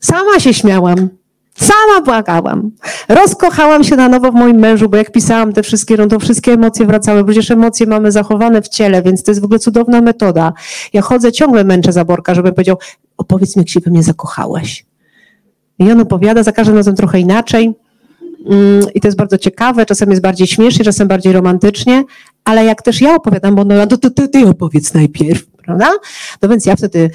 Sama 0.00 0.40
się 0.40 0.54
śmiałam, 0.54 1.08
sama 1.54 2.02
płakałam. 2.04 2.70
Rozkochałam 3.08 3.84
się 3.84 3.96
na 3.96 4.08
nowo 4.08 4.32
w 4.32 4.34
moim 4.34 4.56
mężu, 4.56 4.88
bo 4.88 4.96
jak 4.96 5.12
pisałam 5.12 5.52
te 5.52 5.62
wszystkie, 5.62 5.96
no 5.96 6.06
to 6.06 6.18
wszystkie 6.18 6.52
emocje 6.52 6.86
wracały. 6.86 7.24
Przecież 7.24 7.50
emocje 7.50 7.86
mamy 7.86 8.12
zachowane 8.12 8.62
w 8.62 8.68
ciele, 8.68 9.02
więc 9.02 9.22
to 9.22 9.30
jest 9.30 9.40
w 9.40 9.44
ogóle 9.44 9.58
cudowna 9.58 10.00
metoda. 10.00 10.52
Ja 10.92 11.02
chodzę, 11.02 11.32
ciągle 11.32 11.64
męczę 11.64 11.92
Zaborka, 11.92 12.34
żeby 12.34 12.52
powiedział, 12.52 12.76
opowiedz 13.16 13.56
mi, 13.56 13.60
jak 13.60 13.68
się 13.68 13.80
we 13.80 13.90
mnie 13.90 14.02
zakochałeś. 14.02 14.86
I 15.78 15.92
on 15.92 16.00
opowiada 16.00 16.42
za 16.42 16.52
każdym 16.52 16.76
razem 16.76 16.96
trochę 16.96 17.20
inaczej. 17.20 17.74
Mm, 18.50 18.86
I 18.94 19.00
to 19.00 19.08
jest 19.08 19.18
bardzo 19.18 19.38
ciekawe, 19.38 19.86
czasem 19.86 20.10
jest 20.10 20.22
bardziej 20.22 20.46
śmiesznie, 20.46 20.84
czasem 20.84 21.08
bardziej 21.08 21.32
romantycznie, 21.32 22.04
ale 22.44 22.64
jak 22.64 22.82
też 22.82 23.00
ja 23.00 23.14
opowiadam, 23.14 23.54
bo 23.54 23.64
no 23.64 23.86
to, 23.86 23.98
to, 23.98 24.10
to 24.10 24.28
ty 24.28 24.48
opowiedz 24.48 24.94
najpierw, 24.94 25.46
prawda? 25.68 25.90
No 26.42 26.48
więc 26.48 26.66
ja 26.66 26.76
wtedy, 26.76 27.10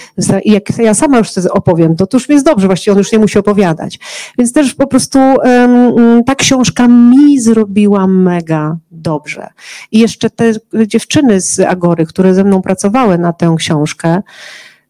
jak 0.46 0.78
ja 0.78 0.94
sama 0.94 1.18
już 1.18 1.32
wtedy 1.32 1.52
opowiem, 1.52 1.96
to, 1.96 2.08
to 2.08 2.18
już 2.18 2.30
jest 2.30 2.46
dobrze, 2.46 2.68
właściwie 2.68 2.92
on 2.92 2.98
już 2.98 3.12
nie 3.12 3.20
musi 3.20 3.40
opowiadać. 3.40 4.00
Więc 4.38 4.54
też 4.54 4.74
po 4.74 4.88
prostu 4.88 5.20
um, 5.20 6.24
ta 6.24 6.36
książka 6.36 6.88
mi 6.88 7.40
zrobiła 7.40 8.08
mega 8.08 8.78
dobrze. 8.92 9.48
I 9.92 10.00
jeszcze 10.00 10.30
te 10.30 10.52
dziewczyny 10.88 11.42
z 11.42 11.60
Agory, 11.60 12.06
które 12.06 12.34
ze 12.34 12.44
mną 12.44 12.62
pracowały 12.62 13.18
na 13.18 13.34
tę 13.34 13.56
książkę, 13.58 14.22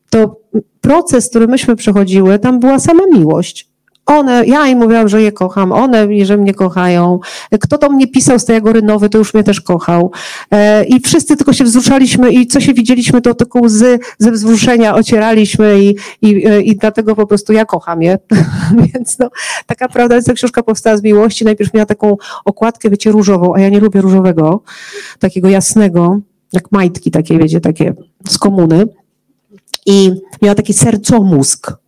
to 0.09 0.41
proces, 0.82 1.30
który 1.30 1.47
myśmy 1.47 1.76
przechodziły, 1.76 2.39
tam 2.39 2.59
była 2.59 2.80
sama 2.80 3.03
miłość. 3.14 3.73
One, 4.20 4.45
ja 4.45 4.68
im 4.68 4.80
mówiłam, 4.80 5.07
że 5.07 5.22
je 5.22 5.32
kocham, 5.32 5.72
one, 5.72 6.07
że 6.26 6.38
mnie 6.38 6.53
kochają. 6.53 7.20
Kto 7.59 7.78
do 7.78 7.89
mnie 7.89 8.07
pisał 8.07 8.39
z 8.39 8.45
tej 8.45 8.55
Agory 8.55 8.82
Nowy, 8.82 9.09
to 9.09 9.18
już 9.18 9.34
mnie 9.34 9.43
też 9.43 9.61
kochał. 9.61 10.11
E, 10.51 10.84
I 10.86 10.99
wszyscy 10.99 11.38
tylko 11.38 11.53
się 11.53 11.64
wzruszaliśmy 11.64 12.32
i 12.32 12.47
co 12.47 12.59
się 12.59 12.74
widzieliśmy, 12.74 13.22
to 13.22 13.34
tylko 13.34 13.59
łzy 13.59 13.99
ze 14.18 14.32
wzruszenia 14.32 14.95
ocieraliśmy 14.95 15.84
i, 15.84 15.95
i, 16.22 16.47
e, 16.47 16.61
i 16.61 16.76
dlatego 16.76 17.16
po 17.16 17.28
prostu 17.28 17.53
ja 17.53 17.66
kocham 17.66 18.01
je. 18.01 18.18
Więc 18.93 19.20
no, 19.20 19.30
taka 19.66 19.88
prawda 19.88 20.16
jest, 20.16 20.28
ta 20.28 20.34
książka 20.34 20.64
powstała 20.64 20.97
z 20.97 21.03
miłości. 21.03 21.45
Najpierw 21.45 21.74
miała 21.74 21.86
taką 21.86 22.18
okładkę, 22.45 22.89
wiecie, 22.89 23.11
różową, 23.11 23.55
a 23.55 23.59
ja 23.59 23.70
nie 23.70 23.80
lubię 23.80 24.01
różowego, 24.01 24.64
takiego 25.20 25.49
jasnego, 25.49 26.20
jak 26.53 26.72
majtki 26.72 27.11
takie, 27.11 27.38
wiecie, 27.38 27.61
takie 27.61 27.93
z 28.30 28.38
komuny. 28.38 28.88
I 29.86 30.11
miała 30.41 30.55
taki 30.55 30.74
sercomózg 30.74 31.83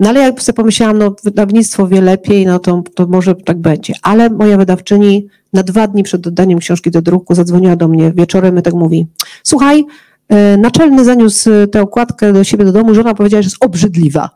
no 0.00 0.08
ale 0.08 0.20
jak 0.20 0.42
sobie 0.42 0.56
pomyślałam, 0.56 0.98
no 0.98 1.14
wydawnictwo 1.24 1.86
wie 1.86 2.00
lepiej, 2.00 2.46
no 2.46 2.58
to, 2.58 2.82
to 2.94 3.06
może 3.06 3.34
tak 3.34 3.58
będzie. 3.58 3.94
Ale 4.02 4.30
moja 4.30 4.56
wydawczyni 4.56 5.26
na 5.52 5.62
dwa 5.62 5.88
dni 5.88 6.02
przed 6.02 6.26
oddaniem 6.26 6.58
książki 6.58 6.90
do 6.90 7.02
druku 7.02 7.34
zadzwoniła 7.34 7.76
do 7.76 7.88
mnie 7.88 8.12
wieczorem 8.12 8.58
i 8.58 8.62
tak 8.62 8.74
mówi, 8.74 9.06
słuchaj, 9.42 9.84
e, 10.28 10.56
naczelny 10.56 11.04
zaniósł 11.04 11.50
tę 11.72 11.82
okładkę 11.82 12.32
do 12.32 12.44
siebie 12.44 12.64
do 12.64 12.72
domu, 12.72 12.94
żona 12.94 13.14
powiedziała, 13.14 13.42
że 13.42 13.46
jest 13.46 13.64
obrzydliwa. 13.64 14.30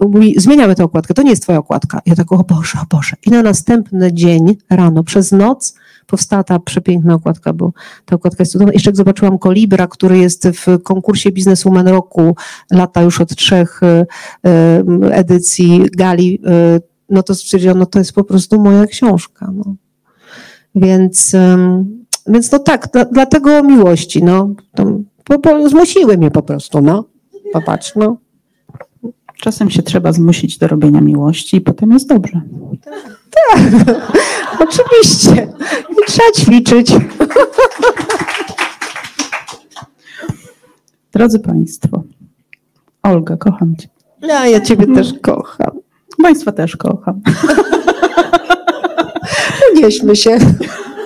Mówi, 0.00 0.34
zmieniamy 0.36 0.74
tę 0.74 0.84
okładkę, 0.84 1.14
to 1.14 1.22
nie 1.22 1.30
jest 1.30 1.42
twoja 1.42 1.58
okładka. 1.58 2.00
Ja 2.06 2.14
tak, 2.14 2.32
o 2.32 2.44
Boże, 2.44 2.78
o 2.82 2.96
Boże. 2.96 3.16
I 3.26 3.30
na 3.30 3.42
następny 3.42 4.12
dzień 4.12 4.56
rano, 4.70 5.04
przez 5.04 5.32
noc 5.32 5.74
powstała 6.06 6.44
ta 6.44 6.58
przepiękna 6.58 7.14
okładka, 7.14 7.52
bo 7.52 7.72
ta 8.04 8.16
okładka 8.16 8.42
jest 8.42 8.52
cudowna. 8.52 8.72
Jeszcze 8.72 8.90
jak 8.90 8.96
zobaczyłam 8.96 9.38
Kolibra, 9.38 9.86
który 9.86 10.18
jest 10.18 10.48
w 10.48 10.82
konkursie 10.82 11.32
Bizneswoman 11.32 11.88
Roku, 11.88 12.36
lata 12.70 13.02
już 13.02 13.20
od 13.20 13.36
trzech 13.36 13.82
e, 13.82 14.06
e, 14.46 14.82
edycji 15.12 15.82
gali, 15.92 16.40
e, 16.46 16.80
no 17.08 17.22
to 17.22 17.34
stwierdziłam, 17.34 17.78
no 17.78 17.86
to 17.86 17.98
jest 17.98 18.12
po 18.12 18.24
prostu 18.24 18.60
moja 18.60 18.86
książka. 18.86 19.50
No. 19.54 19.74
Więc, 20.74 21.36
więc 22.26 22.52
no 22.52 22.58
tak, 22.58 22.88
dla, 22.92 23.04
dlatego 23.04 23.62
miłości, 23.62 24.24
no. 24.24 24.54
To, 24.74 24.84
bo, 25.28 25.38
bo 25.38 25.68
zmusiły 25.68 26.16
mnie 26.16 26.30
po 26.30 26.42
prostu, 26.42 26.80
no. 26.80 27.04
Popatrz, 27.52 27.92
no. 27.96 28.16
Czasem 29.46 29.70
się 29.70 29.82
trzeba 29.82 30.12
zmusić 30.12 30.58
do 30.58 30.68
robienia 30.68 31.00
miłości 31.00 31.56
i 31.56 31.60
potem 31.60 31.92
jest 31.92 32.08
dobrze. 32.08 32.40
Tak, 33.30 33.60
oczywiście. 34.68 35.48
I 35.90 35.94
trzeba 36.06 36.30
ćwiczyć. 36.36 36.92
Drodzy 41.12 41.38
Państwo, 41.38 42.02
Olga, 43.02 43.36
kocham 43.36 43.76
Cię. 43.76 43.88
Ja, 44.22 44.46
ja 44.46 44.60
Ciebie 44.60 44.94
też 44.94 45.14
kocham. 45.22 45.70
Państwa 46.22 46.52
też 46.52 46.76
kocham. 46.76 47.20
Unieśmy 49.74 50.16
się. 50.16 50.38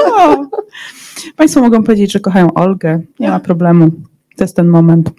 O. 0.07 0.37
Państwo 1.37 1.61
mogą 1.61 1.83
powiedzieć, 1.83 2.13
że 2.13 2.21
kochają 2.21 2.55
Olgę. 2.55 3.01
Nie 3.21 3.31
ma 3.31 3.41
problemu. 3.41 3.91
To 4.37 4.45
jest 4.45 4.57
ten 4.57 4.69
moment. 4.69 5.11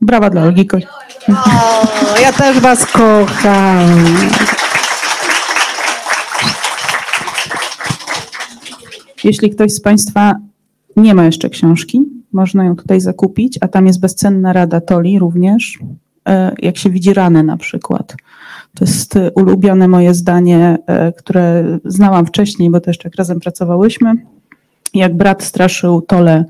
Brawa 0.00 0.30
dla 0.30 0.42
Olgi. 0.42 0.68
O, 1.28 2.18
ja 2.22 2.32
też 2.32 2.60
Was 2.60 2.86
kocham. 2.86 3.88
Jeśli 9.24 9.50
ktoś 9.50 9.72
z 9.72 9.80
Państwa 9.80 10.34
nie 10.96 11.14
ma 11.14 11.24
jeszcze 11.24 11.50
książki, 11.50 12.02
można 12.32 12.64
ją 12.64 12.76
tutaj 12.76 13.00
zakupić, 13.00 13.58
a 13.60 13.68
tam 13.68 13.86
jest 13.86 14.00
bezcenna 14.00 14.52
rada 14.52 14.80
Toli 14.80 15.18
również, 15.18 15.78
e, 16.28 16.54
jak 16.58 16.78
się 16.78 16.90
widzi 16.90 17.14
ranę 17.14 17.42
na 17.42 17.56
przykład. 17.56 18.16
To 18.74 18.84
jest 18.84 19.14
ulubione 19.34 19.88
moje 19.88 20.14
zdanie, 20.14 20.78
e, 20.86 21.12
które 21.12 21.78
znałam 21.84 22.26
wcześniej, 22.26 22.70
bo 22.70 22.80
też 22.80 22.98
jak 23.04 23.14
razem 23.14 23.40
pracowałyśmy. 23.40 24.14
Jak 24.94 25.16
brat 25.16 25.42
straszył 25.42 26.02
Tole 26.02 26.44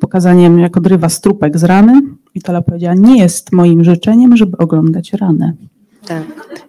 pokazaniem, 0.00 0.58
jak 0.58 0.76
odrywa 0.76 1.08
strupek 1.08 1.58
z 1.58 1.64
rany, 1.64 2.00
i 2.34 2.42
Tola 2.42 2.62
powiedziała, 2.62 2.94
nie 2.94 3.18
jest 3.18 3.52
moim 3.52 3.84
życzeniem, 3.84 4.36
żeby 4.36 4.56
oglądać 4.56 5.12
ranę. 5.12 5.52
Tak. 6.06 6.22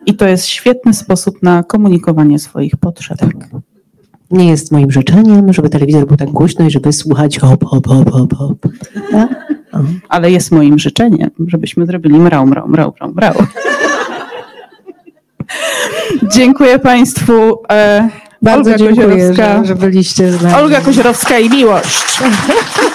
I 0.05 0.14
to 0.14 0.28
jest 0.28 0.45
świetny 0.45 0.93
sposób 0.93 1.43
na 1.43 1.64
komunikowanie 1.64 2.39
swoich 2.39 2.78
potrzeb. 2.78 3.18
Tak. 3.18 3.34
Nie 4.32 4.49
jest 4.49 4.72
moim 4.72 4.91
życzeniem, 4.91 5.53
żeby 5.53 5.70
telewizor 5.70 6.07
był 6.07 6.18
tak 6.18 6.30
głośno 6.30 6.66
i 6.66 6.72
żeby 6.72 6.93
słuchać 6.93 7.39
hop, 7.39 7.66
hop, 7.66 7.88
hop, 7.88 8.12
hop, 8.12 8.34
hop. 8.38 8.57
No? 9.12 9.30
Ale 10.09 10.32
jest 10.32 10.51
moim 10.51 10.80
życzeniem, 10.80 11.30
żebyśmy 11.47 11.86
zrobili 11.86 12.20
mrał, 12.20 12.47
mrał, 12.47 12.68
mrał, 12.68 12.93
mrał, 12.99 13.14
mrał. 13.14 13.34
Dziękuję 16.36 16.80
Państwu. 16.80 17.34
E, 17.72 18.09
Bardzo 18.41 18.72
Olga 18.72 18.86
dziękuję, 18.86 19.34
że, 19.34 19.62
że 19.66 19.76
byliście 19.76 20.32
z 20.32 20.41
nami. 20.41 20.55
Olga 20.55 20.82
Kozierowska 20.82 21.39
i 21.39 21.49
miłość. 21.49 22.20